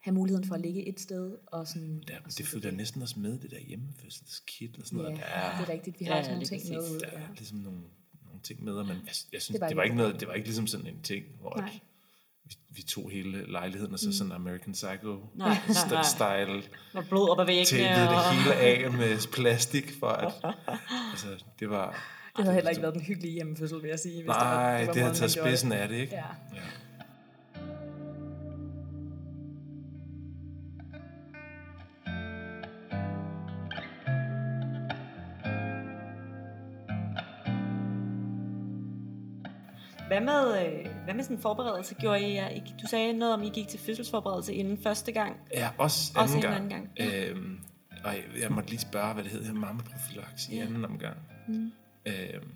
have 0.00 0.14
muligheden 0.14 0.46
for 0.48 0.54
at 0.54 0.60
ligge 0.60 0.88
et 0.88 1.00
sted, 1.00 1.36
og 1.46 1.66
sådan... 1.68 2.02
Der, 2.08 2.14
og 2.24 2.38
det 2.38 2.46
følger 2.46 2.70
næsten 2.70 3.02
også 3.02 3.20
med, 3.20 3.38
det 3.38 3.50
der 3.50 3.58
hjemmefødselskit 3.58 4.78
og 4.78 4.86
sådan 4.86 4.98
Ja, 4.98 5.02
noget. 5.04 5.18
Der 5.20 5.24
er, 5.26 5.60
det 5.60 5.68
er 5.68 5.72
rigtigt. 5.72 6.00
Vi 6.00 6.04
har 6.04 6.12
Ja, 6.12 6.18
også 6.18 6.30
nogle 6.30 6.46
ting 6.46 6.62
med 6.68 7.00
der 7.00 7.06
Ja. 7.12 7.18
er 7.18 7.28
ligesom 7.36 7.58
nogle, 7.58 7.80
nogle 8.26 8.40
ting 8.42 8.64
med, 8.64 8.72
og 8.72 8.86
man, 8.86 8.96
jeg, 8.96 9.14
jeg 9.32 9.42
synes, 9.42 9.46
Det 9.46 9.60
var 9.60 9.66
det 9.66 9.70
ikke 9.72 9.76
var 9.76 9.82
ikke 9.84 9.96
noget, 9.96 10.20
det 10.20 10.28
var 10.28 10.34
ikke 10.34 10.46
ligesom 10.48 10.66
sådan 10.66 10.86
en 10.86 11.02
ting, 11.02 11.24
hvor 11.40 11.56
Nej. 11.56 11.66
at 11.74 11.80
vi, 12.44 12.56
vi 12.68 12.82
tog 12.82 13.10
hele 13.10 13.52
lejligheden, 13.52 13.92
og 13.92 13.98
så 13.98 14.12
sådan 14.12 14.32
American 14.32 14.72
Psycho 14.72 15.20
Nej, 15.34 15.56
style 16.14 16.62
Med 16.94 17.02
blod 17.08 17.28
op 17.30 17.40
ad 17.40 17.46
væggene. 17.46 17.64
tæppede 17.66 18.00
det 18.00 18.08
og- 18.08 18.32
hele 18.34 18.54
af 18.54 18.92
med 18.92 19.32
plastik, 19.32 19.92
for 20.00 20.06
at, 20.08 20.32
altså, 21.12 21.44
det 21.60 21.70
var, 21.70 22.04
Det 22.36 22.44
havde 22.44 22.54
heller 22.54 22.70
ikke 22.70 22.82
været 22.82 22.94
den 22.94 23.02
hyggelige 23.02 23.32
hjemmefødsel, 23.32 23.82
vil 23.82 23.88
jeg 23.88 23.98
sige. 23.98 24.14
Hvis 24.14 24.20
det 24.24 24.28
var, 24.28 24.54
nej, 24.54 24.72
var 24.72 24.78
det, 24.86 24.94
det 24.94 25.02
havde 25.02 25.14
taget 25.14 25.34
det. 25.34 25.42
spidsen 25.42 25.72
af 25.72 25.88
det, 25.88 25.96
ikke? 25.96 26.14
Ja. 26.14 26.24
ja. 26.54 26.60
Hvad 40.06 40.20
med, 40.20 40.66
øh, 40.66 40.86
hvad 41.04 41.14
med 41.14 41.22
sådan 41.24 41.36
en 41.36 41.42
forberedelse? 41.42 41.94
Gjorde 41.94 42.20
I, 42.20 42.34
jer 42.34 42.48
du 42.82 42.86
sagde 42.86 43.12
noget 43.12 43.34
om, 43.34 43.42
I 43.42 43.48
gik 43.48 43.68
til 43.68 43.80
fødselsforberedelse 43.80 44.54
inden 44.54 44.78
første 44.82 45.12
gang. 45.12 45.36
Ja, 45.54 45.68
også 45.78 46.12
anden 46.16 46.22
Også 46.22 46.36
en 46.36 46.42
gang. 46.42 46.54
anden 46.54 46.70
gang, 46.70 46.88
ja. 46.98 47.28
Øhm, 47.30 47.58
og 48.04 48.10
jeg, 48.12 48.22
jeg 48.42 48.50
måtte 48.50 48.70
lige 48.70 48.80
spørge, 48.80 49.14
hvad 49.14 49.24
det 49.24 49.32
hedder, 49.32 49.52
mammaprofylax 49.52 50.48
i 50.48 50.56
Ja. 50.56 50.62
anden 50.62 50.84
omgang. 50.84 51.16
Mm. 51.48 51.72
Øhm, 52.06 52.52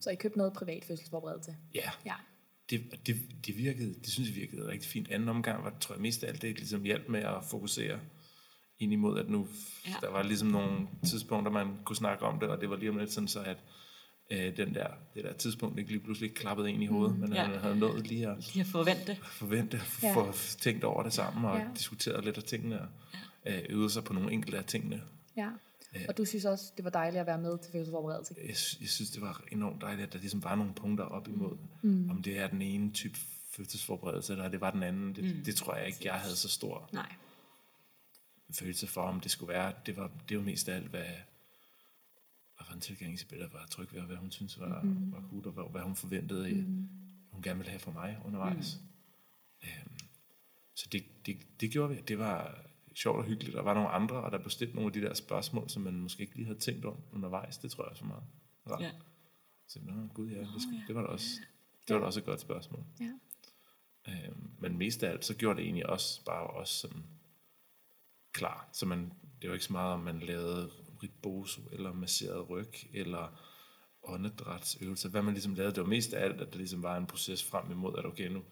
Så 0.00 0.10
I 0.10 0.14
købte 0.14 0.38
noget 0.38 0.52
privat 0.52 0.84
fødselsforberedelse? 0.84 1.56
ja, 1.74 1.90
Ja. 2.06 2.14
det, 2.70 3.06
det, 3.06 3.16
det 3.46 3.56
virkede, 3.56 3.94
det 3.94 4.08
synes 4.12 4.28
jeg 4.28 4.36
virkede 4.36 4.68
rigtig 4.68 4.90
fint. 4.90 5.10
Anden 5.10 5.28
omgang 5.28 5.64
var, 5.64 5.74
tror 5.80 5.94
jeg, 5.94 6.02
mest 6.02 6.24
af 6.24 6.28
alt 6.28 6.42
det 6.42 6.56
ligesom 6.58 6.82
hjalp 6.82 7.08
med 7.08 7.20
at 7.20 7.44
fokusere 7.50 8.00
ind 8.78 8.92
imod, 8.92 9.18
at 9.18 9.28
nu, 9.28 9.48
Ja. 9.86 9.90
ja. 9.90 9.96
der 10.00 10.10
var 10.10 10.22
ligesom 10.22 10.48
nogle 10.48 10.88
tidspunkter, 11.06 11.52
man 11.52 11.76
kunne 11.84 11.96
snakke 11.96 12.24
om 12.24 12.40
det, 12.40 12.48
og 12.48 12.60
det 12.60 12.70
var 12.70 12.76
lige 12.76 12.90
om 12.90 12.96
lidt 12.98 13.12
sådan 13.12 13.28
så, 13.28 13.40
at 13.42 13.56
øh, 14.30 14.56
den 14.56 14.74
der, 14.74 14.86
det 15.14 15.24
der 15.24 15.32
tidspunkt 15.32 15.78
ikke 15.78 15.90
lige 15.90 16.00
pludselig 16.00 16.34
klappede 16.34 16.70
ind 16.72 16.82
i 16.82 16.86
hovedet, 16.86 17.14
mm, 17.14 17.20
men 17.20 17.32
ja. 17.32 17.44
han 17.44 17.60
havde 17.60 17.76
nået 17.78 18.06
lige 18.06 18.28
at 18.28 18.50
har 18.54 18.64
forventet. 18.64 19.18
forvente 19.18 19.76
at 19.76 20.02
Ja. 20.02 20.14
få 20.14 20.32
tænkt 20.58 20.84
over 20.84 21.02
det 21.02 21.12
sammen, 21.12 21.44
og 21.44 21.58
Ja. 21.58 21.68
diskuteret 21.76 22.24
lidt 22.24 22.36
af 22.36 22.42
tingene, 22.42 22.80
og 22.80 22.88
øh, 23.46 23.58
øvet 23.68 23.92
sig 23.92 24.04
på 24.04 24.12
nogle 24.12 24.32
enkelte 24.32 24.58
af 24.58 24.64
tingene. 24.64 25.02
ja. 25.36 25.50
Og 26.08 26.16
du 26.16 26.24
synes 26.24 26.44
også, 26.44 26.72
det 26.76 26.84
var 26.84 26.90
dejligt 26.90 27.20
at 27.20 27.26
være 27.26 27.38
med 27.38 27.58
til 27.58 27.72
fødselsforberedelse? 27.72 28.34
jeg, 28.36 28.48
jeg 28.80 28.88
synes, 28.88 29.10
det 29.10 29.22
var 29.22 29.44
enormt 29.52 29.80
dejligt, 29.80 30.06
at 30.06 30.12
der 30.12 30.18
ligesom 30.18 30.44
var 30.44 30.54
nogle 30.54 30.74
punkter 30.74 31.04
op 31.04 31.28
imod. 31.28 31.58
Mm. 31.82 32.10
Om 32.10 32.22
det 32.22 32.38
er 32.38 32.48
den 32.48 32.62
ene 32.62 32.92
type 32.92 33.18
fødselsforberedelse, 33.50 34.32
eller 34.32 34.48
det 34.48 34.60
var 34.60 34.70
den 34.70 34.82
anden. 34.82 35.14
Det, 35.14 35.36
mm. 35.36 35.44
det 35.44 35.56
tror 35.56 35.74
jeg 35.74 35.86
ikke, 35.86 35.98
jeg 36.04 36.14
havde 36.14 36.36
så 36.36 36.48
stor 36.48 36.88
Nej. 36.92 37.14
følelse 38.52 38.86
for, 38.86 39.02
om 39.02 39.20
det 39.20 39.30
skulle 39.30 39.52
være. 39.52 39.72
Det 39.86 39.96
var, 39.96 40.10
det 40.28 40.36
var 40.36 40.42
mest 40.42 40.68
af 40.68 40.76
alt, 40.76 40.88
hvad, 40.88 41.04
hvad 42.56 42.66
for 42.66 42.74
en 42.74 42.80
tilgang 42.80 43.14
Isabella 43.14 43.46
var 43.52 43.66
tryg 43.70 43.92
ved, 43.92 44.00
og 44.00 44.06
hvad 44.06 44.16
hun 44.16 44.30
synes 44.30 44.60
var, 44.60 44.82
mm. 44.82 45.12
var 45.12 45.20
gut, 45.30 45.46
og 45.46 45.52
hvad, 45.52 45.64
hvad 45.70 45.80
hun 45.80 45.96
forventede, 45.96 46.54
mm. 46.54 46.88
hun 47.30 47.42
gerne 47.42 47.58
ville 47.58 47.70
have 47.70 47.80
for 47.80 47.92
mig 47.92 48.18
undervejs. 48.24 48.80
Mm. 48.80 49.68
Øhm, 49.68 49.98
så 50.74 50.88
det, 50.92 51.04
det, 51.26 51.60
det 51.60 51.70
gjorde 51.70 51.94
vi. 51.94 52.00
Det 52.00 52.18
var 52.18 52.64
sjovt 53.02 53.18
og 53.18 53.24
hyggeligt. 53.24 53.56
Der 53.56 53.62
var 53.62 53.74
nogle 53.74 53.88
andre, 53.88 54.16
og 54.16 54.32
der 54.32 54.38
blev 54.38 54.50
stillet 54.50 54.74
nogle 54.74 54.88
af 54.88 54.92
de 54.92 55.00
der 55.00 55.14
spørgsmål, 55.14 55.70
som 55.70 55.82
man 55.82 56.00
måske 56.00 56.20
ikke 56.20 56.34
lige 56.34 56.46
havde 56.46 56.58
tænkt 56.58 56.84
om 56.84 56.96
undervejs. 57.12 57.58
Det 57.58 57.70
tror 57.70 57.84
jeg 57.84 57.90
også 57.90 58.04
var 58.04 58.08
meget 58.08 58.24
rart. 58.70 58.80
Ja. 58.80 58.92
Så, 59.68 59.80
nå, 59.82 60.06
gud 60.14 60.28
ja, 60.28 60.40
det, 60.40 60.62
skulle, 60.62 60.84
det 60.86 60.94
var 60.94 61.02
da 61.02 61.08
også, 61.08 61.28
det 61.88 61.94
var 61.94 62.00
da 62.00 62.06
også 62.06 62.20
et 62.20 62.26
godt 62.26 62.40
spørgsmål. 62.40 62.84
Ja. 63.00 63.12
Øhm, 64.08 64.50
men 64.58 64.78
mest 64.78 65.02
af 65.02 65.10
alt, 65.10 65.24
så 65.24 65.34
gjorde 65.34 65.56
det 65.56 65.64
egentlig 65.64 65.86
også 65.86 66.24
bare 66.24 66.46
også 66.46 66.74
sådan 66.74 67.02
klar. 68.32 68.68
Så 68.72 68.86
man, 68.86 69.12
det 69.42 69.50
var 69.50 69.54
ikke 69.54 69.64
så 69.64 69.72
meget, 69.72 69.94
om 69.94 70.00
man 70.00 70.20
lavede 70.20 70.70
ribboso, 71.02 71.60
eller 71.72 71.92
masseret 71.92 72.50
ryg, 72.50 72.72
eller 72.92 73.40
åndedrætsøvelser. 74.02 75.08
Hvad 75.08 75.22
man 75.22 75.34
ligesom 75.34 75.54
lavede, 75.54 75.74
det 75.74 75.82
var 75.82 75.88
mest 75.88 76.12
af 76.12 76.24
alt, 76.24 76.40
at 76.40 76.52
der 76.52 76.58
ligesom 76.58 76.82
var 76.82 76.96
en 76.96 77.06
proces 77.06 77.44
frem 77.44 77.70
imod, 77.70 77.98
at 77.98 78.06
okay, 78.06 78.28
nu 78.28 78.44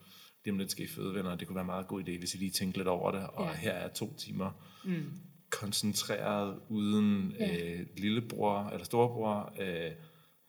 lige 0.47 0.53
om 0.53 0.59
lidt 0.59 0.71
skal 0.71 0.85
I 0.85 0.87
føde 0.87 1.13
venner, 1.13 1.31
og 1.31 1.39
det 1.39 1.47
kunne 1.47 1.55
være 1.55 1.61
en 1.61 1.65
meget 1.65 1.87
god 1.87 2.01
idé, 2.03 2.17
hvis 2.19 2.33
I 2.35 2.37
lige 2.37 2.51
tænkte 2.51 2.79
lidt 2.79 2.87
over 2.87 3.11
det, 3.11 3.27
og 3.33 3.45
Ja. 3.45 3.53
her 3.53 3.71
er 3.71 3.87
to 3.93 4.13
timer 4.17 4.51
mm. 4.85 5.03
koncentreret, 5.49 6.59
uden 6.69 7.35
Ja. 7.39 7.57
øh, 7.73 7.85
lillebror 7.97 8.69
eller 8.69 8.85
storebror 8.85 9.53
øh, 9.61 9.91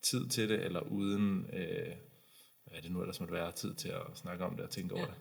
tid 0.03 0.29
til 0.29 0.49
det, 0.49 0.65
eller 0.65 0.81
uden, 0.81 1.47
øh, 1.53 1.87
hvad 2.67 2.77
er 2.77 2.81
det 2.83 2.91
nu 2.91 3.01
ellers 3.01 3.21
måtte 3.21 3.35
være, 3.35 3.53
tid 3.53 3.75
til 3.75 3.89
at 3.89 4.03
snakke 4.15 4.45
om 4.45 4.57
det 4.57 4.65
og 4.65 4.71
tænke 4.71 4.95
ja. 4.95 5.01
over 5.01 5.11
det. 5.11 5.21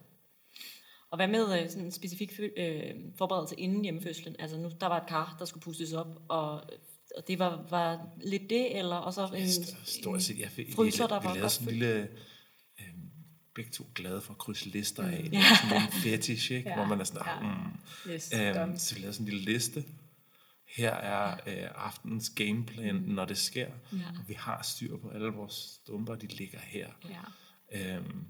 Og 1.11 1.17
hvad 1.17 1.27
med 1.27 1.61
øh, 1.61 1.69
sådan 1.69 1.85
en 1.85 1.91
specifik 1.91 2.31
øh, 2.57 2.91
forberedelse 3.17 3.55
inden 3.55 3.83
hjemmefødslen? 3.83 4.35
Altså 4.39 4.57
nu, 4.57 4.71
der 4.81 4.87
var 4.87 5.01
et 5.01 5.07
kar, 5.09 5.35
der 5.39 5.45
skulle 5.45 5.63
pustes 5.63 5.93
op, 5.93 6.21
og, 6.29 6.51
og 7.17 7.27
det 7.27 7.39
var, 7.39 7.65
var 7.69 8.07
lidt 8.23 8.49
det, 8.49 8.77
eller 8.77 8.95
og 8.95 9.13
så 9.13 9.29
en, 9.35 9.47
stort 9.85 10.21
set, 10.23 10.39
jeg 10.39 10.49
fik, 10.49 10.75
fryser, 10.75 11.07
der 11.07 11.19
vi 11.19 11.25
var 11.25 11.33
lavede 11.33 11.49
sådan 11.49 11.73
en 11.73 11.79
lille 11.79 12.07
begge 13.57 13.71
to 13.71 13.85
glade 13.95 14.21
for 14.21 14.31
at 14.33 14.37
krydse 14.37 14.69
lister 14.69 15.03
af. 15.03 15.27
Mm. 15.31 15.37
Er 15.37 15.41
sådan 15.69 15.81
en 15.81 15.91
fetish, 15.91 16.51
ikke? 16.51 16.69
Ja. 16.69 16.75
Hvor 16.75 16.85
man 16.85 16.99
er 16.99 17.03
sådan, 17.03 17.21
Ja. 17.25 17.47
ja. 17.47 17.53
mm, 17.53 18.11
Yes, 18.11 18.33
Øhm, 18.67 18.77
så 18.77 18.95
vi 18.95 19.01
lavede 19.01 19.13
sådan 19.13 19.27
en 19.27 19.33
lille 19.33 19.51
liste. 19.53 19.83
Her 20.77 20.91
er 20.93 21.33
øh, 21.47 21.69
aftens 21.75 22.29
gameplan, 22.35 22.95
Mm. 22.95 23.01
når 23.01 23.25
det 23.25 23.37
sker. 23.37 23.67
Og 23.91 24.27
vi 24.27 24.33
har 24.33 24.61
styr 24.63 24.97
på 24.97 25.09
alle 25.09 25.27
vores 25.29 25.53
stumper, 25.53 26.15
de 26.15 26.27
ligger 26.27 26.59
her. 26.59 26.87
Ja. 27.71 27.95
Øhm, 27.95 28.23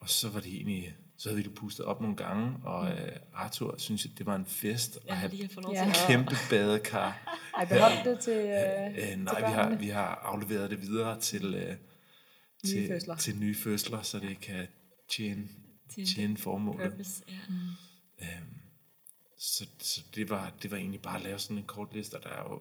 og 0.00 0.08
så 0.08 0.28
var 0.28 0.40
det 0.40 0.54
egentlig, 0.54 0.94
så 1.18 1.28
havde 1.28 1.36
vi 1.42 1.48
det 1.48 1.54
pustet 1.54 1.84
op 1.86 2.00
nogle 2.00 2.16
gange, 2.16 2.56
og 2.64 2.84
Mm. 2.84 2.90
øh, 2.90 3.12
Arthur 3.34 3.74
synes, 3.78 4.04
at 4.04 4.10
det 4.18 4.26
var 4.26 4.36
en 4.36 4.46
fest 4.46 4.96
at 4.96 5.02
Jeg 5.06 5.14
har 5.14 5.20
have 5.20 5.32
lige 5.34 5.48
fået 5.54 5.64
lov 5.64 5.74
Ja. 5.74 5.80
til 5.84 5.90
et 5.90 5.96
at... 5.96 6.06
kæmpe 6.06 6.34
badekar. 6.50 7.38
Ej, 7.56 7.64
behold 7.64 8.04
det 8.04 8.20
til, 8.20 8.32
øh, 8.32 8.86
Øh, 8.98 9.08
til 9.08 9.18
nej, 9.18 9.40
vi 9.48 9.52
har, 9.54 9.74
vi 9.76 9.88
har 9.88 10.06
afleveret 10.24 10.70
det 10.70 10.80
videre 10.82 11.20
til, 11.20 11.54
øh, 11.54 11.76
til, 12.64 12.88
fødsler. 12.88 13.16
til 13.16 13.38
nye 13.38 13.54
fødsler, 13.54 14.02
så 14.02 14.18
det 14.18 14.40
kan 14.40 14.66
tjene, 15.08 15.48
tjene 16.14 16.36
formålet. 16.36 16.90
Purpose, 16.90 17.22
ja. 17.28 17.34
Øhm, 18.22 18.54
så 19.38 19.66
så 19.78 20.02
det, 20.14 20.30
var, 20.30 20.52
det 20.62 20.70
var 20.70 20.76
egentlig 20.76 21.02
bare 21.02 21.16
at 21.16 21.22
lave 21.22 21.38
sådan 21.38 21.58
en 21.58 21.64
kort 21.64 21.94
liste, 21.94 22.14
og 22.14 22.22
der 22.22 22.30
er 22.30 22.42
jo 22.42 22.60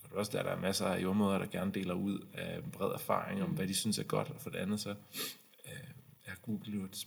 for 0.00 0.08
det 0.08 0.14
første 0.14 0.38
er 0.38 0.42
der 0.42 0.60
masser 0.60 0.86
af 0.86 1.02
jordmøder, 1.02 1.38
der 1.38 1.46
gerne 1.46 1.72
deler 1.72 1.94
ud 1.94 2.26
af 2.34 2.62
bred 2.72 2.92
erfaring 2.92 3.42
om, 3.42 3.50
hvad 3.50 3.68
de 3.68 3.74
synes 3.74 3.98
er 3.98 4.02
godt, 4.02 4.30
og 4.30 4.40
for 4.40 4.50
det 4.50 4.58
andet 4.58 4.80
så 4.80 4.90
øh, 5.66 5.90
er 6.24 6.34
Google 6.42 6.72
jo 6.72 6.84
et 6.84 7.06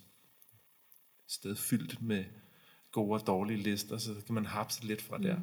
sted 1.27 1.55
fyldt 1.55 2.01
med 2.01 2.25
gode 2.91 3.21
og 3.21 3.27
dårlige 3.27 3.57
lister, 3.57 3.97
så 3.97 4.15
kan 4.25 4.35
man 4.35 4.45
hapse 4.45 4.85
lidt 4.85 5.01
fra 5.01 5.17
der. 5.17 5.39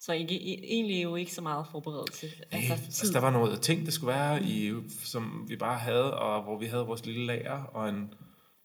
Så 0.00 0.12
ikke, 0.12 0.64
egentlig 0.64 1.02
jo 1.02 1.16
ikke 1.16 1.34
så 1.34 1.40
meget 1.42 1.66
forberedelse. 1.70 2.26
Altså, 2.50 2.72
altså, 2.72 3.12
der 3.12 3.20
var 3.20 3.30
noget 3.30 3.62
ting, 3.62 3.86
det 3.86 3.94
skulle 3.94 4.14
være, 4.14 4.42
i, 4.42 4.72
som 4.88 5.44
vi 5.48 5.56
bare 5.56 5.78
havde, 5.78 6.14
og 6.14 6.42
hvor 6.42 6.58
vi 6.58 6.66
havde 6.66 6.86
vores 6.86 7.06
lille 7.06 7.26
lager, 7.26 7.62
og 7.62 7.88
en 7.88 8.14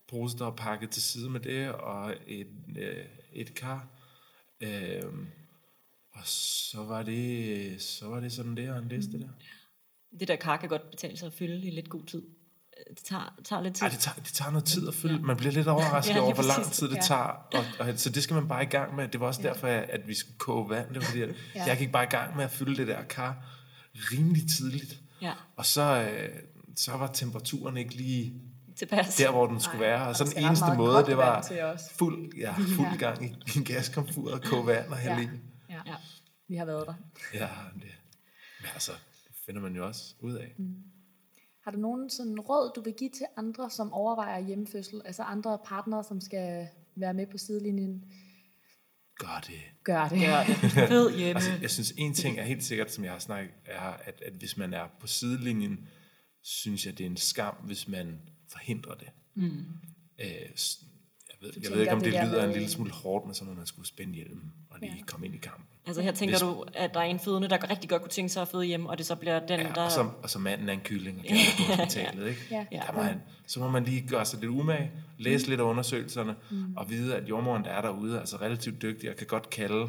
pose, 0.08 0.38
der 0.38 0.44
var 0.44 0.54
pakket 0.56 0.90
til 0.90 1.02
side 1.02 1.30
med 1.30 1.40
det, 1.40 1.72
og 1.72 2.14
et, 2.26 2.46
øh, 2.78 3.04
et 3.32 3.54
kar. 3.54 3.88
Øhm, 4.60 5.26
og 6.12 6.26
så 6.26 6.82
var 6.82 7.02
det, 7.02 7.82
så 7.82 8.08
var 8.08 8.20
det 8.20 8.32
sådan 8.32 8.56
der, 8.56 8.78
en 8.78 8.88
liste 8.88 9.20
der. 9.20 9.28
Det 10.20 10.28
der 10.28 10.36
kar 10.36 10.56
kan 10.56 10.68
godt 10.68 10.90
betale 10.90 11.16
sig 11.16 11.26
at 11.26 11.32
fylde 11.32 11.66
i 11.66 11.70
lidt 11.70 11.88
god 11.88 12.02
tid. 12.02 12.22
Det 12.96 13.04
tager, 13.04 13.34
tager 13.44 13.62
lidt 13.62 13.74
tid. 13.74 13.82
Ej, 13.82 13.88
det, 13.88 13.98
tager, 13.98 14.14
det 14.14 14.24
tager 14.32 14.50
noget 14.50 14.64
tid 14.64 14.88
at 14.88 14.94
fylde. 14.94 15.22
Man 15.22 15.36
bliver 15.36 15.52
lidt 15.52 15.68
overrasket 15.68 16.10
Ja, 16.12 16.16
ja, 16.18 16.22
over, 16.24 16.34
hvor 16.34 16.44
lang 16.44 16.64
tid 16.72 16.88
det 16.88 16.96
Ja. 16.96 17.00
tager. 17.00 17.22
Og, 17.54 17.64
og, 17.78 17.92
så 18.00 18.10
det 18.10 18.22
skal 18.22 18.34
man 18.34 18.48
bare 18.48 18.62
i 18.62 18.66
gang 18.66 18.96
med. 18.96 19.08
Det 19.08 19.20
var 19.20 19.26
også 19.26 19.42
derfor, 19.42 19.66
at, 19.66 19.90
at 19.90 20.08
vi 20.08 20.14
skulle 20.14 20.38
koge 20.38 20.68
vand. 20.70 20.88
Det 20.88 20.96
var 20.96 21.02
fordi, 21.02 21.22
at 21.22 21.34
Ja. 21.54 21.64
jeg 21.64 21.78
gik 21.78 21.92
bare 21.92 22.04
i 22.04 22.06
gang 22.10 22.36
med 22.36 22.44
at 22.44 22.50
fylde 22.50 22.76
det 22.76 22.88
der 22.88 23.02
kar 23.02 23.44
rimelig 23.94 24.42
tidligt. 24.56 25.00
Ja, 25.22 25.32
Og 25.56 25.66
så, 25.66 25.82
øh, 26.10 26.28
så 26.76 26.92
var 26.92 27.06
temperaturen 27.06 27.76
ikke 27.76 27.94
lige 27.94 28.42
tilpas. 28.76 29.16
der, 29.16 29.30
hvor 29.30 29.46
den 29.46 29.60
skulle 29.60 29.80
Nej, 29.80 29.88
være. 29.88 30.08
og 30.08 30.16
så 30.16 30.24
den 30.24 30.44
eneste 30.44 30.66
måde, 30.76 31.04
det 31.06 31.16
var 31.16 31.46
fuld, 31.98 32.34
ja, 32.38 32.54
fuld 32.76 32.88
Ja. 32.90 32.96
gang 32.96 33.24
i, 33.24 33.28
i 33.54 33.58
en 33.58 33.64
gaskomfur 33.64 34.32
og 34.32 34.42
koge 34.42 34.66
vand 34.66 34.88
og 34.88 34.96
hælde 34.96 35.16
Ja. 35.16 35.22
i. 35.22 35.28
Ja. 35.70 35.80
Ja. 35.86 35.94
Vi 36.48 36.56
har 36.56 36.64
været 36.64 36.86
der. 36.86 36.94
Ja, 37.34 37.48
det, 37.74 37.82
men 38.60 38.68
altså, 38.74 38.92
det 39.28 39.36
finder 39.46 39.60
man 39.60 39.76
jo 39.76 39.86
også 39.86 40.02
ud 40.20 40.32
af. 40.34 40.52
Mm. 40.58 40.74
Har 41.64 41.70
du 41.70 41.78
nogen 41.78 42.10
sådan 42.10 42.40
råd, 42.40 42.72
du 42.76 42.80
vil 42.80 42.94
give 42.94 43.10
til 43.10 43.26
andre, 43.36 43.70
som 43.70 43.92
overvejer 43.92 44.46
hjemmefødsel? 44.46 45.02
Altså 45.04 45.22
andre 45.22 45.58
partnere, 45.64 46.04
som 46.04 46.20
skal 46.20 46.68
være 46.96 47.14
med 47.14 47.26
på 47.26 47.38
sidelinjen? 47.38 48.04
Gør 49.18 49.44
det. 49.46 49.60
Gør 49.84 50.08
det. 50.08 50.20
Gør 50.20 50.44
det. 50.44 50.88
Fed 50.88 51.16
hjemme. 51.16 51.34
Altså, 51.34 51.50
jeg 51.60 51.70
synes, 51.70 51.92
en 51.96 52.14
ting 52.14 52.38
er 52.38 52.42
helt 52.42 52.64
sikkert, 52.64 52.92
som 52.92 53.04
jeg 53.04 53.12
har 53.12 53.18
snakket, 53.18 53.52
er, 53.64 53.80
at, 53.80 54.22
at 54.26 54.32
hvis 54.32 54.56
man 54.56 54.74
er 54.74 54.86
på 55.00 55.06
sidelinjen, 55.06 55.88
synes 56.42 56.86
jeg, 56.86 56.98
det 56.98 57.06
er 57.06 57.10
en 57.10 57.16
skam, 57.16 57.54
hvis 57.54 57.88
man 57.88 58.20
forhindrer 58.48 58.94
det. 58.94 59.08
Mm. 59.34 59.66
Øh, 60.18 60.26
jeg 60.26 61.36
ved, 61.40 61.52
jeg 61.54 61.54
tænker, 61.54 61.70
ved 61.70 61.80
ikke, 61.80 61.92
om 61.92 62.00
det 62.00 62.12
det, 62.12 62.20
der 62.20 62.26
lyder 62.26 62.44
en 62.44 62.52
lille 62.52 62.68
smule 62.68 62.90
hårdt, 62.90 63.26
men 63.26 63.34
så 63.34 63.44
må 63.44 63.54
man 63.54 63.66
skulle 63.66 63.88
spænde 63.88 64.14
hjelmen 64.14 64.52
lige 64.88 64.98
Ja. 64.98 65.04
komme 65.04 65.26
ind 65.26 65.34
i 65.34 65.38
kampen. 65.38 65.64
Altså 65.86 66.02
her 66.02 66.12
tænker 66.12 66.34
Hvis- 66.34 66.40
du, 66.40 66.64
at 66.74 66.94
der 66.94 67.00
er 67.00 67.04
en 67.04 67.18
fødende, 67.18 67.48
der 67.48 67.70
rigtig 67.70 67.90
godt 67.90 68.02
kunne 68.02 68.10
tænke 68.10 68.28
sig 68.28 68.42
at 68.42 68.48
føde 68.48 68.64
hjemme, 68.64 68.90
og 68.90 68.98
det 68.98 69.06
så 69.06 69.16
bliver 69.16 69.46
den, 69.46 69.60
Ja, 69.60 69.68
der... 69.74 69.82
og, 69.84 69.90
så, 69.92 70.10
og 70.22 70.30
så 70.30 70.38
manden 70.38 70.68
er 70.68 70.72
en 70.72 70.80
kylling 70.80 71.18
og 71.18 71.22
vil 71.22 71.38
på 71.66 71.72
hospitalet, 71.72 72.28
ikke? 72.28 72.40
Ja. 72.50 72.66
Ja. 72.72 72.82
Der 72.86 72.92
må 72.92 73.00
han, 73.02 73.22
så 73.46 73.60
må 73.60 73.68
man 73.70 73.84
lige 73.84 74.08
gøre 74.08 74.24
sig 74.24 74.40
lidt 74.40 74.50
umage, 74.50 74.90
læse 75.18 75.46
mm. 75.46 75.50
lidt 75.50 75.60
af 75.60 75.64
undersøgelserne, 75.64 76.34
mm. 76.50 76.76
og 76.76 76.90
vide, 76.90 77.16
at 77.16 77.28
jordmoren, 77.28 77.64
der 77.64 77.70
er 77.70 77.80
derude, 77.80 78.16
er 78.16 78.20
altså 78.20 78.36
relativt 78.36 78.82
dygtig 78.82 79.10
og 79.10 79.16
kan 79.16 79.26
godt 79.26 79.50
kalde, 79.50 79.88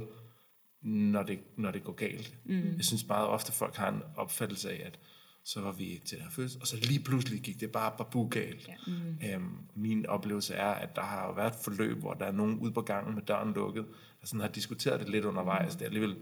når 0.84 1.24
det, 1.24 1.40
når 1.58 1.72
det 1.72 1.84
går 1.84 1.94
galt. 1.94 2.34
Mm. 2.46 2.76
Jeg 2.78 2.86
synes 2.86 3.08
meget 3.08 3.28
ofte, 3.28 3.52
folk 3.52 3.76
har 3.76 3.90
en 3.90 4.02
opfattelse 4.18 4.72
af, 4.72 4.82
at 4.86 5.00
så 5.46 5.62
var 5.62 5.72
vi 5.72 6.02
til 6.06 6.18
den 6.18 6.24
her 6.26 6.32
fødsel, 6.32 6.62
og 6.62 6.68
så 6.68 6.78
lige 6.78 7.00
pludselig 7.00 7.42
gik 7.42 7.60
det 7.60 7.72
bare 7.72 7.94
babu 7.98 8.28
galt. 8.28 8.68
Ja. 8.68 8.74
Mm. 8.88 9.18
Øhm, 9.30 9.58
min 9.76 10.06
oplevelse 10.06 10.54
er, 10.54 10.68
at 10.72 10.96
der 10.96 11.02
har 11.02 11.34
været 11.36 11.54
et 11.54 11.60
forløb, 11.64 11.98
hvor 11.98 12.14
der 12.14 12.26
er 12.26 12.32
nogen 12.32 12.60
ude 12.60 12.72
på 12.72 12.82
gangen 12.82 13.16
med 13.16 13.24
døren 13.24 13.54
lukket, 13.54 13.86
der 14.22 14.28
sådan 14.28 14.40
har 14.40 14.48
diskuteret 14.48 15.00
det 15.00 15.10
lidt 15.10 15.26
undervejs. 15.26 15.74
Det 15.74 15.82
er 15.82 15.86
alligevel, 15.86 16.16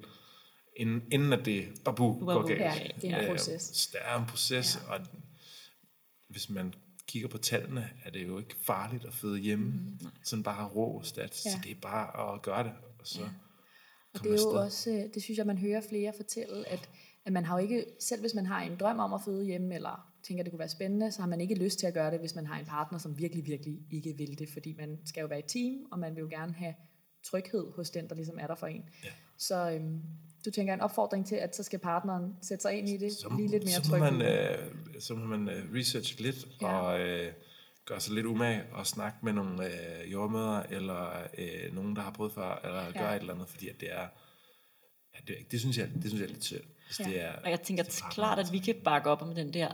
inden, 0.76 1.02
inden 1.12 1.34
at 1.34 1.46
det 1.46 1.68
babu 1.86 2.20
går 2.20 2.34
Babu, 2.34 2.48
galt. 2.48 2.60
Ja, 2.60 2.74
det 3.02 3.10
er 3.10 3.18
en 3.18 3.24
Øh, 3.24 3.30
proces. 3.30 3.88
der 3.94 4.00
er 4.00 4.20
en 4.20 4.26
proces, 4.26 4.80
ja. 4.88 4.94
og 4.94 5.00
hvis 6.30 6.50
man 6.50 6.74
kigger 7.08 7.28
på 7.28 7.38
tallene, 7.38 7.90
er 8.06 8.10
det 8.12 8.28
jo 8.28 8.40
ikke 8.40 8.56
farligt 8.64 9.06
at 9.06 9.14
føde 9.14 9.40
hjemme. 9.40 9.66
Mm, 9.66 10.00
sådan 10.24 10.44
bare 10.44 10.68
rå 10.68 11.02
stats. 11.04 11.46
Ja. 11.46 11.50
Ja. 11.50 11.56
Så 11.56 11.62
det 11.64 11.72
er 11.72 11.82
bare 11.82 12.34
at 12.34 12.42
gøre 12.42 12.64
det. 12.64 12.72
Og 13.00 13.08
så 13.08 13.22
ja. 13.22 13.28
Og 14.14 14.24
det 14.24 14.32
er 14.34 14.42
jo 14.42 14.50
også, 14.50 14.90
øh, 14.90 15.14
det 15.14 15.24
synes 15.24 15.38
jeg, 15.38 15.46
man 15.46 15.58
hører 15.58 15.82
flere 15.90 16.14
fortælle, 16.18 16.68
at, 16.68 16.90
at 17.26 17.34
man 17.34 17.46
har 17.46 17.60
jo 17.60 17.64
ikke, 17.64 17.86
selv 18.00 18.22
hvis 18.22 18.34
man 18.34 18.46
har 18.46 18.62
en 18.62 18.76
drøm 18.80 19.00
om 19.00 19.14
at 19.14 19.22
føde 19.26 19.46
hjemme, 19.46 19.76
eller 19.76 20.12
tænker, 20.24 20.44
det 20.44 20.52
kunne 20.52 20.60
være 20.60 20.70
spændende, 20.70 21.12
så 21.12 21.22
har 21.22 21.30
man 21.30 21.42
ikke 21.42 21.56
lyst 21.56 21.80
til 21.80 21.88
at 21.88 21.94
gøre 21.94 22.12
det, 22.12 22.20
hvis 22.20 22.36
man 22.36 22.48
har 22.48 22.60
en 22.60 22.66
partner, 22.66 23.00
som 23.00 23.18
virkelig, 23.18 23.46
virkelig 23.46 23.80
ikke 23.92 24.14
vil 24.18 24.40
det, 24.40 24.50
fordi 24.54 24.76
man 24.78 25.00
skal 25.06 25.22
jo 25.22 25.28
være 25.28 25.40
et 25.40 25.46
team, 25.48 25.76
og 25.92 26.00
man 26.00 26.16
vil 26.16 26.22
jo 26.22 26.28
gerne 26.30 26.54
have 26.54 26.74
tryghed 27.24 27.66
hos 27.76 27.90
den, 27.90 28.10
der 28.10 28.16
ligesom 28.16 28.38
er 28.40 28.48
der 28.48 28.56
for 28.56 28.68
en. 28.68 28.84
Ja. 29.04 29.10
Så 29.38 29.72
øhm, 29.72 30.02
du 30.46 30.52
tænker 30.52 30.74
en 30.74 30.82
opfordring 30.82 31.26
til, 31.26 31.36
at 31.36 31.56
så 31.56 31.64
skal 31.64 31.80
partneren 31.80 32.36
sætte 32.42 32.62
sig 32.62 32.74
ind 32.74 32.90
i 32.90 32.98
det, 32.98 33.12
så, 33.12 33.34
lige 33.38 33.48
lidt 33.48 33.64
mere 33.64 33.74
så 33.84 33.92
må 33.92 33.98
tryg. 33.98 34.14
man, 34.14 34.22
øh, 34.22 34.58
så 35.00 35.16
må 35.16 35.26
man 35.26 35.50
øh, 35.50 35.74
researche 35.76 36.22
lidt, 36.22 36.48
ja. 36.62 36.80
og 36.80 37.00
øh, 37.00 37.34
gøre 37.86 38.00
sig 38.00 38.14
lidt 38.14 38.26
umage, 38.26 38.64
og 38.72 38.88
snakke 38.88 39.18
med 39.24 39.34
nogle 39.34 39.66
øh, 39.66 40.12
jordmøder, 40.12 40.64
eller 40.70 41.28
øh, 41.38 41.76
nogen, 41.76 41.96
der 41.96 42.02
har 42.02 42.12
prøvet 42.12 42.34
før, 42.34 42.62
eller 42.64 42.84
ja. 42.84 43.02
gøre 43.04 43.16
et 43.16 43.20
eller 43.20 43.34
andet, 43.34 43.50
fordi 43.50 43.70
at 43.70 43.76
det 43.80 43.92
er, 43.92 44.08
ja, 45.14 45.20
det, 45.28 45.52
det, 45.52 45.60
synes 45.60 45.78
jeg, 45.78 45.90
det 45.94 46.04
synes 46.04 46.20
jeg 46.22 46.28
er 46.28 46.34
lidt 46.34 46.44
synd. 46.44 46.62
Ja. 47.00 47.04
det 47.04 47.22
er, 47.22 47.32
Og 47.44 47.50
jeg 47.50 47.62
tænker 47.62 47.84
det 47.84 48.02
er 48.02 48.10
klart, 48.10 48.40
at 48.40 48.52
vi 48.52 48.60
kan 48.60 48.76
bakke 48.84 49.10
op 49.10 49.22
om 49.22 49.36
den 49.36 49.54
der 49.54 49.72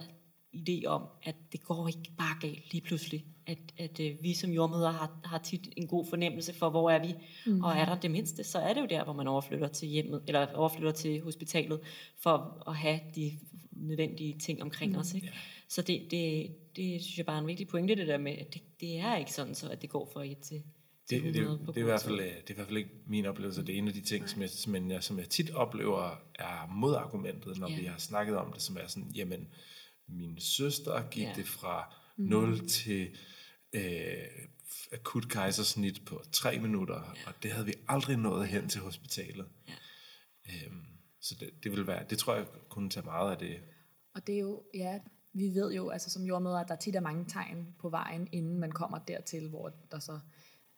idé 0.56 0.86
om, 0.86 1.04
at 1.23 1.36
det 1.52 1.63
går 1.63 1.88
ikke 1.88 2.12
bare 2.17 2.38
galt 2.41 2.73
lige 2.73 2.82
pludselig. 2.82 3.26
At, 3.47 3.58
at 3.78 4.00
øh, 4.00 4.15
vi 4.21 4.34
som 4.34 4.52
jordmøder 4.52 4.91
har, 4.91 5.19
har 5.23 5.38
tit 5.38 5.73
en 5.78 5.88
god 5.88 6.06
fornemmelse 6.06 6.54
for, 6.54 6.69
hvor 6.69 6.91
er 6.91 7.00
vi. 7.00 7.15
Mm. 7.45 7.63
Og 7.63 7.71
er 7.71 7.86
der 7.86 7.95
det 7.95 8.12
mindste, 8.12 8.43
så 8.43 8.60
er 8.60 8.73
det 8.73 8.82
jo 8.82 8.86
der, 8.86 9.04
hvor 9.04 9.13
man 9.13 9.28
overflytter 9.28 9.67
til 9.67 9.88
hjemmet, 9.88 10.23
eller 10.28 10.54
overflytter 10.54 10.91
til 10.91 11.21
hospitalet, 11.21 11.80
for 12.19 12.63
at 12.67 12.76
have 12.76 13.00
de 13.15 13.39
nødvendige 13.71 14.39
ting 14.39 14.62
omkring 14.62 14.91
mm. 14.91 15.00
os. 15.00 15.13
Ikke? 15.13 15.34
Så 15.67 15.82
det, 15.82 16.12
det, 16.12 16.56
det 16.76 17.02
synes 17.02 17.17
jeg 17.17 17.26
bare 17.26 17.38
er 17.38 17.41
en 17.41 17.47
vigtig 17.47 17.67
pointe, 17.67 17.95
det 17.95 18.08
der 18.08 18.17
med, 18.17 18.32
at 18.32 18.54
det, 18.54 18.62
det 18.80 18.97
er 18.97 19.15
ikke 19.15 19.34
sådan, 19.34 19.56
så 19.56 19.69
at 19.69 19.82
det 19.82 19.89
går 19.89 20.10
fra 20.13 20.26
et 20.26 20.38
til, 20.38 20.63
til 20.77 20.77
det, 21.10 21.24
det, 21.24 21.36
100 21.41 21.67
det, 21.67 21.78
er 21.78 21.82
i 21.82 21.84
hvert 21.84 22.02
fald, 22.02 22.20
øh, 22.20 22.26
det 22.26 22.50
er 22.50 22.52
i 22.52 22.54
hvert 22.54 22.67
fald 22.67 22.78
ikke 22.78 22.89
min 23.08 23.26
oplevelse. 23.26 23.62
Det 23.65 23.76
er 23.76 23.78
en 23.78 23.88
af 23.88 23.93
de 23.93 24.02
ting, 24.02 24.30
som 24.30 24.41
jeg, 24.41 24.50
som 24.50 24.91
jeg, 24.91 25.04
som 25.04 25.20
jeg 25.20 25.30
tit 25.30 25.52
oplever, 25.52 26.22
er 26.36 26.67
modargumentet, 26.76 27.58
når 27.58 27.70
Ja. 27.70 27.80
vi 27.80 27.86
har 27.86 27.98
snakket 27.98 28.38
om 28.38 28.54
det, 28.54 28.62
som 28.62 28.78
er 28.78 28.88
sådan, 28.88 29.10
jamen, 29.15 29.48
min 30.08 30.39
søster 30.39 31.10
gik 31.10 31.24
Ja. 31.24 31.34
det 31.36 31.48
fra 31.48 31.93
0 32.17 32.67
til 32.67 33.17
øh, 33.74 34.17
akut 34.93 35.30
kejsersnit 35.30 36.06
på 36.06 36.24
tre 36.32 36.60
minutter, 36.60 36.96
ja. 36.96 37.30
og 37.30 37.34
det 37.43 37.52
havde 37.52 37.65
vi 37.65 37.74
aldrig 37.88 38.17
nået 38.17 38.48
hen 38.48 38.70
til 38.70 38.82
hospitalet. 38.82 39.46
Ja. 39.67 39.74
Øhm, 40.65 40.86
så 41.22 41.36
det, 41.39 41.50
det 41.63 41.72
vil 41.72 41.88
være, 41.88 42.04
det 42.10 42.17
tror 42.17 42.36
jeg 42.36 42.46
kunne 42.70 42.89
tage 42.89 43.06
meget 43.06 43.32
af 43.32 43.38
det. 43.38 43.60
Og 44.15 44.28
det 44.28 44.36
er 44.36 44.39
jo, 44.39 44.63
ja, 44.74 45.00
vi 45.34 45.48
ved 45.48 45.74
jo, 45.74 45.89
altså 45.89 46.10
som 46.10 46.24
jordmøder, 46.24 46.60
at 46.60 46.67
der 46.67 46.76
tit 46.76 46.96
er 46.96 47.00
mange 47.00 47.26
tegn 47.26 47.76
på 47.80 47.89
vejen, 47.89 48.28
inden 48.32 48.60
man 48.60 48.72
kommer 48.72 48.98
dertil, 48.98 49.50
hvor 49.50 49.72
der 49.91 50.00
så 50.00 50.20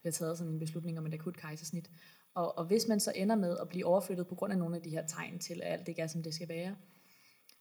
bliver 0.02 0.12
taget 0.12 0.38
sådan 0.38 0.54
en 0.54 0.60
beslutning 0.60 1.00
om 1.00 1.06
et 1.06 1.14
akut 1.14 1.38
kejsersnit. 1.38 1.90
Og, 2.34 2.58
og 2.58 2.66
hvis 2.66 2.88
man 2.88 3.00
så 3.00 3.12
ender 3.16 3.36
med 3.36 3.58
at 3.58 3.70
blive 3.70 3.86
overflyttet 3.86 4.28
på 4.28 4.36
grund 4.36 4.54
af 4.54 4.60
nogle 4.60 4.76
af 4.76 4.82
de 4.82 4.90
her 4.90 5.08
tegn 5.08 5.40
til, 5.40 5.62
at 5.64 5.74
alt 5.74 5.88
ikke 5.88 6.02
er, 6.02 6.08
som 6.08 6.24
det 6.24 6.34
skal 6.34 6.50
være, 6.50 6.76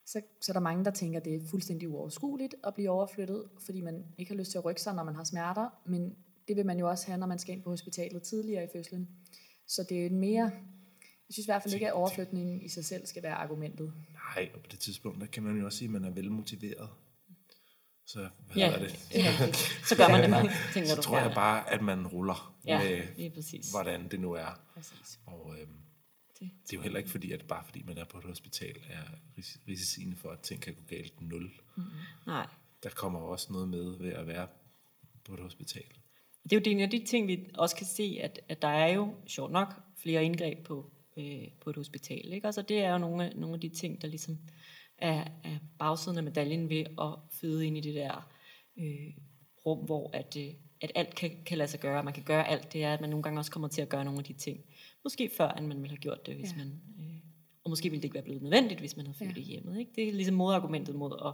så, 0.06 0.22
så 0.40 0.52
er 0.52 0.54
der 0.54 0.60
mange, 0.60 0.84
der 0.84 0.90
tænker, 0.90 1.18
at 1.18 1.24
det 1.24 1.34
er 1.34 1.46
fuldstændig 1.50 1.88
uoverskueligt 1.88 2.54
at 2.64 2.74
blive 2.74 2.90
overflyttet, 2.90 3.48
fordi 3.64 3.80
man 3.80 4.04
ikke 4.18 4.32
har 4.32 4.38
lyst 4.38 4.50
til 4.50 4.58
at 4.58 4.64
rykke 4.64 4.82
sig, 4.82 4.94
når 4.94 5.02
man 5.04 5.14
har 5.14 5.24
smerter, 5.24 5.68
men 5.86 6.16
det 6.48 6.56
vil 6.56 6.66
man 6.66 6.78
jo 6.78 6.88
også 6.88 7.06
have, 7.06 7.18
når 7.18 7.26
man 7.26 7.38
skal 7.38 7.54
ind 7.54 7.62
på 7.62 7.70
hospitalet 7.70 8.22
tidligere 8.22 8.64
i 8.64 8.68
fødslen. 8.72 9.08
Så 9.66 9.86
det 9.88 10.02
er 10.02 10.06
en 10.06 10.20
mere, 10.20 10.44
jeg 11.02 11.30
synes 11.30 11.46
i 11.46 11.48
hvert 11.48 11.62
fald 11.62 11.74
ikke, 11.74 11.86
at 11.86 11.92
overflytningen 11.92 12.62
i 12.62 12.68
sig 12.68 12.84
selv 12.84 13.06
skal 13.06 13.22
være 13.22 13.34
argumentet. 13.34 13.92
Nej, 14.12 14.50
og 14.54 14.60
på 14.60 14.66
det 14.70 14.78
tidspunkt, 14.78 15.20
der 15.20 15.26
kan 15.26 15.42
man 15.42 15.56
jo 15.58 15.64
også 15.64 15.78
sige, 15.78 15.86
at 15.86 15.92
man 15.92 16.04
er 16.04 16.10
velmotiveret. 16.10 16.88
Så 18.08 18.18
hvad 18.18 18.56
Ja, 18.56 18.70
hedder 18.70 18.86
det? 18.88 19.06
det 19.12 19.20
er 19.26 19.40
rigtigt. 19.40 19.86
Så 19.88 19.96
gør 19.96 20.08
man 20.08 20.22
det 20.22 20.30
bare, 20.30 20.48
tænker 20.74 20.88
Så 20.90 20.96
du. 20.96 21.02
tror 21.02 21.18
jeg 21.18 21.32
bare, 21.34 21.70
at 21.72 21.82
man 21.82 22.06
ruller 22.06 22.54
Ja, 22.66 22.82
med, 23.16 23.30
præcis. 23.30 23.70
hvordan 23.70 24.08
det 24.08 24.20
nu 24.20 24.32
er. 24.32 24.60
Præcis. 24.74 25.20
Og 25.26 25.54
øhm, 25.60 25.68
Det, 26.40 26.50
det 26.64 26.72
er 26.72 26.76
jo 26.76 26.80
heller 26.82 26.98
ikke 26.98 27.10
fordi, 27.10 27.32
at 27.32 27.44
bare 27.48 27.64
fordi 27.64 27.82
man 27.82 27.98
er 27.98 28.04
på 28.04 28.18
et 28.18 28.24
hospital, 28.24 28.76
er 28.90 29.02
ris- 29.38 29.58
risiciene 29.68 30.16
for, 30.16 30.30
at 30.30 30.40
ting 30.40 30.62
kan 30.62 30.74
gå 30.74 30.80
galt 30.88 31.20
nul. 31.20 31.50
nej, 32.26 32.46
der 32.82 32.90
kommer 32.90 33.20
også 33.20 33.52
noget 33.52 33.68
med 33.68 33.98
ved 33.98 34.12
at 34.12 34.26
være 34.26 34.46
på 35.24 35.34
et 35.34 35.40
hospital. 35.40 35.84
Det 36.50 36.52
er 36.52 36.70
jo 36.70 36.76
en 36.76 36.80
af 36.80 36.90
de 36.90 37.04
ting, 37.06 37.28
vi 37.28 37.50
også 37.54 37.76
kan 37.76 37.86
se, 37.86 38.18
at, 38.22 38.40
at 38.48 38.62
der 38.62 38.68
er 38.68 38.88
jo 38.88 39.14
sjovt 39.26 39.52
nok 39.52 39.74
flere 40.02 40.24
indgreb 40.24 40.66
på, 40.66 40.90
øh, 41.16 41.48
på 41.60 41.70
et 41.70 41.76
hospital. 41.76 42.32
Ikke? 42.32 42.46
Altså 42.46 42.62
det 42.62 42.78
er 42.78 42.92
jo 42.92 42.98
nogle 42.98 43.24
af, 43.24 43.36
nogle 43.36 43.54
af 43.54 43.60
de 43.60 43.68
ting, 43.68 44.02
der 44.02 44.08
ligesom 44.08 44.38
er, 44.98 45.24
er 45.44 45.58
bagsiden 45.78 46.18
af 46.18 46.24
medaljen 46.24 46.68
ved 46.68 46.84
at 47.00 47.14
føde 47.40 47.66
ind 47.66 47.76
i 47.76 47.80
det 47.80 47.94
der 47.94 48.28
øh, 48.78 49.14
rum, 49.66 49.78
hvor 49.78 50.10
at, 50.12 50.36
øh, 50.38 50.48
at 50.80 50.92
alt 50.94 51.14
kan, 51.14 51.30
kan 51.46 51.58
lade 51.58 51.68
sig 51.70 51.80
gøre. 51.80 52.04
Man 52.04 52.14
kan 52.14 52.22
gøre 52.22 52.48
alt. 52.48 52.72
Det 52.72 52.84
er, 52.84 52.94
at 52.94 53.00
man 53.00 53.10
nogle 53.10 53.22
gange 53.22 53.40
også 53.40 53.50
kommer 53.50 53.68
til 53.68 53.82
at 53.82 53.88
gøre 53.88 54.04
nogle 54.04 54.18
af 54.18 54.24
de 54.24 54.32
ting. 54.32 54.60
Måske 55.04 55.30
før, 55.36 55.48
end 55.50 55.66
man 55.66 55.76
ville 55.76 55.88
have 55.96 56.00
gjort 56.00 56.26
det, 56.26 56.34
hvis 56.34 56.52
Ja. 56.52 56.56
man... 56.56 56.80
Øh, 57.00 57.04
og 57.64 57.70
måske 57.70 57.90
ville 57.90 58.00
det 58.02 58.04
ikke 58.04 58.14
være 58.14 58.22
blevet 58.24 58.42
nødvendigt, 58.42 58.80
hvis 58.80 58.96
man 58.96 59.06
havde 59.06 59.18
født 59.18 59.36
Ja. 59.36 59.40
i 59.42 59.44
hjemmet. 59.44 59.78
Ikke? 59.78 59.90
Det 59.94 60.08
er 60.08 60.12
ligesom 60.12 60.34
modargumentet 60.34 60.94
mod 60.94 61.12
at, 61.26 61.32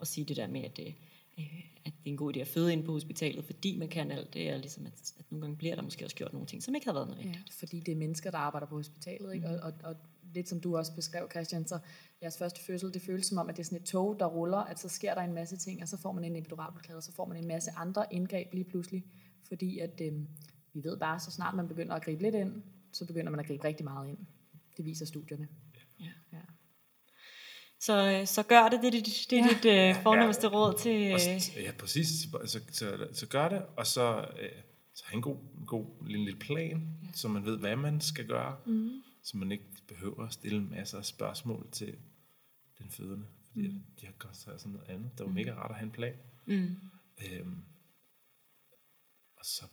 at 0.00 0.08
sige 0.08 0.24
det 0.24 0.36
der 0.36 0.46
med, 0.46 0.64
at, 0.64 0.78
øh, 0.78 0.92
at 1.84 1.92
det 2.04 2.06
er 2.06 2.10
en 2.10 2.16
god 2.16 2.36
idé 2.36 2.40
at 2.40 2.46
føde 2.46 2.72
ind 2.72 2.84
på 2.84 2.92
hospitalet, 2.92 3.44
fordi 3.44 3.76
man 3.78 3.88
kan 3.88 4.10
alt. 4.10 4.34
Det 4.34 4.48
er 4.48 4.56
ligesom, 4.56 4.86
at, 4.86 5.12
at 5.18 5.24
nogle 5.30 5.40
gange 5.42 5.56
bliver 5.56 5.74
der 5.74 5.82
måske 5.82 6.04
også 6.04 6.16
gjort 6.16 6.32
nogle 6.32 6.46
ting, 6.46 6.62
som 6.62 6.74
ikke 6.74 6.86
havde 6.86 6.94
været 6.94 7.08
nødvendigt. 7.08 7.36
Ja, 7.36 7.50
fordi 7.58 7.80
det 7.80 7.92
er 7.92 7.96
mennesker, 7.96 8.30
der 8.30 8.38
arbejder 8.38 8.66
på 8.66 8.76
hospitalet. 8.76 9.34
Ikke? 9.34 9.48
Og, 9.48 9.54
og, 9.62 9.72
og 9.84 9.96
lidt 10.34 10.48
som 10.48 10.60
du 10.60 10.76
også 10.76 10.94
beskrev, 10.94 11.30
Christian, 11.30 11.66
så 11.66 11.78
jeres 12.22 12.38
første 12.38 12.60
fødsel, 12.66 12.94
det 12.94 13.02
føles 13.02 13.26
som 13.26 13.38
om, 13.38 13.48
at 13.48 13.56
det 13.56 13.62
er 13.62 13.64
sådan 13.64 13.78
et 13.78 13.84
tog, 13.84 14.16
der 14.20 14.26
ruller, 14.26 14.58
at 14.58 14.78
så 14.78 14.88
sker 14.88 15.14
der 15.14 15.22
en 15.22 15.32
masse 15.32 15.56
ting, 15.56 15.82
og 15.82 15.88
så 15.88 15.96
får 15.96 16.12
man 16.12 16.24
en 16.24 16.36
epiduralblokade, 16.36 16.96
og 16.96 17.02
så 17.02 17.12
får 17.12 17.26
man 17.26 17.36
en 17.36 17.48
masse 17.48 17.70
andre 17.76 18.06
indgreb 18.10 18.54
lige 18.54 18.64
pludselig. 18.64 19.04
Fordi 19.48 19.78
at 19.78 20.00
øhm, 20.00 20.28
vi 20.72 20.84
ved 20.84 20.98
bare, 20.98 21.20
så 21.20 21.30
snart 21.30 21.54
man 21.54 21.68
begynder 21.68 21.94
at 21.94 22.04
gribe 22.04 22.22
lidt 22.22 22.34
ind, 22.34 22.62
så 22.92 23.06
begynder 23.06 23.30
man 23.30 23.40
at 23.40 23.46
gribe 23.46 23.64
rigtig 23.64 23.84
meget 23.84 24.08
ind. 24.08 24.18
Det 24.76 24.84
viser 24.84 25.06
studierne. 25.06 25.48
Ja. 26.00 26.10
Ja. 26.32 26.38
Så, 27.80 28.10
øh, 28.10 28.26
så 28.26 28.42
gør 28.42 28.68
det, 28.68 28.82
det, 28.82 28.92
det, 28.92 29.06
det, 29.06 29.26
det 29.30 29.38
er 29.38 29.48
dit 29.48 29.64
øh, 29.64 30.02
fornemmeste 30.02 30.46
råd 30.46 30.78
til... 30.78 30.96
Øh, 30.96 31.64
ja, 31.64 31.72
præcis. 31.78 32.08
Så, 32.08 32.38
så, 32.46 32.60
så, 32.72 33.08
så 33.12 33.26
gør 33.26 33.48
det, 33.48 33.62
og 33.76 33.86
så, 33.86 34.16
øh, 34.42 34.48
så 34.94 35.04
have 35.06 35.16
en 35.16 35.22
god, 35.22 35.36
god 35.66 36.06
lille, 36.06 36.24
lille 36.24 36.38
plan, 36.38 36.88
ja. 37.02 37.08
så 37.14 37.28
man 37.28 37.44
ved, 37.44 37.58
hvad 37.58 37.76
man 37.76 38.00
skal 38.00 38.26
gøre, 38.26 38.56
mm. 38.66 38.90
Så 39.24 39.36
man 39.36 39.52
ikke 39.52 39.64
behøver 39.88 40.26
at 40.26 40.32
stille 40.32 40.64
masser 40.64 40.98
af 40.98 41.04
spørgsmål 41.04 41.68
til 41.72 41.96
den 42.78 42.90
fødende, 42.90 43.26
fordi 43.46 43.68
mm. 43.68 43.82
de 44.00 44.06
har 44.06 44.12
godt 44.12 44.36
sig 44.36 44.60
sådan 44.60 44.72
noget 44.72 44.88
andet. 44.88 45.12
Det 45.12 45.20
er 45.20 45.24
jo 45.24 45.30
mega 45.30 45.54
rart 45.54 45.70
at 45.70 45.76
have 45.76 45.86
en 45.86 45.92
plan. 45.92 46.16
mm, 46.46 46.76
Øhm, 47.30 47.64
og 49.36 49.44
så, 49.44 49.64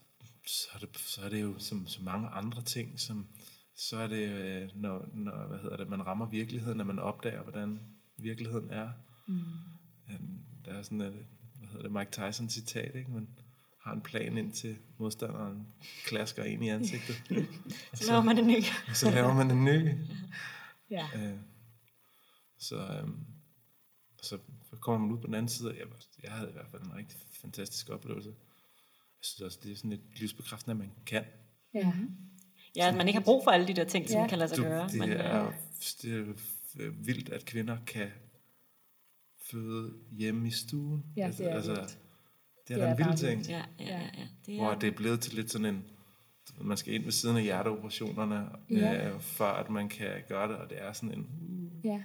så, 0.48 0.68
er 0.74 0.80
det, 0.80 0.98
så 0.98 1.22
er 1.22 1.30
det 1.30 1.42
jo 1.42 1.60
som 1.60 1.88
så 1.88 2.04
mange 2.04 2.28
andre 2.28 2.62
ting, 2.62 3.00
som 3.00 3.28
så 3.76 3.98
er 3.98 4.08
det, 4.08 4.30
øh, 4.30 4.70
når, 4.76 5.10
når 5.14 5.48
hvad 5.48 5.60
hedder 5.60 5.78
det, 5.78 5.90
man 5.90 6.06
rammer 6.06 6.30
virkeligheden, 6.30 6.78
når 6.78 6.84
man 6.86 7.00
opdager, 7.00 7.44
hvordan 7.44 7.80
virkeligheden 8.18 8.70
er. 8.70 8.92
Mm. 9.28 10.14
Øhm, 10.14 10.40
der 10.66 10.74
er 10.74 10.82
sådan 10.82 11.02
et, 11.02 11.26
hvad 11.58 11.68
hedder 11.68 11.82
det, 11.82 11.92
Mike 11.92 12.12
Tyson 12.12 12.50
citat, 12.50 12.96
ikke? 12.96 13.12
Man 13.12 13.28
har 13.84 13.94
en 13.94 14.02
plan 14.02 14.38
ind 14.38 14.54
til 14.54 14.78
modstanderen 14.98 15.68
klasker 16.06 16.44
ind 16.44 16.64
i 16.66 16.68
ansigtet, 16.70 17.16
så 17.94 18.08
laver 18.08 18.24
man 18.24 18.38
det 18.38 18.46
ny. 18.46 18.62
så 18.94 19.12
laver 19.12 19.34
man 19.34 19.52
en 19.52 19.66
ny. 19.66 19.90
Ja. 20.90 21.08
Øh, 21.16 21.38
så, 22.60 22.78
øhm, 23.00 23.26
så 24.22 24.38
kommer 24.80 25.06
man 25.08 25.16
ud 25.16 25.22
på 25.22 25.28
den 25.28 25.36
anden 25.36 25.50
side. 25.50 25.70
og 25.70 25.76
Jeg, 25.78 25.86
jeg 26.24 26.32
havde 26.32 26.50
i 26.50 26.54
hvert 26.54 26.68
fald 26.72 26.82
en 26.82 26.96
rigtig 26.96 27.20
fantastisk 27.42 27.90
oplevelse. 27.90 28.30
Jeg 28.30 29.26
synes 29.26 29.42
også, 29.42 29.60
det 29.64 29.72
er 29.72 29.76
sådan 29.76 29.92
et 29.92 30.02
livsbekræftende, 30.16 30.72
at 30.72 30.78
man 30.78 30.92
kan. 31.06 31.24
ja. 31.74 31.94
Ja, 32.76 32.88
at 32.88 32.96
man 32.98 33.08
ikke 33.08 33.20
har 33.20 33.24
brug 33.26 33.44
for 33.44 33.52
alle 33.52 33.68
de 33.68 33.74
der 33.74 33.84
ting, 33.84 34.10
som 34.10 34.22
Ja. 34.22 34.28
kan 34.28 34.38
lade 34.38 34.50
sig 34.50 34.58
Du, 34.58 34.64
gøre. 34.64 34.88
det, 34.88 35.00
men, 35.00 35.12
er, 35.12 35.48
øh, 35.48 35.54
det 36.04 36.86
er 36.86 36.90
vildt, 36.90 37.30
at 37.30 37.46
kvinder 37.46 37.78
kan 37.88 38.10
føde 39.52 39.94
hjemme 40.12 40.48
i 40.48 40.52
stuen. 40.52 41.04
Ja, 41.18 41.28
det 41.38 41.52
er 41.52 41.62
vildt. 41.62 42.00
Det 42.76 42.84
er, 42.84 42.90
Det 42.90 42.98
da 42.98 43.04
en 43.04 43.10
vild 43.10 43.18
ting, 43.18 43.46
ja, 43.48 43.64
ja, 43.80 43.86
ja, 43.86 44.00
ja. 44.00 44.28
Det 44.46 44.56
hvor 44.56 44.72
er, 44.72 44.80
det 44.80 44.88
er 44.88 44.92
blevet 44.96 45.20
til 45.20 45.34
lidt 45.34 45.52
sådan 45.52 45.66
en, 45.76 45.86
man 46.62 46.78
skal 46.78 46.94
ind 46.94 47.04
ved 47.04 47.12
siden 47.12 47.38
af 47.38 47.44
hjerteoperationerne, 47.44 48.50
Ja. 48.70 49.10
øh, 49.10 49.20
for 49.22 49.46
at 49.46 49.70
man 49.70 49.90
kan 49.90 50.10
gøre 50.28 50.48
det, 50.48 50.56
og 50.56 50.70
det 50.70 50.78
er 50.82 50.94
sådan 50.94 51.14
en, 51.20 51.28
ja. 51.84 52.04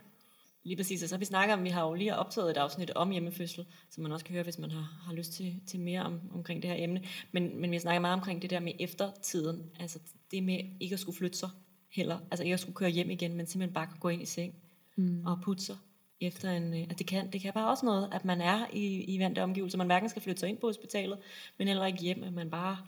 Lige 0.65 0.77
præcis, 0.77 1.03
og 1.03 1.09
så 1.09 1.15
har 1.15 1.19
vi 1.19 1.25
snakket 1.25 1.55
om, 1.55 1.65
vi 1.65 1.69
har 1.69 1.87
jo 1.87 1.95
lige 1.95 2.17
optaget 2.17 2.51
et 2.51 2.57
afsnit 2.57 2.91
om 2.91 3.11
hjemmefødsel, 3.11 3.67
som 3.91 4.03
man 4.03 4.13
også 4.13 4.25
kan 4.25 4.33
høre, 4.33 4.43
hvis 4.43 4.59
man 4.59 4.71
har, 4.71 5.01
har 5.07 5.15
lyst 5.15 5.33
til, 5.33 5.61
til 5.67 5.81
mere 5.81 6.03
om, 6.03 6.21
omkring 6.35 6.63
det 6.63 6.71
her 6.71 6.85
emne. 6.85 7.03
Men, 7.33 7.61
men 7.61 7.71
vi 7.71 7.79
snakker 7.79 8.01
meget 8.01 8.15
omkring 8.15 8.43
det 8.43 8.51
der 8.51 8.61
med 8.61 8.73
eftertiden, 8.81 9.63
altså 9.81 9.99
det 10.31 10.43
med 10.43 10.59
ikke 10.81 10.93
at 10.93 11.01
skulle 11.01 11.19
flytte 11.19 11.39
sig 11.39 11.49
heller, 11.91 12.19
altså 12.31 12.45
ikke 12.45 12.55
at 12.55 12.61
skulle 12.61 12.77
køre 12.77 12.91
hjem 12.91 13.11
igen, 13.11 13.35
men 13.35 13.47
simpelthen 13.47 13.75
bare 13.75 13.87
kunne 13.87 14.01
gå 14.01 14.09
ind 14.09 14.23
i 14.23 14.27
seng 14.27 14.55
mm. 14.97 15.27
og 15.27 15.39
putte 15.43 15.65
sig 15.65 15.77
efter 16.21 16.51
en, 16.51 16.75
øh, 16.75 16.87
at 16.91 16.99
det 16.99 17.07
kan, 17.07 17.33
det 17.33 17.41
kan 17.41 17.53
bare 17.53 17.71
også 17.71 17.87
noget, 17.87 18.09
at 18.13 18.25
man 18.25 18.41
er 18.41 18.67
i, 18.73 19.15
i 19.15 19.19
vante 19.19 19.43
omgivelser, 19.43 19.79
man 19.79 19.87
hverken 19.87 20.09
skal 20.09 20.23
flytte 20.23 20.41
sig 20.41 20.49
ind 20.49 20.59
på 20.59 20.67
hospitalet, 20.67 21.19
men 21.59 21.69
heller 21.69 21.87
ikke 21.87 21.99
hjem, 21.99 22.23
at 22.23 22.33
man 22.33 22.51
bare 22.51 22.79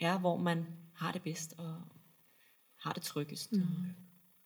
er, 0.00 0.18
hvor 0.18 0.36
man 0.36 0.66
har 0.92 1.12
det 1.12 1.22
bedst 1.22 1.54
og 1.58 1.82
har 2.76 2.92
det 2.92 3.02
tryggest. 3.02 3.52
Mm. 3.52 3.66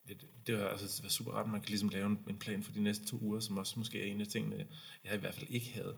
det, 0.09 0.27
det 0.47 0.59
var 0.59 0.69
altså 0.69 0.87
det 0.97 1.03
var 1.03 1.09
super 1.09 1.33
rart, 1.33 1.45
at 1.45 1.51
man 1.51 1.61
kan 1.61 1.69
ligesom 1.69 1.89
lave 1.89 2.07
en, 2.07 2.19
en 2.29 2.39
plan 2.39 2.63
for 2.63 2.73
de 2.73 2.83
næste 2.83 3.07
to 3.07 3.19
uger, 3.21 3.41
som 3.41 3.59
også 3.59 3.79
måske 3.79 4.03
er 4.03 4.13
en 4.13 4.21
af 4.21 4.27
tingene, 4.27 4.67
jeg 5.05 5.15
i 5.15 5.19
hvert 5.19 5.35
fald 5.35 5.47
ikke 5.51 5.73
havde. 5.75 5.97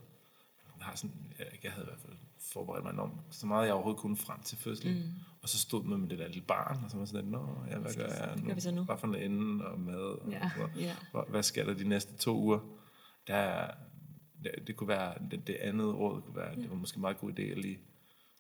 Jeg, 0.79 0.87
har 0.87 0.97
sådan, 0.97 1.35
jeg, 1.39 1.47
jeg 1.63 1.73
havde 1.73 1.87
i 1.87 1.91
hvert 1.91 2.01
fald 2.01 2.17
forberedt 2.39 2.85
mig 2.85 2.99
om 2.99 3.21
så 3.31 3.47
meget 3.47 3.67
jeg 3.67 3.75
overhovedet 3.75 4.01
kunne 4.01 4.17
frem 4.17 4.43
til 4.43 4.59
fødslen. 4.59 4.95
Mm. 4.95 5.11
Og 5.43 5.49
så 5.49 5.59
stod 5.59 5.85
man 5.85 6.01
med 6.01 6.09
det 6.09 6.19
der 6.19 6.27
lille 6.29 6.43
barn, 6.43 6.85
og 6.85 6.91
så 6.91 6.97
var 6.97 7.05
sådan 7.05 7.25
nå, 7.25 7.49
ja, 7.71 7.79
hvad 7.79 7.95
gør 7.95 8.03
jeg 8.07 8.43
gør 8.47 8.55
vi 8.55 8.61
så 8.61 8.71
nu? 8.71 8.83
Hvad 8.83 8.97
for 8.99 9.07
en 9.07 9.15
ende 9.15 9.65
og 9.67 9.81
mad? 9.81 9.97
Og, 9.97 10.31
Ja. 10.31 10.51
og, 10.63 10.71
Ja. 10.81 10.97
og, 11.13 11.27
hvad 11.31 11.43
skal 11.43 11.67
der 11.67 11.75
de 11.75 11.89
næste 11.89 12.17
to 12.17 12.37
uger? 12.39 12.59
Der, 13.27 13.35
er- 13.35 13.75
det, 14.45 14.67
det 14.67 14.77
kunne 14.77 14.89
være, 14.89 15.15
det, 15.31 15.47
det 15.47 15.55
andet 15.55 15.95
råd 15.95 16.23
kunne 16.23 16.37
være, 16.37 16.57
det 16.57 16.71
var 16.71 16.77
måske 16.77 16.97
en 16.97 17.01
meget 17.01 17.19
god 17.19 17.31
idé 17.33 17.43
at 17.43 17.59
lige 17.59 17.79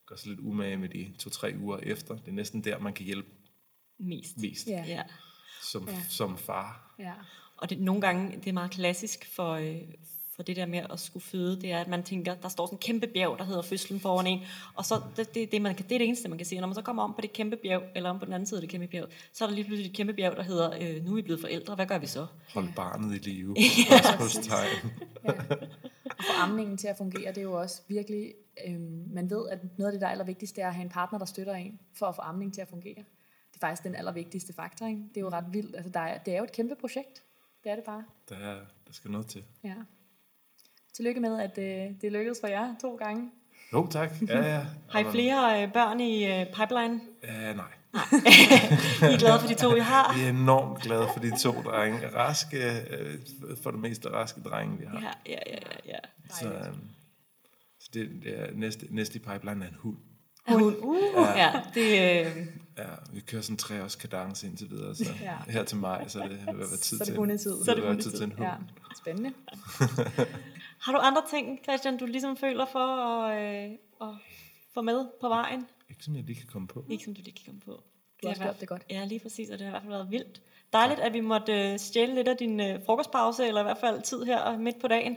gøre 0.06 0.18
sig 0.18 0.28
lidt 0.28 0.40
umage 0.40 0.76
med 0.76 0.88
de 0.88 1.12
to-tre 1.18 1.54
uger 1.60 1.76
efter. 1.78 2.14
Det 2.16 2.28
er 2.28 2.32
næsten 2.32 2.64
der, 2.64 2.78
man 2.78 2.92
kan 2.92 3.06
hjælpe 3.06 3.28
Mest. 3.98 4.36
mest 4.36 4.66
Ja. 4.66 4.84
Ja. 4.88 5.02
som, 5.62 5.88
Ja. 5.88 6.02
som 6.08 6.38
far. 6.38 6.94
ja. 6.98 7.12
Og 7.56 7.70
det, 7.70 7.80
nogle 7.80 8.00
gange, 8.00 8.36
det 8.36 8.46
er 8.46 8.52
meget 8.52 8.70
klassisk 8.70 9.34
for, 9.34 9.50
øh, 9.52 9.80
for 10.36 10.42
det 10.42 10.56
der 10.56 10.66
med 10.66 10.82
at 10.90 11.00
skulle 11.00 11.22
føde, 11.22 11.60
det 11.60 11.72
er, 11.72 11.78
at 11.78 11.88
man 11.88 12.02
tænker, 12.02 12.34
der 12.34 12.48
står 12.48 12.66
sådan 12.66 12.76
en 12.76 12.80
kæmpe 12.80 13.06
bjerg, 13.06 13.38
der 13.38 13.44
hedder 13.44 13.62
fødslen 13.62 14.00
foran 14.00 14.26
en, 14.26 14.40
og 14.74 14.84
så 14.84 15.00
det, 15.16 15.34
det, 15.34 15.52
det, 15.52 15.62
man 15.62 15.74
kan, 15.74 15.84
det 15.88 15.94
er 15.94 15.98
det 15.98 16.06
eneste, 16.06 16.28
man 16.28 16.38
kan 16.38 16.46
se. 16.46 16.56
Og 16.56 16.60
når 16.60 16.68
man 16.68 16.74
så 16.74 16.82
kommer 16.82 17.02
om 17.02 17.14
på 17.14 17.20
det 17.20 17.32
kæmpe 17.32 17.56
bjerg, 17.56 17.82
eller 17.94 18.10
om 18.10 18.18
på 18.18 18.24
den 18.24 18.32
anden 18.32 18.46
side 18.46 18.58
af 18.58 18.60
det 18.60 18.70
kæmpe 18.70 18.86
bjerg, 18.86 19.08
så 19.32 19.44
er 19.44 19.48
der 19.48 19.54
lige 19.54 19.64
pludselig 19.64 19.90
et 19.90 19.96
kæmpe 19.96 20.12
bjerg, 20.12 20.36
der 20.36 20.42
hedder, 20.42 20.70
øh, 20.80 21.04
nu 21.04 21.10
er 21.10 21.14
vi 21.14 21.22
blevet 21.22 21.40
forældre, 21.40 21.74
hvad 21.74 21.86
gør 21.86 21.98
vi 21.98 22.06
så? 22.06 22.26
Hold 22.54 22.68
barnet 22.76 23.14
i 23.14 23.18
live. 23.18 23.56
Spørgsmålstegn. 23.86 24.92
Og 26.18 26.24
få 26.24 26.32
amningen 26.42 26.76
til 26.76 26.88
at 26.88 26.96
fungere, 26.96 27.28
det 27.28 27.38
er 27.38 27.42
jo 27.42 27.60
også 27.60 27.82
virkelig, 27.88 28.34
øhm, 28.68 29.04
man 29.14 29.30
ved, 29.30 29.48
at 29.48 29.58
noget 29.78 29.88
af 29.88 29.92
det, 29.92 30.00
der 30.00 30.06
er 30.06 30.10
allervigtigste, 30.10 30.60
er 30.60 30.68
at 30.68 30.74
have 30.74 30.84
en 30.84 30.90
partner, 30.90 31.18
der 31.18 31.26
støtter 31.26 31.54
en, 31.54 31.80
for 31.98 32.06
at 32.06 32.14
få 32.14 32.22
amningen 32.22 32.52
til 32.52 32.60
at 32.60 32.68
fungere. 32.68 33.04
Det 33.52 33.56
er 33.56 33.60
faktisk 33.60 33.84
den 33.84 33.94
allervigtigste 33.94 34.52
faktor, 34.52 34.86
ikke? 34.86 35.02
Det 35.08 35.16
er 35.16 35.20
jo 35.20 35.28
ret 35.28 35.44
vildt. 35.52 35.76
Altså, 35.76 35.90
der 35.90 36.00
er, 36.00 36.18
det 36.18 36.34
er 36.34 36.38
jo 36.38 36.44
et 36.44 36.52
kæmpe 36.52 36.74
projekt. 36.80 37.22
Det 37.64 37.72
er 37.72 37.76
det 37.76 37.84
bare. 37.84 38.04
Der, 38.28 38.36
er, 38.36 38.54
der 38.86 38.92
skal 38.92 39.10
noget 39.10 39.26
til. 39.26 39.44
Ja. 39.64 39.74
Tillykke 40.96 41.20
med, 41.20 41.40
at 41.40 41.58
øh, 41.58 41.94
det 42.00 42.12
lykkedes 42.12 42.38
for 42.40 42.46
jer 42.48 42.74
to 42.80 42.96
gange. 42.96 43.30
Jo, 43.72 43.86
tak. 43.90 44.10
Ja, 44.28 44.54
ja. 44.54 44.60
Har 44.92 44.98
I 44.98 45.04
flere 45.12 45.62
øh, 45.62 45.72
børn 45.72 46.00
i 46.00 46.24
øh, 46.26 46.46
pipeline? 46.46 47.00
Ja, 47.24 47.52
nej. 47.52 47.66
I 49.10 49.14
er 49.14 49.18
glade 49.18 49.40
for 49.40 49.48
de 49.48 49.54
to, 49.54 49.76
I 49.76 49.80
har? 49.80 50.18
Vi 50.18 50.24
er 50.24 50.28
enormt 50.28 50.82
glade 50.82 51.06
for 51.12 51.20
de 51.20 51.38
to 51.38 51.52
drenge. 51.52 52.08
Raske, 52.08 52.56
øh, 52.90 53.18
for 53.62 53.70
det 53.70 53.80
meste 53.80 54.08
raske 54.10 54.40
drenge, 54.40 54.78
vi 54.78 54.84
har. 54.84 55.00
Ja, 55.00 55.32
ja, 55.32 55.38
ja, 55.46 55.58
ja. 55.86 55.92
ja. 55.92 55.98
Så, 56.40 56.48
øh, 56.48 56.74
så 57.80 57.90
det, 57.94 58.10
det 58.22 58.40
er 58.40 58.46
næste, 58.54 58.86
næste 58.90 59.16
i 59.16 59.18
pipeline 59.18 59.64
er 59.64 59.68
en 59.68 59.76
hund. 59.78 59.96
Hun, 60.48 60.62
uh, 60.82 61.26
ja, 61.36 61.52
det, 61.74 62.26
øh, 62.26 62.46
Ja, 62.78 62.84
vi 63.12 63.20
kører 63.20 63.42
sådan 63.42 63.56
tre 63.56 63.82
års 63.82 63.96
kadence 63.96 64.46
indtil 64.46 64.70
videre, 64.70 64.94
så 64.94 65.04
Ja. 65.22 65.36
her 65.48 65.64
til 65.64 65.76
maj, 65.76 66.08
så 66.08 66.20
er 66.20 66.28
det 66.28 66.40
at 66.48 66.58
være 66.58 66.66
tid 66.66 66.98
Så 66.98 67.04
det 67.04 67.06
til, 67.06 67.16
hundetid. 67.16 67.64
Så 67.64 67.70
er 67.70 67.74
det 67.74 67.84
være 67.84 67.96
tid 68.00 68.10
til 68.10 68.22
en 68.22 68.32
hund. 68.32 68.48
Ja, 68.48 68.54
spændende. 68.98 69.32
Har 70.82 70.92
du 70.92 70.98
andre 70.98 71.22
ting, 71.30 71.60
Christian, 71.62 71.96
du 71.96 72.06
ligesom 72.06 72.36
føler 72.36 72.66
for 72.66 72.78
at, 72.78 73.42
øh, 73.42 73.70
at 74.00 74.14
få 74.74 74.82
med 74.82 75.06
på 75.20 75.28
vejen? 75.28 75.66
Ikke 75.90 76.04
som 76.04 76.16
jeg 76.16 76.24
lige 76.24 76.36
kan 76.40 76.46
komme 76.46 76.68
på. 76.68 76.84
Ikke 76.90 77.04
som 77.04 77.14
du 77.14 77.20
lige 77.24 77.34
kan 77.34 77.44
komme 77.46 77.60
på. 77.60 77.82
Du 78.22 78.28
har 78.28 78.34
gjort 78.34 78.60
det 78.60 78.68
godt. 78.68 78.82
Ja, 78.90 79.04
lige 79.04 79.20
præcis, 79.20 79.50
og 79.50 79.58
det 79.58 79.66
har 79.66 79.70
i 79.70 79.72
hvert 79.72 79.82
fald 79.82 79.92
været 79.92 80.10
vildt. 80.10 80.42
Dejligt, 80.72 81.00
at 81.00 81.12
vi 81.12 81.20
måtte 81.20 81.72
øh, 81.72 81.78
stjæle 81.78 82.14
lidt 82.14 82.28
af 82.28 82.36
din 82.36 82.60
øh, 82.60 82.84
frokostpause, 82.86 83.46
eller 83.46 83.60
i 83.60 83.64
hvert 83.64 83.78
fald 83.78 84.02
tid 84.02 84.24
her 84.24 84.58
midt 84.58 84.80
på 84.80 84.88
dagen. 84.88 85.16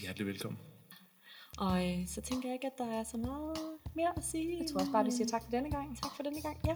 Hjertelig 0.00 0.26
velkommen. 0.26 0.60
Og 1.58 1.88
øh, 1.88 2.08
så 2.08 2.20
tænker 2.20 2.48
jeg 2.48 2.54
ikke, 2.54 2.66
at 2.66 2.78
der 2.78 2.98
er 2.98 3.04
så 3.04 3.16
meget 3.16 3.58
mere 3.94 4.12
at 4.16 4.24
sige. 4.24 4.58
Jeg 4.58 4.66
tror 4.70 4.80
også 4.80 4.92
bare, 4.92 5.04
vi 5.04 5.10
siger 5.10 5.26
tak 5.26 5.42
for 5.44 5.50
denne 5.50 5.70
gang. 5.70 6.02
tak 6.02 6.16
for 6.16 6.22
denne 6.22 6.42
gang. 6.42 6.58
Ja. 6.66 6.74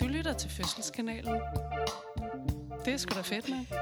Du 0.00 0.06
lytter 0.06 0.32
til 0.32 0.50
Fødselskanalen. 0.50 1.40
Det 2.84 2.92
er 2.92 2.96
sgu 2.96 3.14
da 3.14 3.20
fedt, 3.20 3.48
mand. 3.48 3.66